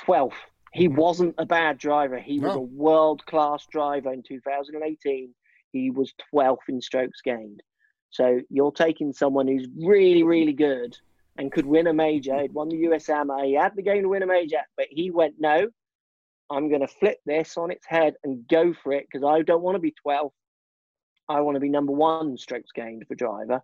12th. 0.00 0.32
He 0.74 0.88
wasn't 0.88 1.36
a 1.38 1.46
bad 1.46 1.78
driver. 1.78 2.18
He 2.18 2.38
no. 2.38 2.48
was 2.48 2.56
a 2.56 2.60
world 2.60 3.24
class 3.26 3.64
driver 3.70 4.12
in 4.12 4.22
2018. 4.26 5.32
He 5.70 5.90
was 5.90 6.12
12th 6.34 6.68
in 6.68 6.80
strokes 6.80 7.20
gained. 7.22 7.62
So 8.10 8.40
you're 8.50 8.72
taking 8.72 9.12
someone 9.12 9.46
who's 9.46 9.68
really, 9.76 10.24
really 10.24 10.52
good 10.52 10.96
and 11.36 11.52
could 11.52 11.66
win 11.66 11.86
a 11.86 11.92
major. 11.92 12.40
He'd 12.40 12.52
won 12.52 12.68
the 12.68 12.88
US 12.88 13.08
Ama. 13.08 13.44
He 13.44 13.54
had 13.54 13.76
the 13.76 13.82
game 13.82 14.02
to 14.02 14.08
win 14.08 14.24
a 14.24 14.26
major, 14.26 14.62
but 14.76 14.86
he 14.90 15.10
went, 15.10 15.34
no, 15.38 15.68
I'm 16.50 16.68
going 16.68 16.80
to 16.80 16.88
flip 16.88 17.18
this 17.24 17.56
on 17.56 17.70
its 17.70 17.86
head 17.86 18.14
and 18.24 18.46
go 18.48 18.74
for 18.74 18.92
it 18.92 19.06
because 19.10 19.24
I 19.24 19.42
don't 19.42 19.62
want 19.62 19.76
to 19.76 19.80
be 19.80 19.94
12th. 20.04 20.32
I 21.28 21.40
want 21.40 21.54
to 21.54 21.60
be 21.60 21.68
number 21.68 21.92
one 21.92 22.36
strokes 22.36 22.70
gained 22.74 23.04
for 23.06 23.14
driver. 23.14 23.62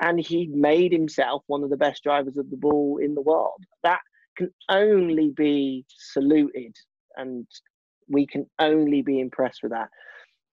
And 0.00 0.18
he 0.18 0.46
made 0.46 0.92
himself 0.92 1.42
one 1.48 1.62
of 1.62 1.70
the 1.70 1.76
best 1.76 2.02
drivers 2.02 2.38
of 2.38 2.50
the 2.50 2.56
ball 2.56 2.98
in 3.02 3.14
the 3.14 3.20
world. 3.20 3.64
That 3.82 4.00
can 4.36 4.52
only 4.68 5.30
be 5.30 5.84
saluted 5.88 6.76
and 7.16 7.46
we 8.08 8.26
can 8.26 8.46
only 8.58 9.02
be 9.02 9.20
impressed 9.20 9.62
with 9.62 9.72
that. 9.72 9.88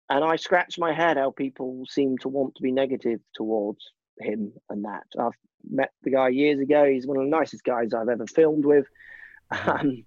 And 0.09 0.23
I 0.23 0.35
scratch 0.37 0.79
my 0.79 0.93
head 0.93 1.17
how 1.17 1.31
people 1.31 1.83
seem 1.87 2.17
to 2.19 2.29
want 2.29 2.55
to 2.55 2.63
be 2.63 2.71
negative 2.71 3.19
towards 3.35 3.79
him 4.19 4.51
and 4.69 4.83
that. 4.85 5.03
I've 5.19 5.33
met 5.69 5.91
the 6.03 6.11
guy 6.11 6.29
years 6.29 6.59
ago. 6.59 6.85
He's 6.85 7.05
one 7.05 7.17
of 7.17 7.23
the 7.23 7.29
nicest 7.29 7.63
guys 7.63 7.93
I've 7.93 8.09
ever 8.09 8.25
filmed 8.27 8.65
with. 8.65 8.85
Mm-hmm. 9.53 9.69
Um, 9.69 10.05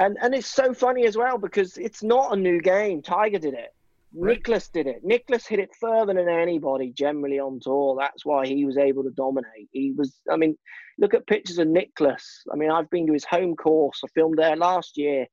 and 0.00 0.16
and 0.22 0.34
it's 0.34 0.48
so 0.48 0.72
funny 0.72 1.04
as 1.04 1.16
well 1.16 1.38
because 1.38 1.76
it's 1.76 2.02
not 2.02 2.32
a 2.32 2.36
new 2.36 2.60
game. 2.60 3.02
Tiger 3.02 3.38
did 3.38 3.54
it. 3.54 3.74
Right. 4.12 4.36
Nicklaus 4.36 4.68
did 4.68 4.86
it. 4.86 5.00
Nicklaus 5.04 5.46
hit 5.46 5.60
it 5.60 5.70
further 5.80 6.14
than 6.14 6.28
anybody 6.28 6.90
generally 6.90 7.38
on 7.38 7.60
tour. 7.60 7.96
That's 7.98 8.26
why 8.26 8.46
he 8.46 8.64
was 8.64 8.76
able 8.76 9.04
to 9.04 9.10
dominate. 9.10 9.68
He 9.70 9.92
was, 9.92 10.20
I 10.30 10.36
mean, 10.36 10.56
look 10.98 11.14
at 11.14 11.26
pictures 11.26 11.58
of 11.58 11.68
Nicklaus. 11.68 12.42
I 12.52 12.56
mean, 12.56 12.70
I've 12.70 12.90
been 12.90 13.06
to 13.06 13.12
his 13.12 13.24
home 13.24 13.54
course. 13.54 14.00
I 14.04 14.08
filmed 14.08 14.38
there 14.38 14.56
last 14.56 14.96
year. 14.96 15.26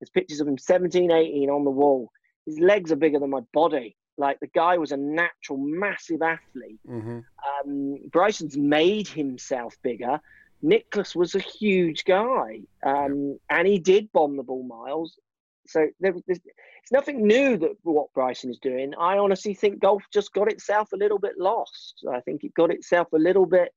There's 0.00 0.10
pictures 0.10 0.40
of 0.40 0.48
him 0.48 0.58
17, 0.58 1.10
18 1.10 1.50
on 1.50 1.64
the 1.64 1.70
wall. 1.70 2.10
His 2.46 2.58
legs 2.58 2.90
are 2.90 2.96
bigger 2.96 3.18
than 3.18 3.30
my 3.30 3.42
body. 3.52 3.96
Like 4.18 4.40
the 4.40 4.48
guy 4.48 4.78
was 4.78 4.92
a 4.92 4.96
natural, 4.96 5.58
massive 5.58 6.22
athlete. 6.22 6.80
Mm-hmm. 6.88 7.20
Um, 7.64 7.96
Bryson's 8.10 8.56
made 8.56 9.08
himself 9.08 9.76
bigger. 9.82 10.20
Nicklaus 10.60 11.16
was 11.16 11.34
a 11.34 11.40
huge 11.40 12.04
guy, 12.04 12.60
um, 12.86 13.38
and 13.50 13.66
he 13.66 13.78
did 13.78 14.12
bomb 14.12 14.36
the 14.36 14.42
ball 14.44 14.62
miles. 14.62 15.18
So 15.66 15.88
there, 15.98 16.14
there's, 16.26 16.40
it's 16.82 16.92
nothing 16.92 17.26
new 17.26 17.56
that 17.58 17.76
what 17.82 18.12
Bryson 18.12 18.50
is 18.50 18.58
doing. 18.58 18.92
I 18.98 19.18
honestly 19.18 19.54
think 19.54 19.80
golf 19.80 20.02
just 20.12 20.32
got 20.32 20.50
itself 20.50 20.92
a 20.92 20.96
little 20.96 21.18
bit 21.18 21.38
lost. 21.38 22.04
I 22.12 22.20
think 22.20 22.42
it 22.42 22.54
got 22.54 22.72
itself 22.72 23.08
a 23.12 23.18
little 23.18 23.46
bit 23.46 23.72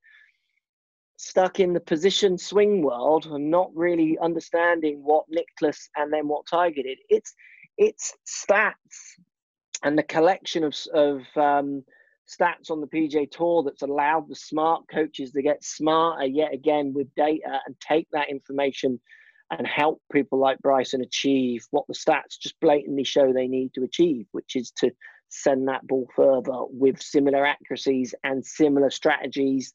stuck 1.16 1.60
in 1.60 1.72
the 1.72 1.80
position 1.80 2.36
swing 2.36 2.82
world 2.82 3.26
and 3.26 3.50
not 3.50 3.70
really 3.74 4.18
understanding 4.20 5.02
what 5.02 5.24
Nicklaus 5.28 5.88
and 5.96 6.12
then 6.12 6.26
what 6.26 6.46
Tiger 6.46 6.82
did. 6.82 6.98
It's 7.08 7.34
it's 7.78 8.14
stats 8.26 9.20
and 9.84 9.96
the 9.96 10.02
collection 10.02 10.64
of 10.64 10.74
of 10.92 11.22
um, 11.36 11.84
stats 12.28 12.70
on 12.70 12.80
the 12.80 12.88
PGA 12.88 13.30
Tour 13.30 13.62
that's 13.62 13.82
allowed 13.82 14.28
the 14.28 14.34
smart 14.34 14.82
coaches 14.90 15.30
to 15.30 15.42
get 15.42 15.62
smarter 15.62 16.26
yet 16.26 16.52
again 16.52 16.92
with 16.92 17.14
data 17.14 17.60
and 17.66 17.76
take 17.80 18.08
that 18.10 18.30
information 18.30 19.00
and 19.50 19.66
help 19.66 20.00
people 20.12 20.38
like 20.38 20.58
Bryson 20.58 21.00
achieve 21.00 21.66
what 21.70 21.86
the 21.86 21.94
stats 21.94 22.38
just 22.40 22.58
blatantly 22.60 23.04
show 23.04 23.32
they 23.32 23.46
need 23.46 23.72
to 23.74 23.84
achieve, 23.84 24.26
which 24.32 24.56
is 24.56 24.72
to 24.78 24.90
send 25.28 25.68
that 25.68 25.86
ball 25.86 26.08
further 26.14 26.64
with 26.70 27.00
similar 27.00 27.46
accuracies 27.46 28.14
and 28.24 28.44
similar 28.44 28.90
strategies 28.90 29.72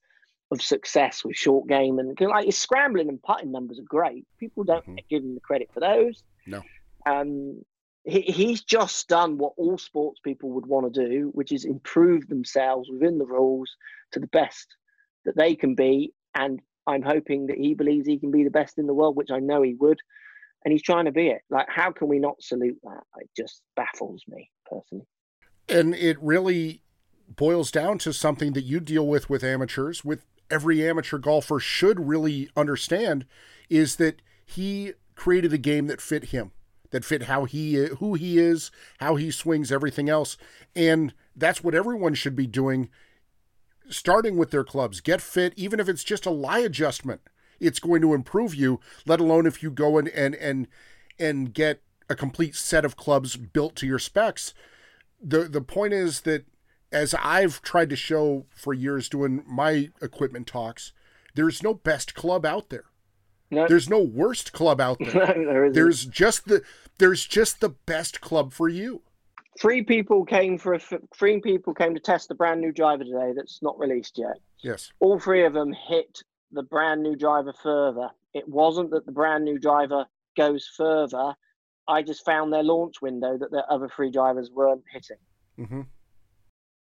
of 0.52 0.62
success 0.62 1.24
with 1.24 1.36
short 1.36 1.68
game 1.68 2.00
and 2.00 2.18
like 2.20 2.46
his 2.46 2.58
scrambling 2.58 3.08
and 3.08 3.24
putting 3.24 3.52
numbers 3.52 3.80
are 3.80 3.84
great. 3.84 4.26
People 4.38 4.64
don't 4.64 4.84
mm-hmm. 4.84 4.96
give 5.10 5.24
him 5.24 5.34
the 5.36 5.42
credit 5.42 5.70
for 5.74 5.80
those. 5.80 6.24
No. 6.46 6.62
Um, 7.06 7.62
he, 8.04 8.22
he's 8.22 8.64
just 8.64 9.08
done 9.08 9.38
what 9.38 9.54
all 9.58 9.78
sports 9.78 10.20
people 10.24 10.50
would 10.52 10.66
want 10.66 10.94
to 10.94 11.10
do, 11.10 11.30
which 11.34 11.52
is 11.52 11.66
improve 11.66 12.28
themselves 12.28 12.90
within 12.92 13.18
the 13.18 13.26
rules 13.26 13.70
to 14.12 14.20
the 14.20 14.28
best 14.28 14.68
that 15.26 15.38
they 15.38 15.56
can 15.56 15.76
be. 15.76 16.14
And 16.36 16.62
I'm 16.92 17.02
hoping 17.02 17.48
that 17.48 17.58
he 17.58 17.74
believes 17.74 18.08
he 18.08 18.20
can 18.20 18.32
be 18.32 18.44
the 18.44 18.50
best 18.50 18.78
in 18.78 18.88
the 18.88 18.94
world, 18.94 19.16
which 19.16 19.32
I 19.32 19.40
know 19.40 19.62
he 19.62 19.76
would. 19.76 20.00
And 20.64 20.72
he's 20.72 20.84
trying 20.84 21.06
to 21.06 21.12
be 21.12 21.28
it. 21.30 21.42
Like, 21.50 21.68
how 21.70 21.92
can 21.92 22.08
we 22.08 22.20
not 22.20 22.42
salute 22.42 22.78
that? 22.84 23.04
It 23.20 23.30
just 23.36 23.64
baffles 23.76 24.24
me 24.28 24.52
personally. 24.70 25.08
And 25.68 25.96
it 25.96 26.22
really 26.22 26.82
boils 27.28 27.72
down 27.72 27.98
to 28.00 28.14
something 28.14 28.54
that 28.54 28.64
you 28.64 28.80
deal 28.80 29.08
with 29.08 29.30
with 29.30 29.44
amateurs, 29.44 30.06
with 30.06 30.26
every 30.52 30.88
amateur 30.88 31.18
golfer 31.18 31.60
should 31.60 32.00
really 32.08 32.50
understand 32.56 33.26
is 33.70 33.96
that 33.96 34.22
he 34.46 34.94
created 35.16 35.54
a 35.54 35.58
game 35.58 35.88
that 35.88 36.02
fit 36.02 36.26
him 36.26 36.52
that 36.92 37.06
fit 37.06 37.24
how 37.24 37.46
he 37.46 37.76
who 38.00 38.14
he 38.14 38.38
is, 38.38 38.70
how 39.00 39.16
he 39.16 39.32
swings, 39.32 39.72
everything 39.72 40.10
else. 40.10 40.38
And 40.76 41.14
that's 41.36 41.64
what 41.64 41.76
everyone 41.76 42.14
should 42.14 42.36
be 42.36 42.48
doing 42.48 42.90
starting 43.92 44.38
with 44.38 44.52
their 44.52 44.64
clubs. 44.64 45.02
Get 45.02 45.22
fit 45.22 45.54
even 45.56 45.80
if 45.80 45.88
it's 45.88 46.04
just 46.04 46.26
a 46.26 46.32
lie 46.32 46.60
adjustment. 46.60 47.22
It's 47.60 47.80
going 47.80 48.02
to 48.02 48.14
improve 48.14 48.56
you, 48.56 48.80
let 49.06 49.20
alone 49.20 49.46
if 49.46 49.62
you 49.62 49.70
go 49.70 49.98
and 49.98 50.08
and 50.10 50.36
and 50.36 50.68
and 51.20 51.54
get 51.54 51.82
a 52.10 52.16
complete 52.16 52.56
set 52.56 52.84
of 52.84 52.98
clubs 52.98 53.38
built 53.38 53.76
to 53.78 53.88
your 53.88 54.00
specs. 54.00 54.54
The 55.22 55.44
the 55.44 55.62
point 55.62 55.94
is 55.94 56.22
that 56.22 56.46
as 56.92 57.16
I've 57.22 57.62
tried 57.62 57.90
to 57.92 57.96
show 57.96 58.46
for 58.54 58.74
years 58.74 59.08
doing 59.08 59.44
my 59.48 59.90
equipment 60.02 60.48
talks, 60.48 60.92
there's 61.36 61.64
no 61.64 61.74
best 61.74 62.16
club 62.16 62.46
out 62.46 62.70
there. 62.70 62.86
No. 63.50 63.68
There's 63.68 63.90
no 63.90 64.00
worst 64.02 64.54
club 64.54 64.82
out 64.82 64.98
there. 65.00 65.12
there 65.14 65.72
there's 65.72 66.06
just 66.06 66.48
the 66.48 66.64
there's 66.98 67.26
just 67.26 67.60
the 67.60 67.70
best 67.70 68.22
club 68.22 68.54
for 68.54 68.70
you. 68.70 69.02
Three 69.60 69.84
people 69.84 70.24
came 70.24 70.58
for 70.58 70.74
a 70.74 70.80
three 71.16 71.42
people 71.42 71.74
came 71.74 71.94
to 71.94 72.00
test 72.00 72.30
the 72.30 72.36
brand 72.36 72.62
new 72.62 72.72
driver 72.72 73.04
today 73.04 73.34
that's 73.36 73.62
not 73.62 73.78
released 73.78 74.18
yet. 74.18 74.40
Yes. 74.64 74.92
All 75.00 75.20
three 75.20 75.46
of 75.46 75.54
them 75.54 75.74
hit 75.74 76.24
the 76.52 76.64
brand 76.64 77.04
new 77.04 77.16
driver 77.16 77.54
further. 77.62 78.10
It 78.34 78.48
wasn't 78.48 78.92
that 78.92 79.06
the 79.06 79.12
brand 79.12 79.44
new 79.44 79.60
driver 79.60 80.06
goes 80.38 80.70
further. 80.78 81.34
I 81.88 82.02
just 82.02 82.24
found 82.24 82.54
their 82.54 82.64
launch 82.64 83.02
window 83.02 83.38
that 83.38 83.52
the 83.52 83.66
other 83.70 83.90
three 83.94 84.12
drivers 84.12 84.50
weren't 84.50 84.84
hitting. 84.92 85.18
Mm-hmm. 85.60 85.82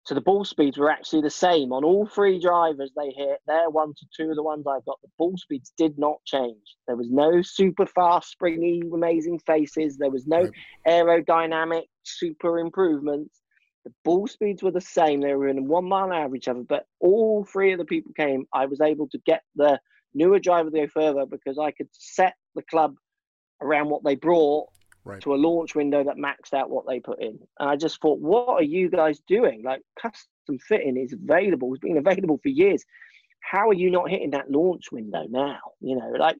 So 0.04 0.16
the 0.16 0.22
ball 0.22 0.46
speeds 0.46 0.78
were 0.78 0.90
actually 0.90 1.22
the 1.22 1.30
same 1.30 1.72
on 1.72 1.84
all 1.84 2.08
three 2.08 2.40
drivers 2.40 2.92
they 2.98 3.12
hit. 3.12 3.40
They're 3.46 3.70
one 3.70 3.94
to 3.94 4.06
two 4.16 4.32
of 4.32 4.36
the 4.36 4.44
ones 4.44 4.66
I've 4.66 4.86
got. 4.86 5.00
The 5.02 5.10
ball 5.18 5.38
speeds 5.38 5.74
did 5.78 6.00
not 6.00 6.24
change. 6.26 6.76
There 6.88 6.96
was 6.96 7.12
no 7.12 7.42
super 7.44 7.86
fast, 7.86 8.32
springy, 8.32 8.82
amazing 8.92 9.40
faces. 9.40 9.98
There 9.98 10.10
was 10.10 10.26
no 10.26 10.42
right. 10.42 10.52
aerodynamic 10.88 11.84
super 12.04 12.60
improvements. 12.60 13.42
The 13.86 13.94
ball 14.04 14.28
speeds 14.28 14.62
were 14.62 14.72
the 14.72 14.82
same. 14.82 15.22
They 15.22 15.34
were 15.34 15.48
in 15.48 15.68
one 15.68 15.86
mile 15.86 16.14
average 16.14 16.48
of 16.48 16.58
it, 16.58 16.68
but 16.68 16.86
all 17.00 17.44
three 17.46 17.72
of 17.72 17.80
the 17.80 17.86
people 17.86 18.12
came. 18.16 18.46
I 18.54 18.68
was 18.68 18.80
able 18.80 19.08
to 19.10 19.18
get 19.26 19.42
the 19.56 19.80
newer 20.14 20.40
driver 20.40 20.70
to 20.70 20.78
go 20.78 20.88
further 20.88 21.26
because 21.26 21.58
I 21.58 21.72
could 21.72 21.90
set 21.92 22.36
the 22.56 22.62
club 22.64 22.96
around 23.62 23.90
what 23.90 24.04
they 24.04 24.16
brought 24.16 24.68
right. 25.04 25.22
to 25.22 25.34
a 25.34 25.36
launch 25.36 25.76
window 25.76 26.04
that 26.04 26.18
maxed 26.18 26.54
out 26.54 26.70
what 26.70 26.86
they 26.88 27.00
put 27.00 27.22
in. 27.22 27.40
And 27.60 27.70
I 27.70 27.76
just 27.76 28.02
thought, 28.02 28.20
what 28.20 28.50
are 28.50 28.64
you 28.64 28.90
guys 28.90 29.20
doing? 29.28 29.64
Like 29.64 29.82
custom 30.00 30.60
fitting 30.60 30.98
is 30.98 31.14
available, 31.14 31.74
it's 31.74 31.82
been 31.82 31.98
available 31.98 32.40
for 32.42 32.50
years. 32.50 32.84
How 33.40 33.70
are 33.70 33.74
you 33.74 33.90
not 33.90 34.10
hitting 34.10 34.32
that 34.32 34.52
launch 34.52 34.92
window 34.92 35.26
now? 35.30 35.60
You 35.80 35.98
know, 35.98 36.12
like 36.20 36.38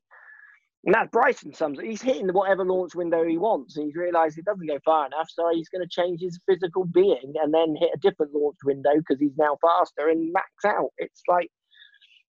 and 0.84 0.96
that's 0.96 1.12
Bryson 1.12 1.54
sums 1.54 1.80
He's 1.80 2.02
hitting 2.02 2.28
whatever 2.30 2.66
launch 2.66 2.96
window 2.96 3.24
he 3.24 3.38
wants. 3.38 3.78
And 3.78 3.86
he's 3.86 3.96
realized 3.96 4.38
it 4.38 4.46
doesn't 4.46 4.66
go 4.66 4.80
far 4.84 5.06
enough. 5.06 5.30
So 5.30 5.50
he's 5.54 5.70
going 5.70 5.88
to 5.88 5.90
change 5.90 6.22
his 6.22 6.40
physical 6.48 6.86
being 6.86 7.34
and 7.42 7.54
then 7.54 7.76
hit 7.80 7.92
a 7.94 8.00
different 8.00 8.34
launch 8.34 8.58
window 8.64 8.92
because 8.98 9.20
he's 9.20 9.38
now 9.38 9.58
faster 9.62 10.10
and 10.10 10.34
max 10.34 10.50
out. 10.66 10.90
It's 10.98 11.22
like 11.28 11.52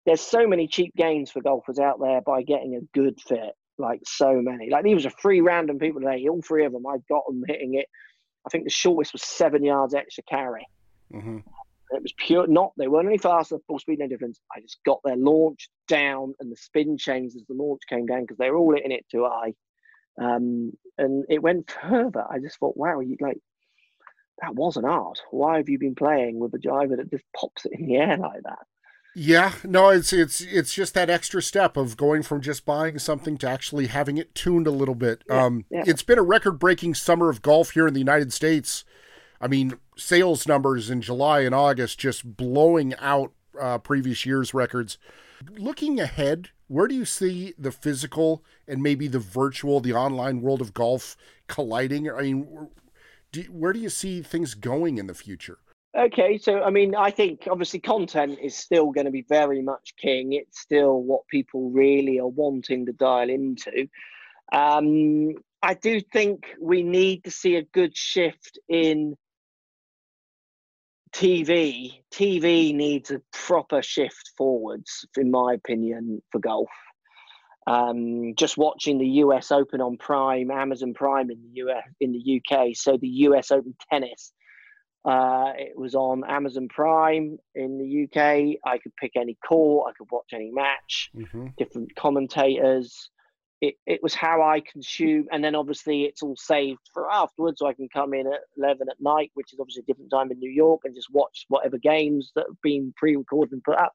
there's 0.06 0.22
so 0.22 0.48
many 0.48 0.68
cheap 0.68 0.94
gains 0.98 1.32
for 1.32 1.42
golfers 1.42 1.80
out 1.80 2.00
there 2.02 2.22
by 2.22 2.44
getting 2.44 2.76
a 2.76 2.98
good 2.98 3.22
fit 3.22 3.56
like 3.78 4.02
so 4.06 4.42
many. 4.42 4.70
Like 4.70 4.84
these 4.84 5.06
were 5.06 5.12
three 5.12 5.40
random 5.40 5.80
people 5.80 6.02
today. 6.02 6.28
All 6.28 6.42
three 6.42 6.66
of 6.66 6.74
them, 6.74 6.86
I 6.86 6.98
got 7.10 7.26
them 7.28 7.44
hitting 7.48 7.76
it. 7.76 7.88
I 8.46 8.50
think 8.50 8.66
the 8.66 8.70
shortest 8.70 9.14
was 9.14 9.24
seven 9.24 9.64
yards 9.64 9.94
extra 9.94 10.24
carry. 10.24 10.68
Mm-hmm. 11.14 11.38
It 11.92 12.02
was 12.02 12.14
pure, 12.18 12.48
not 12.48 12.72
they 12.78 12.88
weren't 12.88 13.08
any 13.08 13.18
faster, 13.18 13.58
full 13.68 13.80
speed, 13.80 14.00
no 14.00 14.08
difference. 14.08 14.40
I 14.56 14.62
just 14.62 14.80
got 14.86 15.00
their 15.04 15.18
launch 15.18 15.70
down 15.88 16.34
and 16.40 16.52
the 16.52 16.56
spin 16.56 16.98
changed 16.98 17.36
as 17.36 17.44
the 17.48 17.54
launch 17.54 17.82
came 17.90 18.06
down 18.06 18.22
because 18.22 18.38
they 18.38 18.50
were 18.50 18.58
all 18.58 18.74
hitting 18.74 18.92
it 18.92 19.06
too 19.12 19.28
high. 19.30 19.54
Um, 20.22 20.72
and 20.98 21.26
it 21.30 21.42
went 21.42 21.72
further. 21.82 22.26
I 22.30 22.40
just 22.40 22.60
thought, 22.60 22.78
wow, 22.78 23.00
you 23.00 23.18
like 23.20 23.40
that 24.42 24.56
wasn't 24.56 24.86
art. 24.86 25.20
Why 25.32 25.58
have 25.58 25.70
you 25.70 25.80
been 25.80 25.96
playing 25.96 26.40
with 26.40 26.54
a 26.54 26.60
driver 26.60 26.96
that 26.96 27.12
just 27.12 27.26
pops 27.36 27.66
it 27.66 27.74
in 27.78 27.88
the 27.88 27.98
air 27.98 28.18
like 28.18 28.44
that? 28.44 28.60
Yeah, 29.14 29.54
no, 29.66 29.90
it's 29.90 30.14
it's 30.14 30.40
it's 30.40 30.74
just 30.74 30.94
that 30.94 31.10
extra 31.10 31.42
step 31.42 31.76
of 31.76 31.98
going 31.98 32.24
from 32.24 32.40
just 32.40 32.66
buying 32.66 32.98
something 32.98 33.38
to 33.40 33.50
actually 33.50 33.88
having 33.88 34.18
it 34.18 34.34
tuned 34.34 34.68
a 34.68 34.72
little 34.72 34.96
bit. 34.96 35.24
Yeah, 35.28 35.44
um, 35.44 35.66
yeah. 35.70 35.84
It's 35.86 36.04
been 36.04 36.18
a 36.18 36.24
record-breaking 36.24 36.96
summer 36.96 37.30
of 37.30 37.42
golf 37.42 37.72
here 37.72 37.88
in 37.88 37.94
the 37.94 38.00
United 38.00 38.32
States. 38.32 38.86
I 39.42 39.48
mean, 39.48 39.74
sales 39.98 40.48
numbers 40.48 40.90
in 40.90 41.02
July 41.02 41.42
and 41.42 41.56
August 41.56 42.00
just 42.00 42.38
blowing 42.38 42.94
out 43.00 43.32
uh, 43.60 43.80
previous 43.80 44.26
year's 44.26 44.54
records. 44.54 45.00
Looking 45.58 46.00
ahead, 46.00 46.50
where 46.68 46.88
do 46.88 46.94
you 46.94 47.06
see 47.06 47.54
the 47.58 47.72
physical 47.72 48.44
and 48.68 48.84
maybe 48.84 49.08
the 49.08 49.20
virtual, 49.20 49.80
the 49.80 49.94
online 49.94 50.42
world 50.42 50.62
of 50.62 50.76
golf 50.76 51.18
colliding? 51.48 52.10
I 52.10 52.22
mean, 52.22 52.70
do, 53.32 53.42
where 53.44 53.74
do 53.74 53.80
you 53.80 53.90
see 53.90 54.22
things 54.22 54.54
going 54.54 55.00
in 55.00 55.08
the 55.08 55.16
future? 55.16 55.58
Okay, 55.98 56.38
so 56.38 56.62
I 56.62 56.70
mean, 56.70 56.96
I 56.96 57.12
think 57.12 57.48
obviously 57.50 57.80
content 57.80 58.40
is 58.42 58.56
still 58.56 58.92
going 58.92 59.06
to 59.06 59.12
be 59.12 59.26
very 59.28 59.62
much 59.62 59.96
king. 59.98 60.34
It's 60.34 60.60
still 60.60 61.02
what 61.02 61.28
people 61.28 61.72
really 61.72 62.20
are 62.20 62.28
wanting 62.28 62.86
to 62.86 62.94
dial 62.94 63.30
into. 63.30 63.90
Um, 64.54 65.34
I 65.62 65.74
do 65.74 66.00
think 66.00 66.46
we 66.62 66.84
need 66.84 67.26
to 67.26 67.32
see 67.32 67.56
a 67.56 67.64
good 67.64 67.98
shift 67.98 68.58
in 68.70 69.18
TV. 71.14 72.02
TV 72.12 72.74
needs 72.74 73.12
a 73.12 73.22
proper 73.32 73.82
shift 73.82 74.32
forwards, 74.38 75.06
in 75.18 75.32
my 75.32 75.54
opinion, 75.54 76.22
for 76.32 76.40
golf. 76.40 76.70
Um, 77.68 78.34
just 78.38 78.58
watching 78.58 78.98
the 78.98 79.08
US 79.08 79.52
Open 79.52 79.82
on 79.82 79.98
Prime, 79.98 80.50
Amazon 80.50 80.94
Prime 80.94 81.30
in 81.30 81.42
the 81.42 81.62
US 81.62 81.84
in 82.00 82.12
the 82.12 82.42
UK, 82.42 82.70
so 82.74 82.98
the 82.98 83.08
US 83.08 83.52
Open 83.52 83.76
tennis 83.92 84.34
uh, 85.04 85.54
it 85.58 85.76
was 85.76 85.96
on 85.96 86.24
Amazon 86.28 86.68
Prime 86.68 87.38
in 87.56 87.78
the 87.80 88.04
UK. 88.04 88.58
I 88.66 88.78
could 88.78 88.96
pick 88.98 89.14
any 89.16 89.36
court, 89.48 89.90
I 89.90 89.98
could 89.98 90.08
watch 90.12 90.28
any 90.34 90.52
match, 90.52 91.10
mm-hmm. 91.16 91.48
different 91.58 91.96
commentators. 91.96 93.10
It, 93.62 93.76
it 93.86 94.00
was 94.02 94.16
how 94.16 94.42
I 94.42 94.60
consume, 94.60 95.28
and 95.32 95.44
then 95.44 95.54
obviously 95.54 96.06
it's 96.06 96.24
all 96.24 96.36
saved 96.36 96.80
for 96.94 97.12
afterwards, 97.12 97.60
so 97.60 97.68
I 97.68 97.74
can 97.74 97.90
come 97.90 98.16
in 98.16 98.26
at 98.26 98.42
eleven 98.58 98.88
at 98.90 99.00
night, 99.00 99.30
which 99.36 99.54
is 99.54 99.60
obviously 99.60 99.84
a 99.84 99.86
different 99.86 100.10
time 100.10 100.32
in 100.32 100.40
New 100.40 100.50
York, 100.50 100.82
and 100.84 100.96
just 100.96 101.14
watch 101.14 101.46
whatever 101.48 101.78
games 101.78 102.32
that 102.36 102.48
have 102.48 102.62
been 102.64 102.92
pre-recorded 102.98 103.54
and 103.54 103.64
put 103.64 103.78
up. 103.78 103.94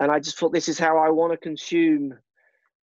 And 0.00 0.10
I 0.10 0.18
just 0.18 0.36
thought 0.36 0.52
this 0.52 0.68
is 0.68 0.80
how 0.80 0.98
I 0.98 1.10
want 1.10 1.32
to 1.32 1.36
consume 1.36 2.18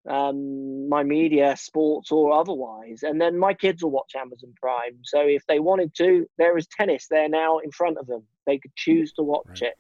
um, 0.07 0.89
my 0.89 1.03
media, 1.03 1.57
sports 1.57 2.13
or 2.13 2.33
otherwise. 2.33 3.03
And 3.03 3.19
then 3.19 3.39
my 3.39 3.55
kids 3.55 3.83
will 3.83 3.91
watch 3.91 4.13
Amazon 4.15 4.53
Prime. 4.61 4.99
So 5.03 5.21
if 5.21 5.47
they 5.47 5.61
wanted 5.61 5.95
to, 5.97 6.27
there 6.37 6.59
is 6.59 6.67
tennis 6.67 7.07
there 7.09 7.29
now 7.29 7.59
in 7.59 7.71
front 7.71 7.97
of 7.99 8.07
them. 8.07 8.23
They 8.45 8.59
could 8.59 8.75
choose 8.77 9.13
to 9.15 9.23
watch 9.23 9.47
right. 9.49 9.63
it. 9.63 9.75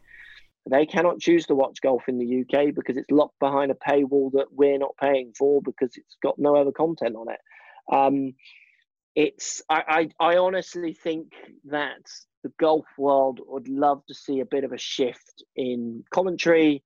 They 0.69 0.85
cannot 0.85 1.21
choose 1.21 1.47
to 1.47 1.55
watch 1.55 1.81
golf 1.81 2.09
in 2.09 2.19
the 2.19 2.41
UK 2.41 2.75
because 2.75 2.97
it's 2.97 3.11
locked 3.11 3.39
behind 3.39 3.71
a 3.71 3.75
paywall 3.75 4.33
that 4.33 4.47
we're 4.51 4.79
not 4.79 4.97
paying 5.01 5.33
for 5.39 5.63
because 5.63 5.97
it's 5.97 6.17
got 6.23 6.39
no 6.39 6.57
other 6.57 6.73
content 6.73 7.15
on 7.15 7.29
it. 7.31 7.41
Um, 7.93 8.35
it's 9.15 9.63
I, 9.71 10.09
I, 10.21 10.33
I 10.33 10.37
honestly 10.39 10.93
think 10.93 11.33
that 11.67 12.03
the 12.43 12.53
golf 12.59 12.87
world 12.99 13.41
would 13.47 13.69
love 13.69 14.05
to 14.07 14.15
see 14.15 14.41
a 14.41 14.45
bit 14.45 14.65
of 14.65 14.73
a 14.73 14.79
shift 14.79 15.45
in 15.55 16.03
commentary, 16.11 16.83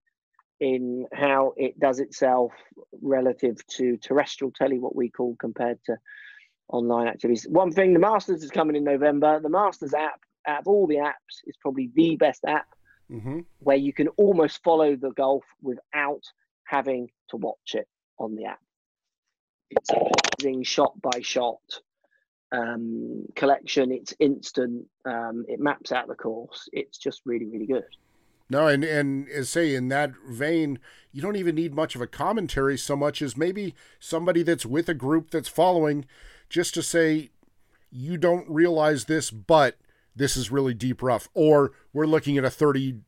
in 0.60 1.06
how 1.12 1.54
it 1.56 1.78
does 1.80 2.00
itself 2.00 2.52
relative 3.00 3.66
to 3.66 3.96
terrestrial 3.96 4.52
telly, 4.52 4.78
what 4.78 4.94
we 4.94 5.10
call 5.10 5.36
compared 5.40 5.78
to 5.86 5.96
online 6.68 7.08
activities. 7.08 7.46
One 7.48 7.72
thing, 7.72 7.94
the 7.94 7.98
Masters 7.98 8.44
is 8.44 8.50
coming 8.50 8.76
in 8.76 8.84
November. 8.84 9.40
The 9.40 9.48
Masters 9.48 9.94
app, 9.94 10.20
out 10.46 10.60
of 10.60 10.68
all 10.68 10.86
the 10.86 10.96
apps, 10.96 11.40
is 11.46 11.56
probably 11.62 11.90
the 11.94 12.16
best 12.16 12.44
app 12.46 12.66
mm-hmm. 13.10 13.40
where 13.58 13.76
you 13.76 13.92
can 13.92 14.08
almost 14.08 14.62
follow 14.62 14.96
the 14.96 15.10
golf 15.10 15.44
without 15.62 16.22
having 16.64 17.08
to 17.30 17.36
watch 17.36 17.74
it 17.74 17.88
on 18.18 18.36
the 18.36 18.44
app. 18.46 18.60
It's 19.70 19.90
amazing 19.90 20.62
shot 20.64 21.00
by 21.00 21.20
shot 21.20 21.60
um, 22.52 23.24
collection. 23.36 23.92
It's 23.92 24.14
instant. 24.18 24.86
Um, 25.04 25.44
it 25.48 25.60
maps 25.60 25.92
out 25.92 26.08
the 26.08 26.14
course. 26.14 26.68
It's 26.72 26.98
just 26.98 27.22
really, 27.24 27.46
really 27.46 27.66
good. 27.66 27.84
No, 28.48 28.66
and 28.66 28.82
and 28.82 29.28
as 29.28 29.48
say 29.48 29.76
in 29.76 29.88
that 29.88 30.10
vein, 30.28 30.80
you 31.12 31.22
don't 31.22 31.36
even 31.36 31.54
need 31.54 31.72
much 31.72 31.94
of 31.94 32.00
a 32.00 32.08
commentary 32.08 32.76
so 32.76 32.96
much 32.96 33.22
as 33.22 33.36
maybe 33.36 33.76
somebody 34.00 34.42
that's 34.42 34.66
with 34.66 34.88
a 34.88 34.94
group 34.94 35.30
that's 35.30 35.48
following, 35.48 36.04
just 36.48 36.74
to 36.74 36.82
say, 36.82 37.30
you 37.92 38.16
don't 38.16 38.50
realize 38.50 39.04
this, 39.04 39.30
but 39.30 39.76
this 40.14 40.36
is 40.36 40.50
really 40.50 40.74
deep 40.74 41.02
rough, 41.02 41.28
or 41.34 41.72
we're 41.92 42.06
looking 42.06 42.36
at 42.38 42.44
a 42.44 42.50
30, 42.50 43.00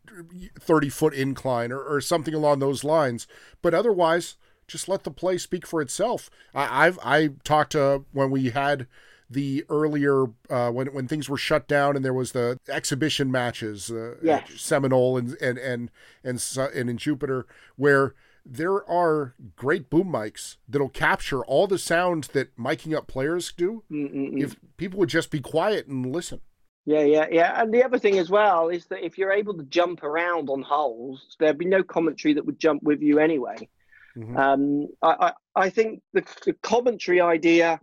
30 0.58 0.88
foot 0.88 1.14
incline, 1.14 1.72
or, 1.72 1.82
or 1.82 2.00
something 2.00 2.34
along 2.34 2.58
those 2.58 2.84
lines. 2.84 3.26
But 3.60 3.74
otherwise, 3.74 4.36
just 4.66 4.88
let 4.88 5.04
the 5.04 5.10
play 5.10 5.38
speak 5.38 5.66
for 5.66 5.80
itself. 5.80 6.30
I, 6.54 6.86
I've 6.86 6.98
I 7.02 7.30
talked 7.44 7.72
to 7.72 8.04
when 8.12 8.30
we 8.30 8.50
had 8.50 8.86
the 9.28 9.64
earlier 9.68 10.26
uh, 10.50 10.70
when 10.70 10.88
when 10.88 11.08
things 11.08 11.28
were 11.28 11.36
shut 11.36 11.66
down 11.66 11.96
and 11.96 12.04
there 12.04 12.14
was 12.14 12.32
the 12.32 12.58
exhibition 12.68 13.30
matches, 13.30 13.90
uh, 13.90 14.16
yes. 14.22 14.50
Seminole 14.56 15.16
and 15.16 15.36
and 15.40 15.58
and 15.58 15.90
and 16.22 16.58
and 16.74 16.90
in 16.90 16.96
Jupiter, 16.96 17.46
where 17.76 18.14
there 18.44 18.88
are 18.88 19.34
great 19.56 19.88
boom 19.88 20.08
mics 20.08 20.56
that'll 20.68 20.88
capture 20.88 21.44
all 21.44 21.66
the 21.66 21.78
sound 21.78 22.24
that 22.32 22.56
miking 22.56 22.96
up 22.96 23.06
players 23.06 23.52
do. 23.52 23.84
Mm-mm-mm. 23.90 24.42
If 24.42 24.56
people 24.76 24.98
would 24.98 25.08
just 25.08 25.30
be 25.30 25.40
quiet 25.40 25.86
and 25.86 26.06
listen. 26.06 26.40
Yeah, 26.84 27.02
yeah, 27.02 27.26
yeah. 27.30 27.62
And 27.62 27.72
the 27.72 27.84
other 27.84 27.98
thing 27.98 28.18
as 28.18 28.28
well 28.28 28.68
is 28.68 28.86
that 28.86 29.04
if 29.04 29.16
you're 29.16 29.32
able 29.32 29.54
to 29.54 29.62
jump 29.64 30.02
around 30.02 30.50
on 30.50 30.62
holes, 30.62 31.36
there'd 31.38 31.58
be 31.58 31.64
no 31.64 31.82
commentary 31.82 32.34
that 32.34 32.44
would 32.44 32.58
jump 32.58 32.82
with 32.82 33.02
you 33.02 33.18
anyway. 33.18 33.68
Mm-hmm. 34.16 34.36
Um, 34.36 34.88
I, 35.00 35.32
I, 35.54 35.62
I 35.64 35.70
think 35.70 36.02
the, 36.12 36.24
the 36.44 36.54
commentary 36.54 37.20
idea 37.20 37.80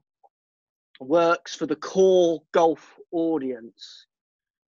works 1.00 1.56
for 1.56 1.66
the 1.66 1.78
core 1.78 2.42
golf 2.52 2.98
audience. 3.12 4.06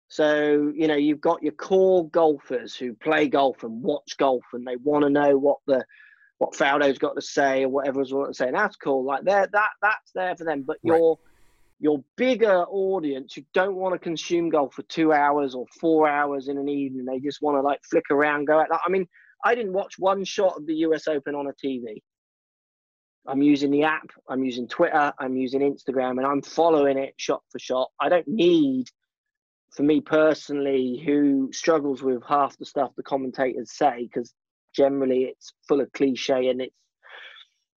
So, 0.09 0.73
you 0.75 0.89
know, 0.89 0.97
you've 0.97 1.21
got 1.21 1.43
your 1.43 1.53
core 1.53 2.09
golfers 2.09 2.75
who 2.75 2.95
play 2.95 3.29
golf 3.29 3.63
and 3.63 3.83
watch 3.83 4.17
golf 4.17 4.45
and 4.53 4.67
they 4.67 4.77
want 4.77 5.05
to 5.05 5.11
know 5.11 5.37
what 5.37 5.59
the 5.67 5.85
what 6.39 6.55
Faldo's 6.55 6.99
got 6.99 7.15
to 7.15 7.23
say 7.23 7.63
or 7.63 7.69
whatever's 7.69 8.13
got 8.13 8.27
to 8.27 8.35
say. 8.35 8.47
And 8.47 8.57
that's 8.57 8.77
cool. 8.77 9.05
Like 9.05 9.25
that 9.25 9.51
that's 9.53 10.13
there 10.15 10.35
for 10.37 10.45
them. 10.45 10.63
But 10.63 10.79
right. 10.83 10.97
your 10.97 11.19
your 11.85 12.03
bigger 12.17 12.65
audience 12.71 13.35
who 13.35 13.43
don't 13.53 13.77
want 13.77 13.93
to 13.95 13.99
consume 13.99 14.49
golf 14.49 14.73
for 14.73 14.85
two 14.85 15.13
hours 15.13 15.55
or 15.55 15.67
four 15.79 16.09
hours 16.09 16.49
in 16.49 16.57
an 16.57 16.67
evening, 16.67 17.05
they 17.05 17.21
just 17.21 17.43
want 17.43 17.59
to 17.59 17.61
like 17.61 17.79
flick 17.91 18.07
around, 18.11 18.47
go 18.47 18.59
out. 18.59 18.69
I 18.73 18.89
mean, 18.89 19.07
I 19.45 19.55
didn't 19.55 19.75
watch 19.75 19.99
one 19.99 20.25
shot 20.25 20.57
of 20.57 20.65
the 20.65 20.77
US 20.77 21.07
Open 21.07 21.35
on 21.35 21.47
a 21.47 21.53
TV. 21.53 22.01
I'm 23.27 23.43
using 23.43 23.71
the 23.71 23.83
app, 23.83 24.09
I'm 24.31 24.43
using 24.43 24.67
Twitter, 24.67 25.13
I'm 25.19 25.37
using 25.37 25.61
Instagram, 25.61 26.13
and 26.13 26.27
I'm 26.27 26.41
following 26.41 26.97
it 26.97 27.13
shot 27.19 27.43
for 27.53 27.59
shot. 27.59 27.91
I 28.01 28.09
don't 28.09 28.29
need, 28.29 28.89
for 29.77 29.83
me 29.83 30.01
personally, 30.01 31.03
who 31.05 31.51
struggles 31.53 32.03
with 32.03 32.23
half 32.27 32.57
the 32.57 32.65
stuff 32.65 32.93
the 32.97 33.03
commentators 33.03 33.73
say, 33.73 34.09
because 34.11 34.33
generally 34.75 35.25
it's 35.25 35.53
full 35.69 35.83
of 35.83 35.93
cliche 35.93 36.49
and 36.49 36.63
it's 36.63 36.75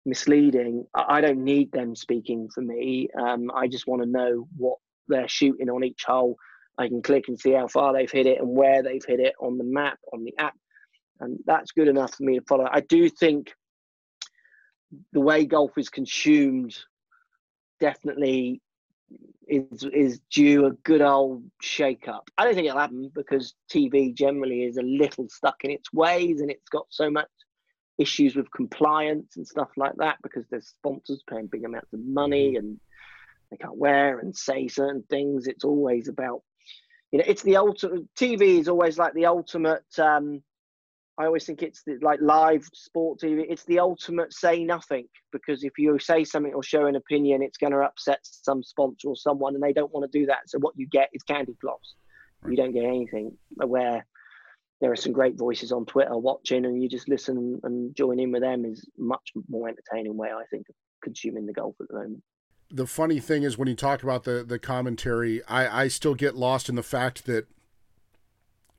misleading. 0.07 0.85
I 0.95 1.21
don't 1.21 1.43
need 1.43 1.71
them 1.71 1.95
speaking 1.95 2.49
for 2.53 2.61
me. 2.61 3.09
Um, 3.19 3.51
I 3.53 3.67
just 3.67 3.87
want 3.87 4.01
to 4.01 4.09
know 4.09 4.47
what 4.55 4.77
they're 5.07 5.27
shooting 5.27 5.69
on 5.69 5.83
each 5.83 6.03
hole. 6.05 6.37
I 6.77 6.87
can 6.87 7.01
click 7.01 7.25
and 7.27 7.39
see 7.39 7.51
how 7.51 7.67
far 7.67 7.93
they've 7.93 8.11
hit 8.11 8.25
it 8.25 8.39
and 8.39 8.55
where 8.55 8.81
they've 8.81 9.03
hit 9.05 9.19
it 9.19 9.33
on 9.39 9.57
the 9.57 9.63
map, 9.63 9.99
on 10.13 10.23
the 10.23 10.33
app. 10.39 10.55
And 11.19 11.39
that's 11.45 11.71
good 11.71 11.87
enough 11.87 12.15
for 12.15 12.23
me 12.23 12.39
to 12.39 12.45
follow. 12.45 12.67
I 12.71 12.81
do 12.81 13.09
think 13.09 13.53
the 15.11 15.19
way 15.19 15.45
golf 15.45 15.71
is 15.77 15.89
consumed 15.89 16.75
definitely 17.79 18.61
is 19.47 19.85
is 19.93 20.19
due 20.29 20.65
a 20.65 20.71
good 20.83 21.01
old 21.01 21.43
shake 21.61 22.07
up. 22.07 22.29
I 22.37 22.43
don't 22.43 22.53
think 22.53 22.67
it'll 22.67 22.79
happen 22.79 23.11
because 23.13 23.55
TV 23.73 24.13
generally 24.13 24.63
is 24.63 24.77
a 24.77 24.81
little 24.81 25.27
stuck 25.29 25.63
in 25.63 25.71
its 25.71 25.91
ways 25.91 26.41
and 26.41 26.51
it's 26.51 26.69
got 26.69 26.85
so 26.89 27.09
much 27.09 27.27
issues 27.97 28.35
with 28.35 28.51
compliance 28.51 29.37
and 29.37 29.47
stuff 29.47 29.69
like 29.75 29.95
that 29.97 30.17
because 30.21 30.45
there's 30.49 30.67
sponsors 30.67 31.23
paying 31.29 31.47
big 31.47 31.65
amounts 31.65 31.93
of 31.93 31.99
money 32.01 32.49
mm-hmm. 32.49 32.57
and 32.57 32.79
they 33.49 33.57
can't 33.57 33.77
wear 33.77 34.19
and 34.19 34.35
say 34.35 34.67
certain 34.67 35.03
things. 35.09 35.47
It's 35.47 35.63
always 35.63 36.07
about 36.07 36.41
you 37.11 37.19
know 37.19 37.25
it's 37.27 37.43
the 37.43 37.57
ultimate 37.57 38.13
TV 38.15 38.59
is 38.59 38.67
always 38.67 38.97
like 38.97 39.13
the 39.13 39.25
ultimate 39.25 39.85
um 39.97 40.41
I 41.19 41.25
always 41.25 41.45
think 41.45 41.63
it's 41.63 41.81
the, 41.83 41.97
like 42.01 42.19
live 42.21 42.67
sport 42.73 43.19
TV. 43.19 43.45
It's 43.49 43.65
the 43.65 43.79
ultimate 43.79 44.33
say 44.33 44.63
nothing 44.63 45.07
because 45.31 45.63
if 45.63 45.73
you 45.79 45.97
say 45.97 46.23
something 46.23 46.53
or 46.53 46.61
show 46.61 46.85
an 46.85 46.95
opinion, 46.95 47.41
it's 47.41 47.57
going 47.57 47.73
to 47.73 47.79
upset 47.79 48.19
some 48.21 48.61
sponsor 48.61 49.07
or 49.07 49.15
someone, 49.15 49.55
and 49.55 49.63
they 49.63 49.73
don't 49.73 49.91
want 49.91 50.09
to 50.09 50.19
do 50.19 50.27
that. 50.27 50.41
So 50.47 50.59
what 50.59 50.75
you 50.77 50.87
get 50.87 51.09
is 51.13 51.23
candy 51.23 51.57
floss. 51.59 51.95
Right. 52.41 52.51
You 52.51 52.57
don't 52.57 52.71
get 52.71 52.83
anything. 52.83 53.35
Where 53.55 54.05
there 54.81 54.91
are 54.91 54.95
some 54.95 55.11
great 55.11 55.35
voices 55.37 55.71
on 55.71 55.85
Twitter 55.85 56.17
watching, 56.17 56.65
and 56.65 56.81
you 56.81 56.89
just 56.89 57.09
listen 57.09 57.59
and 57.63 57.95
join 57.95 58.19
in 58.19 58.31
with 58.31 58.41
them 58.41 58.65
is 58.65 58.87
much 58.97 59.31
more 59.49 59.69
entertaining 59.69 60.15
way 60.15 60.29
I 60.29 60.43
think 60.51 60.69
of 60.69 60.75
consuming 61.03 61.45
the 61.45 61.53
golf 61.53 61.75
at 61.81 61.87
the 61.87 61.95
moment. 61.95 62.23
The 62.69 62.85
funny 62.85 63.19
thing 63.19 63.43
is 63.43 63.57
when 63.57 63.67
you 63.67 63.75
talk 63.75 64.03
about 64.03 64.23
the 64.23 64.43
the 64.43 64.59
commentary, 64.59 65.43
I 65.45 65.83
I 65.83 65.87
still 65.87 66.15
get 66.15 66.35
lost 66.35 66.69
in 66.69 66.75
the 66.75 66.83
fact 66.83 67.25
that 67.25 67.47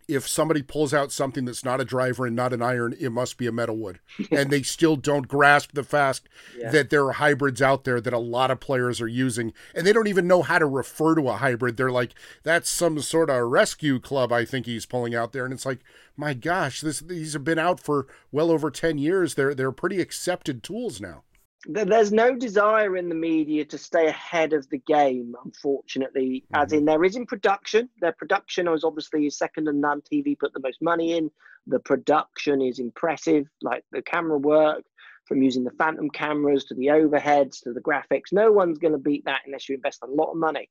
if 0.08 0.26
somebody 0.26 0.62
pulls 0.62 0.94
out 0.94 1.12
something 1.12 1.44
that's 1.44 1.64
not 1.64 1.82
a 1.82 1.84
driver 1.84 2.26
and 2.26 2.34
not 2.34 2.54
an 2.54 2.62
iron, 2.62 2.96
it 2.98 3.12
must 3.12 3.36
be 3.36 3.46
a 3.46 3.52
metal 3.52 3.76
wood. 3.76 4.00
and 4.32 4.50
they 4.50 4.62
still 4.62 4.96
don't 4.96 5.28
grasp 5.28 5.72
the 5.74 5.84
fact 5.84 6.22
yeah. 6.58 6.70
that 6.70 6.88
there 6.88 7.04
are 7.04 7.12
hybrids 7.12 7.60
out 7.60 7.84
there 7.84 8.00
that 8.00 8.14
a 8.14 8.18
lot 8.18 8.50
of 8.50 8.58
players 8.58 9.02
are 9.02 9.08
using. 9.08 9.52
And 9.74 9.86
they 9.86 9.92
don't 9.92 10.08
even 10.08 10.26
know 10.26 10.42
how 10.42 10.58
to 10.58 10.66
refer 10.66 11.14
to 11.14 11.28
a 11.28 11.36
hybrid. 11.36 11.76
They're 11.76 11.90
like, 11.90 12.14
that's 12.42 12.70
some 12.70 12.98
sort 13.00 13.28
of 13.28 13.50
rescue 13.50 14.00
club 14.00 14.32
I 14.32 14.46
think 14.46 14.64
he's 14.64 14.86
pulling 14.86 15.14
out 15.14 15.32
there. 15.32 15.44
And 15.44 15.52
it's 15.52 15.66
like, 15.66 15.80
my 16.16 16.32
gosh, 16.32 16.80
this 16.80 17.00
these 17.00 17.34
have 17.34 17.44
been 17.44 17.58
out 17.58 17.78
for 17.78 18.06
well 18.32 18.50
over 18.50 18.70
10 18.70 18.98
years. 18.98 19.34
They're 19.34 19.54
they're 19.54 19.70
pretty 19.70 20.00
accepted 20.00 20.62
tools 20.62 21.00
now 21.00 21.22
there's 21.66 22.12
no 22.12 22.36
desire 22.36 22.96
in 22.96 23.08
the 23.08 23.14
media 23.14 23.64
to 23.64 23.78
stay 23.78 24.06
ahead 24.06 24.52
of 24.52 24.68
the 24.70 24.78
game 24.78 25.34
unfortunately 25.44 26.44
mm-hmm. 26.52 26.62
as 26.62 26.72
in 26.72 26.84
there 26.84 27.04
is 27.04 27.16
in 27.16 27.26
production. 27.26 27.88
Their 28.00 28.12
production 28.12 28.68
is 28.68 28.84
obviously 28.84 29.28
second 29.30 29.66
to 29.66 29.72
none 29.72 30.00
tv 30.00 30.38
put 30.38 30.52
the 30.52 30.60
most 30.60 30.80
money 30.80 31.16
in. 31.16 31.30
The 31.66 31.80
production 31.80 32.62
is 32.62 32.78
impressive 32.78 33.46
like 33.62 33.84
the 33.92 34.02
camera 34.02 34.38
work 34.38 34.84
from 35.26 35.42
using 35.42 35.64
the 35.64 35.72
phantom 35.72 36.08
cameras 36.10 36.64
to 36.66 36.74
the 36.74 36.86
overheads 36.86 37.62
to 37.62 37.72
the 37.72 37.80
graphics. 37.80 38.32
No 38.32 38.50
one's 38.50 38.78
going 38.78 38.92
to 38.92 38.98
beat 38.98 39.24
that 39.26 39.42
unless 39.44 39.68
you 39.68 39.74
invest 39.74 40.02
a 40.02 40.06
lot 40.06 40.30
of 40.30 40.38
money. 40.38 40.68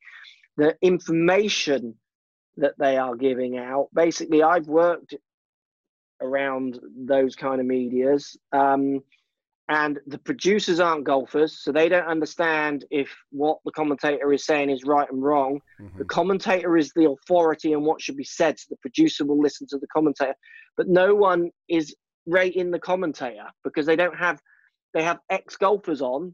The 0.56 0.76
information 0.82 1.96
that 2.58 2.74
they 2.78 2.98
are 2.98 3.16
giving 3.16 3.58
out 3.58 3.88
basically 3.94 4.44
i've 4.44 4.68
worked 4.68 5.16
around 6.22 6.80
those 6.96 7.36
kind 7.36 7.62
of 7.62 7.68
medias 7.68 8.36
um, 8.52 9.02
and 9.70 10.00
the 10.08 10.18
producers 10.18 10.80
aren't 10.80 11.04
golfers, 11.04 11.60
so 11.62 11.72
they 11.72 11.90
don't 11.90 12.08
understand 12.08 12.86
if 12.90 13.14
what 13.32 13.58
the 13.66 13.72
commentator 13.72 14.32
is 14.32 14.46
saying 14.46 14.70
is 14.70 14.86
right 14.86 15.12
and 15.12 15.22
wrong. 15.22 15.60
Mm-hmm. 15.82 15.98
The 15.98 16.06
commentator 16.06 16.78
is 16.78 16.92
the 16.96 17.10
authority 17.10 17.76
on 17.76 17.84
what 17.84 18.02
should 18.02 18.16
be 18.16 18.24
said, 18.24 18.58
so 18.58 18.68
the 18.70 18.78
producer 18.78 19.26
will 19.26 19.42
listen 19.42 19.68
to 19.70 19.78
the 19.78 19.88
commentator. 19.88 20.36
But 20.78 20.88
no 20.88 21.14
one 21.14 21.52
is 21.68 21.94
rating 22.26 22.72
the 22.72 22.80
commentator 22.80 23.46
because 23.64 23.86
they 23.86 23.96
don't 23.96 24.18
have 24.18 24.40
they 24.94 25.04
have 25.04 25.20
ex 25.30 25.58
golfers 25.58 26.02
on, 26.02 26.34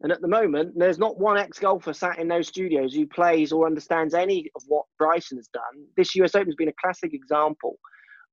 and 0.00 0.10
at 0.10 0.20
the 0.20 0.28
moment 0.28 0.72
there's 0.76 0.98
not 0.98 1.20
one 1.20 1.38
ex 1.38 1.60
golfer 1.60 1.92
sat 1.92 2.18
in 2.18 2.26
those 2.26 2.48
studios 2.48 2.94
who 2.94 3.06
plays 3.06 3.52
or 3.52 3.64
understands 3.64 4.12
any 4.12 4.50
of 4.56 4.62
what 4.66 4.86
Bryson 4.98 5.38
has 5.38 5.48
done. 5.48 5.86
This 5.96 6.16
US 6.16 6.34
Open 6.34 6.48
has 6.48 6.56
been 6.56 6.68
a 6.68 6.82
classic 6.82 7.14
example 7.14 7.78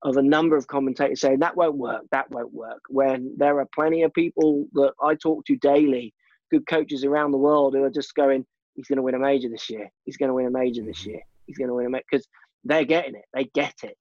of 0.03 0.17
a 0.17 0.21
number 0.21 0.55
of 0.55 0.67
commentators 0.67 1.21
saying 1.21 1.39
that 1.39 1.57
won't 1.57 1.77
work, 1.77 2.03
that 2.11 2.29
won't 2.31 2.53
work. 2.53 2.81
When 2.89 3.35
there 3.37 3.59
are 3.59 3.67
plenty 3.75 4.03
of 4.03 4.13
people 4.13 4.65
that 4.73 4.93
I 5.03 5.15
talk 5.15 5.45
to 5.45 5.57
daily, 5.57 6.13
good 6.51 6.65
coaches 6.67 7.03
around 7.03 7.31
the 7.31 7.37
world 7.37 7.73
who 7.73 7.83
are 7.83 7.89
just 7.89 8.15
going, 8.15 8.45
he's 8.75 8.87
going 8.87 8.97
to 8.97 9.03
win 9.03 9.15
a 9.15 9.19
major 9.19 9.49
this 9.49 9.69
year. 9.69 9.89
He's 10.05 10.17
going 10.17 10.29
to 10.29 10.33
win 10.33 10.45
a 10.45 10.51
major 10.51 10.83
this 10.83 11.05
year. 11.05 11.19
He's 11.45 11.57
going 11.57 11.67
to 11.67 11.73
win 11.73 11.85
a 11.85 11.89
major 11.89 12.03
because 12.09 12.27
they're 12.63 12.85
getting 12.85 13.15
it. 13.15 13.25
They 13.33 13.45
get 13.53 13.75
it. 13.83 13.97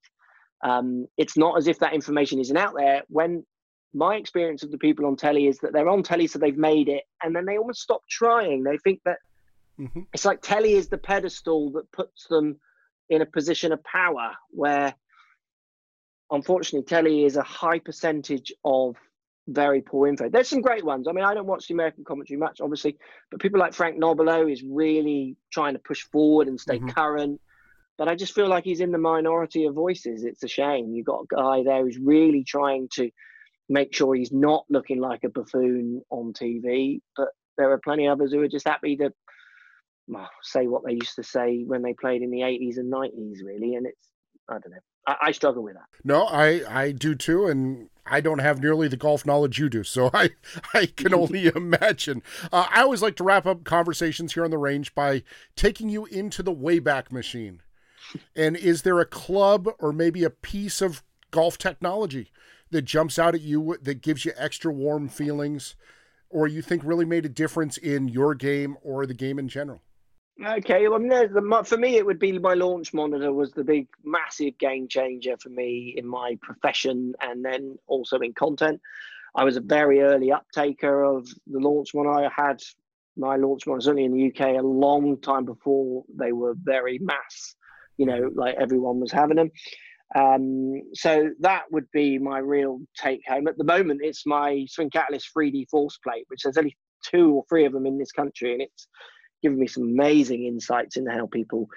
Um, 0.63 1.07
it's 1.17 1.37
not 1.37 1.57
as 1.57 1.67
if 1.67 1.79
that 1.79 1.93
information 1.93 2.39
isn't 2.39 2.57
out 2.57 2.73
there. 2.77 3.03
When 3.07 3.45
my 3.93 4.15
experience 4.15 4.63
of 4.63 4.71
the 4.71 4.77
people 4.77 5.05
on 5.05 5.15
telly 5.15 5.47
is 5.47 5.59
that 5.59 5.73
they're 5.73 5.89
on 5.89 6.03
telly, 6.03 6.27
so 6.27 6.39
they've 6.39 6.57
made 6.57 6.89
it, 6.89 7.03
and 7.23 7.35
then 7.35 7.45
they 7.45 7.57
almost 7.57 7.81
stop 7.81 8.01
trying. 8.09 8.63
They 8.63 8.77
think 8.77 9.01
that 9.05 9.17
mm-hmm. 9.79 10.01
it's 10.13 10.25
like 10.25 10.41
telly 10.41 10.73
is 10.73 10.89
the 10.89 10.97
pedestal 10.97 11.71
that 11.73 11.91
puts 11.91 12.27
them 12.29 12.57
in 13.09 13.21
a 13.21 13.25
position 13.25 13.71
of 13.71 13.83
power 13.83 14.31
where 14.51 14.93
unfortunately, 16.31 16.85
telly 16.85 17.25
is 17.25 17.35
a 17.35 17.43
high 17.43 17.79
percentage 17.79 18.53
of 18.63 18.95
very 19.47 19.81
poor 19.81 20.07
info. 20.07 20.29
There's 20.29 20.47
some 20.47 20.61
great 20.61 20.85
ones. 20.85 21.07
I 21.07 21.11
mean, 21.11 21.25
I 21.25 21.33
don't 21.33 21.47
watch 21.47 21.67
the 21.67 21.73
American 21.73 22.03
commentary 22.03 22.37
much, 22.37 22.61
obviously, 22.61 22.97
but 23.31 23.39
people 23.39 23.59
like 23.59 23.73
Frank 23.73 23.97
Nobilo 23.97 24.51
is 24.51 24.63
really 24.63 25.35
trying 25.51 25.73
to 25.73 25.79
push 25.79 26.03
forward 26.11 26.47
and 26.47 26.59
stay 26.59 26.77
mm-hmm. 26.77 26.89
current. 26.89 27.41
But 27.97 28.07
I 28.07 28.15
just 28.15 28.33
feel 28.33 28.47
like 28.47 28.63
he's 28.63 28.79
in 28.79 28.91
the 28.91 28.97
minority 28.97 29.65
of 29.65 29.75
voices. 29.75 30.23
It's 30.23 30.43
a 30.43 30.47
shame. 30.47 30.93
You've 30.93 31.05
got 31.05 31.23
a 31.23 31.35
guy 31.35 31.63
there 31.63 31.83
who's 31.83 31.97
really 31.97 32.43
trying 32.43 32.87
to 32.93 33.09
make 33.67 33.93
sure 33.93 34.15
he's 34.15 34.31
not 34.31 34.65
looking 34.69 34.99
like 34.99 35.23
a 35.23 35.29
buffoon 35.29 36.01
on 36.09 36.33
TV. 36.33 37.01
But 37.17 37.29
there 37.57 37.71
are 37.71 37.79
plenty 37.79 38.05
of 38.05 38.13
others 38.13 38.31
who 38.31 38.41
are 38.41 38.47
just 38.47 38.67
happy 38.67 38.95
to 38.97 39.11
well, 40.07 40.29
say 40.41 40.67
what 40.67 40.83
they 40.85 40.93
used 40.93 41.15
to 41.15 41.23
say 41.23 41.63
when 41.65 41.83
they 41.83 41.93
played 41.93 42.21
in 42.21 42.31
the 42.31 42.39
80s 42.39 42.77
and 42.77 42.91
90s, 42.91 43.43
really. 43.43 43.75
And 43.75 43.85
it's, 43.85 44.07
I 44.49 44.53
don't 44.53 44.71
know. 44.71 44.77
I, 45.09 45.27
I 45.27 45.31
struggle 45.31 45.63
with 45.63 45.75
that. 45.75 45.85
No, 46.03 46.25
I, 46.25 46.61
I 46.69 46.91
do 46.91 47.15
too. 47.15 47.47
And 47.47 47.89
I 48.05 48.21
don't 48.21 48.39
have 48.39 48.61
nearly 48.61 48.87
the 48.87 48.97
golf 48.97 49.25
knowledge 49.25 49.59
you 49.59 49.69
do, 49.69 49.83
so 49.83 50.09
I 50.13 50.31
I 50.73 50.87
can 50.87 51.13
only 51.23 51.47
imagine. 51.47 52.21
Uh, 52.51 52.67
I 52.69 52.81
always 52.81 53.01
like 53.01 53.15
to 53.17 53.23
wrap 53.23 53.45
up 53.45 53.63
conversations 53.63 54.33
here 54.33 54.43
on 54.43 54.51
the 54.51 54.57
range 54.57 54.93
by 54.95 55.23
taking 55.55 55.89
you 55.89 56.05
into 56.05 56.43
the 56.43 56.53
Wayback 56.53 57.11
Machine. 57.11 57.61
And 58.35 58.57
is 58.57 58.81
there 58.81 58.99
a 58.99 59.05
club 59.05 59.69
or 59.77 59.93
maybe 59.93 60.23
a 60.23 60.31
piece 60.31 60.81
of 60.81 61.03
golf 61.29 61.59
technology 61.59 62.31
that 62.71 62.81
jumps 62.83 63.19
out 63.19 63.35
at 63.35 63.41
you 63.41 63.77
that 63.81 64.01
gives 64.01 64.25
you 64.25 64.31
extra 64.35 64.71
warm 64.71 65.09
feelings, 65.09 65.75
or 66.29 66.47
you 66.47 66.61
think 66.61 66.83
really 66.83 67.05
made 67.05 67.25
a 67.25 67.29
difference 67.29 67.77
in 67.77 68.07
your 68.07 68.33
game 68.33 68.77
or 68.81 69.05
the 69.05 69.13
game 69.13 69.37
in 69.37 69.47
general? 69.47 69.81
Okay, 70.45 70.87
well, 70.87 70.95
I 70.95 71.39
mean, 71.39 71.63
for 71.65 71.77
me, 71.77 71.97
it 71.97 72.05
would 72.05 72.19
be 72.19 72.37
my 72.39 72.53
launch 72.53 72.93
monitor 72.93 73.33
was 73.33 73.51
the 73.51 73.63
big, 73.63 73.87
massive 74.05 74.57
game 74.57 74.87
changer 74.87 75.35
for 75.37 75.49
me 75.49 75.93
in 75.97 76.07
my 76.07 76.37
profession 76.41 77.13
and 77.19 77.43
then 77.43 77.77
also 77.87 78.19
in 78.19 78.33
content. 78.33 78.79
I 79.35 79.43
was 79.43 79.57
a 79.57 79.61
very 79.61 79.99
early 79.99 80.31
uptaker 80.31 81.17
of 81.17 81.27
the 81.45 81.59
launch 81.59 81.93
monitor. 81.93 82.25
I 82.25 82.29
had 82.33 82.61
my 83.17 83.35
launch 83.35 83.67
monitors 83.67 83.89
only 83.89 84.05
in 84.05 84.13
the 84.13 84.27
UK 84.27 84.57
a 84.57 84.65
long 84.65 85.19
time 85.19 85.43
before 85.43 86.05
they 86.17 86.31
were 86.31 86.53
very 86.57 86.99
mass, 86.99 87.55
you 87.97 88.05
know, 88.05 88.31
like 88.33 88.55
everyone 88.55 89.01
was 89.01 89.11
having 89.11 89.35
them. 89.35 89.51
Um, 90.15 90.83
so 90.93 91.31
that 91.41 91.63
would 91.69 91.91
be 91.91 92.17
my 92.17 92.39
real 92.39 92.79
take 92.97 93.21
home. 93.27 93.49
At 93.49 93.57
the 93.57 93.65
moment, 93.65 93.99
it's 94.03 94.25
my 94.25 94.65
Swing 94.69 94.89
Catalyst 94.89 95.31
3D 95.37 95.69
force 95.69 95.97
plate, 95.97 96.23
which 96.29 96.43
there's 96.43 96.57
only 96.57 96.77
two 97.03 97.33
or 97.33 97.43
three 97.49 97.65
of 97.65 97.73
them 97.73 97.85
in 97.85 97.97
this 97.97 98.13
country, 98.13 98.53
and 98.53 98.61
it's 98.61 98.87
given 99.41 99.59
me 99.59 99.67
some 99.67 99.83
amazing 99.83 100.45
insights 100.45 100.97
into 100.97 101.11
how 101.11 101.27
people 101.27 101.67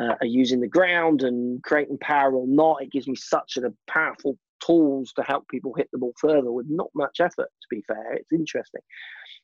uh, 0.00 0.14
are 0.20 0.26
using 0.26 0.60
the 0.60 0.68
ground 0.68 1.22
and 1.22 1.62
creating 1.62 1.98
power 1.98 2.34
or 2.34 2.46
not. 2.46 2.82
It 2.82 2.92
gives 2.92 3.08
me 3.08 3.16
such 3.16 3.56
a 3.56 3.72
powerful 3.88 4.38
tools 4.64 5.12
to 5.14 5.22
help 5.22 5.48
people 5.48 5.74
hit 5.74 5.88
the 5.92 5.98
ball 5.98 6.14
further 6.20 6.52
with 6.52 6.66
not 6.68 6.88
much 6.94 7.20
effort. 7.20 7.48
To 7.48 7.66
be 7.70 7.82
fair, 7.86 8.14
it's 8.14 8.32
interesting. 8.32 8.80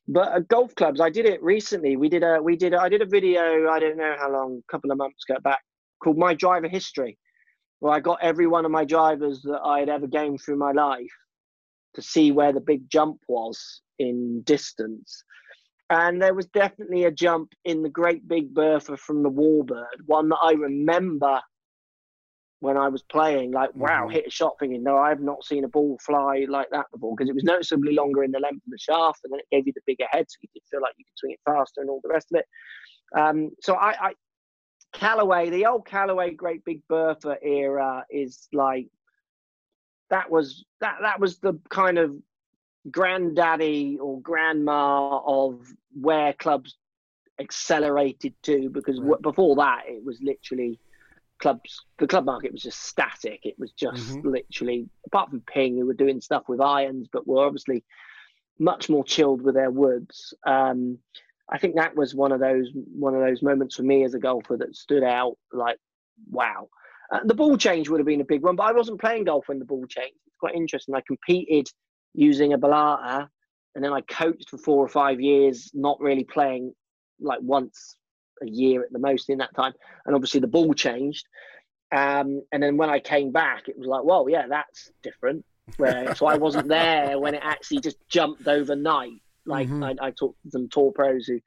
But 0.07 0.29
uh, 0.29 0.39
golf 0.39 0.73
clubs, 0.75 1.01
I 1.01 1.09
did 1.09 1.25
it 1.25 1.41
recently. 1.43 1.95
We 1.95 2.09
did 2.09 2.23
a 2.23 2.41
we 2.41 2.55
did 2.55 2.73
a, 2.73 2.81
I 2.81 2.89
did 2.89 3.01
a 3.01 3.05
video. 3.05 3.69
I 3.69 3.79
don't 3.79 3.97
know 3.97 4.15
how 4.17 4.31
long, 4.31 4.61
a 4.67 4.71
couple 4.71 4.91
of 4.91 4.97
months 4.97 5.23
ago 5.29 5.39
back, 5.43 5.59
called 6.03 6.17
My 6.17 6.33
Driver 6.33 6.67
History, 6.67 7.17
where 7.79 7.93
I 7.93 7.99
got 7.99 8.19
every 8.21 8.47
one 8.47 8.65
of 8.65 8.71
my 8.71 8.85
drivers 8.85 9.41
that 9.43 9.61
I 9.63 9.79
had 9.79 9.89
ever 9.89 10.07
gained 10.07 10.41
through 10.41 10.57
my 10.57 10.71
life 10.71 11.13
to 11.95 12.01
see 12.01 12.31
where 12.31 12.53
the 12.53 12.61
big 12.61 12.89
jump 12.89 13.19
was 13.27 13.81
in 13.99 14.41
distance 14.43 15.23
and 15.89 16.21
there 16.21 16.33
was 16.33 16.45
definitely 16.47 17.05
a 17.05 17.11
jump 17.11 17.51
in 17.65 17.81
the 17.81 17.89
Great 17.89 18.27
Big 18.27 18.53
Bertha 18.53 18.97
from 18.97 19.23
the 19.23 19.29
Warbird, 19.29 20.05
one 20.05 20.29
that 20.29 20.39
I 20.41 20.53
remember 20.53 21.41
when 22.59 22.77
I 22.77 22.89
was 22.89 23.01
playing. 23.03 23.51
Like, 23.51 23.75
wow, 23.75 24.03
mm-hmm. 24.03 24.11
hit 24.11 24.27
a 24.27 24.31
shot 24.31 24.53
thinking, 24.59 24.83
no, 24.83 24.97
I've 24.97 25.21
not 25.21 25.43
seen 25.43 25.63
a 25.63 25.67
ball 25.67 25.97
fly 26.05 26.45
like 26.47 26.67
that 26.71 26.85
before 26.91 27.15
because 27.15 27.29
it 27.29 27.35
was 27.35 27.43
noticeably 27.43 27.93
longer 27.93 28.23
in 28.23 28.31
the 28.31 28.39
length 28.39 28.65
of 28.65 28.71
the 28.71 28.77
shaft, 28.77 29.19
and 29.23 29.33
then 29.33 29.39
it 29.39 29.55
gave 29.55 29.65
you 29.65 29.73
the 29.73 29.81
bigger 29.87 30.05
head, 30.11 30.25
so 30.27 30.37
you 30.41 30.49
could 30.53 30.67
feel 30.69 30.81
like 30.81 30.93
you 30.97 31.05
could 31.05 31.17
swing 31.17 31.33
it 31.33 31.39
faster 31.45 31.81
and 31.81 31.89
all 31.89 32.01
the 32.03 32.09
rest 32.09 32.27
of 32.31 32.39
it. 32.39 32.45
Um, 33.19 33.49
so 33.61 33.75
I, 33.75 34.09
I 34.09 34.13
Callaway, 34.93 35.49
the 35.49 35.65
old 35.65 35.85
Callaway 35.85 36.31
Great 36.31 36.63
Big 36.65 36.81
Bertha 36.87 37.37
era 37.41 38.03
is 38.09 38.47
like 38.53 38.87
that 40.09 40.29
was 40.29 40.65
that 40.81 40.97
that 41.01 41.19
was 41.19 41.39
the 41.39 41.59
kind 41.69 41.97
of 41.97 42.15
granddaddy 42.89 43.97
or 43.99 44.21
grandma 44.21 45.19
of 45.25 45.61
where 45.93 46.33
clubs 46.33 46.77
accelerated 47.39 48.33
to 48.43 48.69
because 48.69 48.99
right. 48.99 49.21
before 49.21 49.55
that 49.55 49.83
it 49.87 50.03
was 50.03 50.19
literally 50.21 50.79
clubs 51.39 51.85
the 51.99 52.07
club 52.07 52.25
market 52.25 52.51
was 52.51 52.61
just 52.61 52.83
static. 52.83 53.39
It 53.43 53.55
was 53.57 53.71
just 53.71 54.09
mm-hmm. 54.09 54.29
literally 54.29 54.89
apart 55.05 55.29
from 55.29 55.41
ping 55.41 55.77
who 55.77 55.85
were 55.85 55.93
doing 55.93 56.19
stuff 56.19 56.43
with 56.47 56.59
irons 56.59 57.07
but 57.11 57.27
were 57.27 57.45
obviously 57.45 57.83
much 58.59 58.89
more 58.89 59.05
chilled 59.05 59.41
with 59.41 59.55
their 59.55 59.71
woods. 59.71 60.33
Um, 60.45 60.99
i 61.51 61.57
think 61.57 61.75
that 61.75 61.95
was 61.95 62.13
one 62.13 62.31
of 62.31 62.39
those 62.39 62.69
one 62.73 63.15
of 63.15 63.21
those 63.21 63.41
moments 63.41 63.75
for 63.75 63.83
me 63.83 64.03
as 64.03 64.13
a 64.13 64.19
golfer 64.19 64.57
that 64.57 64.75
stood 64.75 65.03
out 65.03 65.37
like 65.51 65.77
wow. 66.29 66.67
Uh, 67.11 67.21
the 67.25 67.33
ball 67.33 67.57
change 67.57 67.89
would 67.89 67.99
have 67.99 68.05
been 68.05 68.21
a 68.21 68.25
big 68.25 68.43
one 68.43 68.55
but 68.55 68.63
i 68.63 68.71
wasn't 68.71 68.99
playing 68.99 69.23
golf 69.23 69.47
when 69.47 69.59
the 69.59 69.65
ball 69.65 69.85
changed. 69.87 70.19
It's 70.27 70.35
quite 70.39 70.55
interesting. 70.55 70.93
I 70.93 71.01
competed 71.07 71.67
using 72.13 72.53
a 72.53 72.57
balata, 72.57 73.27
and 73.75 73.83
then 73.83 73.93
I 73.93 74.01
coached 74.01 74.49
for 74.49 74.57
four 74.57 74.83
or 74.83 74.89
five 74.89 75.19
years, 75.21 75.71
not 75.73 75.99
really 75.99 76.23
playing 76.23 76.73
like 77.19 77.39
once 77.41 77.95
a 78.41 78.47
year 78.47 78.83
at 78.83 78.91
the 78.91 78.99
most 78.99 79.29
in 79.29 79.37
that 79.39 79.55
time. 79.55 79.73
And 80.05 80.15
obviously 80.15 80.39
the 80.39 80.47
ball 80.47 80.73
changed. 80.73 81.25
Um, 81.91 82.41
and 82.51 82.61
then 82.61 82.77
when 82.77 82.89
I 82.89 82.99
came 82.99 83.31
back, 83.31 83.67
it 83.67 83.77
was 83.77 83.87
like, 83.87 84.03
well, 84.03 84.27
yeah, 84.29 84.47
that's 84.47 84.91
different. 85.03 85.45
Where 85.77 86.15
so 86.15 86.25
I 86.25 86.37
wasn't 86.37 86.67
there 86.67 87.19
when 87.19 87.35
it 87.35 87.41
actually 87.43 87.79
just 87.81 87.97
jumped 88.09 88.47
overnight. 88.47 89.21
Like 89.45 89.67
mm-hmm. 89.67 89.83
I, 89.83 89.95
I 90.01 90.11
talked 90.11 90.41
to 90.43 90.51
some 90.51 90.69
tour 90.69 90.91
pros 90.91 91.25
who 91.25 91.39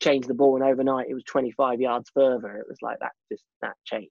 changed 0.00 0.28
the 0.28 0.34
ball, 0.34 0.56
and 0.56 0.64
overnight 0.64 1.06
it 1.08 1.14
was 1.14 1.24
25 1.24 1.80
yards 1.80 2.10
further. 2.12 2.56
It 2.56 2.66
was 2.68 2.78
like 2.82 2.98
that, 3.00 3.12
just 3.30 3.44
that 3.62 3.76
changed. 3.84 4.10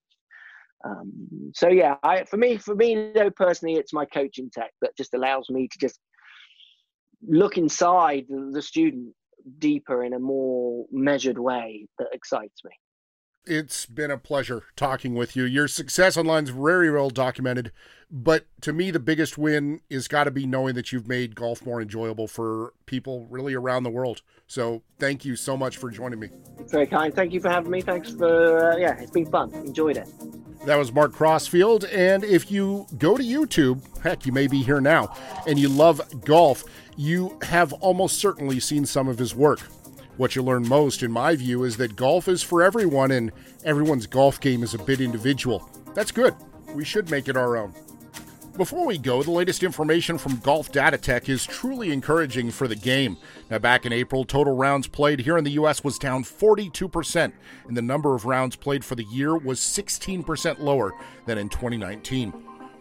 Um, 0.83 1.51
so 1.53 1.69
yeah, 1.69 1.95
I, 2.03 2.25
for 2.25 2.37
me, 2.37 2.57
for 2.57 2.75
me 2.75 3.11
though 3.13 3.31
personally, 3.31 3.75
it's 3.75 3.93
my 3.93 4.05
coaching 4.05 4.49
tech 4.51 4.71
that 4.81 4.95
just 4.97 5.13
allows 5.13 5.49
me 5.49 5.67
to 5.67 5.77
just 5.79 5.99
look 7.27 7.57
inside 7.57 8.25
the 8.51 8.61
student 8.61 9.13
deeper 9.59 10.03
in 10.03 10.13
a 10.13 10.19
more 10.19 10.85
measured 10.91 11.39
way 11.39 11.87
that 11.99 12.07
excites 12.13 12.63
me. 12.63 12.71
It's 13.47 13.85
been 13.85 14.09
a 14.09 14.17
pleasure 14.17 14.63
talking 14.75 15.13
with 15.13 15.35
you. 15.35 15.43
Your 15.43 15.67
success 15.67 16.17
online 16.17 16.45
is 16.45 16.49
very 16.49 16.89
well 16.89 17.11
documented, 17.11 17.71
but 18.09 18.47
to 18.61 18.73
me, 18.73 18.89
the 18.89 18.99
biggest 18.99 19.37
win 19.37 19.81
is 19.87 20.07
got 20.07 20.23
to 20.23 20.31
be 20.31 20.47
knowing 20.47 20.73
that 20.73 20.91
you've 20.91 21.07
made 21.07 21.35
golf 21.35 21.63
more 21.63 21.79
enjoyable 21.79 22.27
for 22.27 22.73
people 22.87 23.27
really 23.29 23.53
around 23.53 23.83
the 23.83 23.91
world. 23.91 24.23
So, 24.47 24.81
thank 24.97 25.25
you 25.25 25.35
so 25.35 25.55
much 25.55 25.77
for 25.77 25.91
joining 25.91 26.19
me. 26.19 26.29
Very 26.71 26.87
kind. 26.87 27.13
Thank 27.13 27.33
you 27.33 27.39
for 27.39 27.49
having 27.49 27.69
me. 27.69 27.81
Thanks 27.81 28.09
for 28.09 28.73
uh, 28.73 28.77
yeah, 28.77 28.99
it's 28.99 29.11
been 29.11 29.29
fun. 29.29 29.53
Enjoyed 29.53 29.97
it. 29.97 30.07
That 30.65 30.77
was 30.77 30.91
Mark 30.91 31.13
Crossfield. 31.13 31.83
And 31.85 32.23
if 32.23 32.49
you 32.49 32.87
go 32.97 33.17
to 33.17 33.23
YouTube, 33.23 33.81
heck, 34.01 34.25
you 34.25 34.31
may 34.31 34.47
be 34.47 34.63
here 34.63 34.81
now, 34.81 35.15
and 35.47 35.59
you 35.59 35.69
love 35.69 36.01
golf, 36.23 36.63
you 36.97 37.37
have 37.43 37.73
almost 37.73 38.17
certainly 38.17 38.59
seen 38.59 38.85
some 38.85 39.07
of 39.07 39.17
his 39.19 39.35
work. 39.35 39.59
What 40.17 40.35
you 40.35 40.43
learn 40.43 40.67
most, 40.67 41.03
in 41.03 41.11
my 41.11 41.35
view, 41.35 41.63
is 41.63 41.77
that 41.77 41.95
golf 41.95 42.27
is 42.27 42.41
for 42.41 42.63
everyone 42.63 43.11
and 43.11 43.31
everyone's 43.63 44.07
golf 44.07 44.39
game 44.39 44.63
is 44.63 44.73
a 44.73 44.79
bit 44.79 45.01
individual. 45.01 45.69
That's 45.93 46.11
good. 46.11 46.33
We 46.73 46.85
should 46.85 47.11
make 47.11 47.27
it 47.27 47.35
our 47.35 47.57
own. 47.57 47.73
Before 48.57 48.85
we 48.85 48.97
go, 48.97 49.21
the 49.21 49.31
latest 49.31 49.63
information 49.63 50.17
from 50.17 50.37
Golf 50.37 50.71
Data 50.71 50.97
Tech 50.97 51.27
is 51.27 51.45
truly 51.45 51.91
encouraging 51.91 52.51
for 52.51 52.69
the 52.69 52.75
game. 52.75 53.17
Now, 53.49 53.59
back 53.59 53.85
in 53.85 53.91
April, 53.91 54.23
total 54.23 54.55
rounds 54.55 54.87
played 54.87 55.19
here 55.19 55.37
in 55.37 55.43
the 55.43 55.51
U.S. 55.51 55.83
was 55.83 55.99
down 55.99 56.23
42%, 56.23 57.33
and 57.67 57.75
the 57.75 57.81
number 57.81 58.15
of 58.15 58.23
rounds 58.23 58.55
played 58.55 58.85
for 58.85 58.95
the 58.95 59.03
year 59.11 59.35
was 59.35 59.59
16% 59.59 60.59
lower 60.59 60.93
than 61.25 61.37
in 61.37 61.49
2019. 61.49 62.33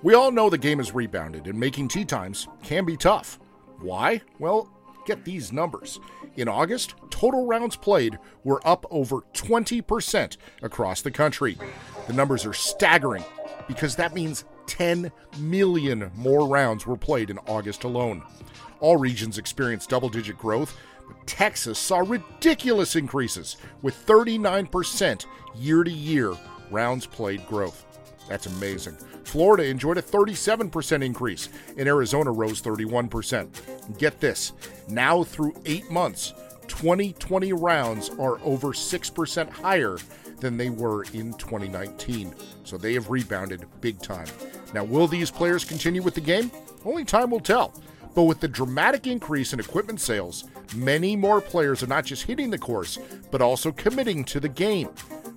We 0.04 0.14
all 0.14 0.30
know 0.30 0.48
the 0.48 0.58
game 0.58 0.78
has 0.78 0.94
rebounded, 0.94 1.48
and 1.48 1.58
making 1.58 1.88
tee 1.88 2.04
times 2.04 2.46
can 2.62 2.84
be 2.84 2.96
tough. 2.96 3.40
Why? 3.80 4.20
Well, 4.38 4.70
get 5.06 5.24
these 5.24 5.52
numbers. 5.52 5.98
In 6.36 6.46
August, 6.46 6.94
total 7.10 7.46
rounds 7.46 7.74
played 7.74 8.20
were 8.44 8.64
up 8.64 8.86
over 8.92 9.22
20% 9.34 10.36
across 10.62 11.02
the 11.02 11.10
country. 11.10 11.58
The 12.06 12.12
numbers 12.12 12.46
are 12.46 12.52
staggering 12.52 13.24
because 13.66 13.96
that 13.96 14.14
means 14.14 14.44
10 14.66 15.10
million 15.38 16.10
more 16.16 16.46
rounds 16.48 16.86
were 16.86 16.96
played 16.96 17.30
in 17.30 17.38
August 17.46 17.84
alone. 17.84 18.22
All 18.80 18.96
regions 18.96 19.38
experienced 19.38 19.90
double 19.90 20.08
digit 20.08 20.38
growth, 20.38 20.76
but 21.06 21.26
Texas 21.26 21.78
saw 21.78 21.98
ridiculous 21.98 22.96
increases 22.96 23.56
with 23.82 24.06
39% 24.06 25.26
year 25.56 25.84
to 25.84 25.90
year 25.90 26.34
rounds 26.70 27.06
played 27.06 27.46
growth. 27.46 27.84
That's 28.28 28.46
amazing. 28.46 28.96
Florida 29.24 29.64
enjoyed 29.64 29.98
a 29.98 30.02
37% 30.02 31.02
increase, 31.04 31.48
and 31.76 31.88
Arizona 31.88 32.30
rose 32.30 32.62
31%. 32.62 33.98
get 33.98 34.20
this 34.20 34.52
now 34.88 35.22
through 35.22 35.54
eight 35.66 35.90
months, 35.90 36.32
2020 36.68 37.52
rounds 37.52 38.10
are 38.18 38.38
over 38.42 38.68
6% 38.68 39.50
higher 39.50 39.98
than 40.40 40.56
they 40.56 40.70
were 40.70 41.04
in 41.12 41.32
2019. 41.34 42.34
So 42.64 42.76
they 42.76 42.94
have 42.94 43.10
rebounded 43.10 43.66
big 43.80 44.00
time. 44.00 44.26
Now, 44.72 44.84
will 44.84 45.06
these 45.06 45.30
players 45.30 45.64
continue 45.64 46.02
with 46.02 46.14
the 46.14 46.20
game? 46.20 46.50
Only 46.84 47.04
time 47.04 47.30
will 47.30 47.40
tell. 47.40 47.74
But 48.14 48.24
with 48.24 48.40
the 48.40 48.48
dramatic 48.48 49.06
increase 49.06 49.52
in 49.52 49.60
equipment 49.60 50.00
sales, 50.00 50.44
many 50.74 51.16
more 51.16 51.40
players 51.40 51.82
are 51.82 51.88
not 51.88 52.04
just 52.04 52.22
hitting 52.22 52.50
the 52.50 52.58
course, 52.58 52.98
but 53.30 53.42
also 53.42 53.72
committing 53.72 54.24
to 54.24 54.40
the 54.40 54.48
game, 54.48 54.88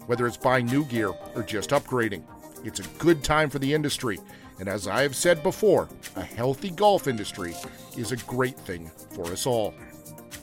whether 0.05 0.27
it's 0.27 0.37
buying 0.37 0.67
new 0.67 0.85
gear 0.85 1.11
or 1.35 1.43
just 1.43 1.71
upgrading. 1.71 2.23
It's 2.63 2.79
a 2.79 2.87
good 2.99 3.23
time 3.23 3.49
for 3.49 3.59
the 3.59 3.73
industry. 3.73 4.19
And 4.59 4.67
as 4.67 4.87
I 4.87 5.03
have 5.03 5.15
said 5.15 5.43
before, 5.43 5.87
a 6.15 6.23
healthy 6.23 6.69
golf 6.69 7.07
industry 7.07 7.55
is 7.95 8.11
a 8.11 8.17
great 8.17 8.57
thing 8.59 8.91
for 9.11 9.25
us 9.27 9.45
all. 9.45 9.73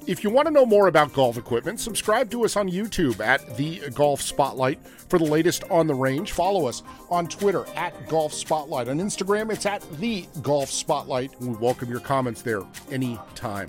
If 0.06 0.22
you 0.22 0.28
want 0.28 0.46
to 0.46 0.52
know 0.52 0.66
more 0.66 0.88
about 0.88 1.14
golf 1.14 1.38
equipment, 1.38 1.80
subscribe 1.80 2.30
to 2.30 2.44
us 2.44 2.56
on 2.56 2.68
YouTube 2.68 3.20
at 3.20 3.56
The 3.56 3.88
Golf 3.94 4.20
Spotlight 4.20 4.86
for 5.08 5.18
the 5.18 5.24
latest 5.24 5.64
on 5.70 5.86
the 5.86 5.94
range. 5.94 6.32
Follow 6.32 6.66
us 6.66 6.82
on 7.08 7.26
Twitter 7.26 7.64
at 7.74 8.06
Golf 8.06 8.34
Spotlight. 8.34 8.88
On 8.88 8.98
Instagram, 8.98 9.50
it's 9.50 9.64
at 9.64 9.80
The 9.98 10.26
Golf 10.42 10.68
Spotlight. 10.68 11.40
We 11.40 11.48
welcome 11.48 11.88
your 11.88 12.00
comments 12.00 12.42
there 12.42 12.60
anytime. 12.90 13.68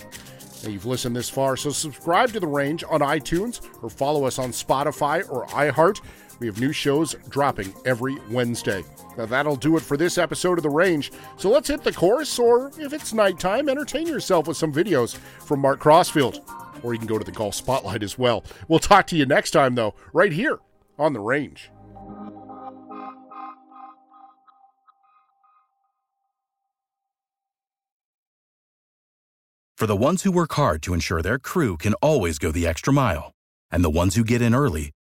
Now, 0.61 0.71
you've 0.71 0.85
listened 0.85 1.15
this 1.15 1.29
far, 1.29 1.55
so 1.55 1.69
subscribe 1.69 2.33
to 2.33 2.41
The 2.41 2.47
Range 2.47 2.83
on 2.89 2.99
iTunes 2.99 3.61
or 3.81 3.89
follow 3.89 4.25
us 4.25 4.37
on 4.37 4.49
Spotify 4.49 5.29
or 5.29 5.45
iHeart. 5.47 6.01
We 6.39 6.47
have 6.47 6.59
new 6.59 6.73
shows 6.73 7.15
dropping 7.29 7.73
every 7.85 8.17
Wednesday. 8.29 8.83
Now, 9.17 9.25
that'll 9.25 9.55
do 9.55 9.77
it 9.77 9.83
for 9.83 9.95
this 9.95 10.17
episode 10.17 10.57
of 10.57 10.63
The 10.63 10.69
Range. 10.69 11.11
So 11.37 11.49
let's 11.49 11.69
hit 11.69 11.83
the 11.83 11.93
course, 11.93 12.37
or 12.37 12.71
if 12.77 12.91
it's 12.91 13.13
nighttime, 13.13 13.69
entertain 13.69 14.07
yourself 14.07 14.47
with 14.47 14.57
some 14.57 14.73
videos 14.73 15.15
from 15.15 15.61
Mark 15.61 15.79
Crossfield. 15.79 16.41
Or 16.83 16.93
you 16.93 16.99
can 16.99 17.07
go 17.07 17.17
to 17.17 17.23
the 17.23 17.31
Golf 17.31 17.55
Spotlight 17.55 18.03
as 18.03 18.17
well. 18.17 18.43
We'll 18.67 18.79
talk 18.79 19.07
to 19.07 19.15
you 19.15 19.25
next 19.25 19.51
time, 19.51 19.75
though, 19.75 19.95
right 20.11 20.33
here 20.33 20.59
on 20.99 21.13
The 21.13 21.21
Range. 21.21 21.71
For 29.77 29.87
the 29.87 29.95
ones 29.95 30.23
who 30.23 30.31
work 30.31 30.53
hard 30.53 30.81
to 30.83 30.93
ensure 30.93 31.21
their 31.21 31.37
crew 31.37 31.77
can 31.77 31.93
always 31.95 32.39
go 32.39 32.51
the 32.51 32.65
extra 32.67 32.93
mile, 32.93 33.31
and 33.71 33.83
the 33.83 33.89
ones 33.89 34.15
who 34.15 34.23
get 34.23 34.41
in 34.41 34.55
early 34.55 34.91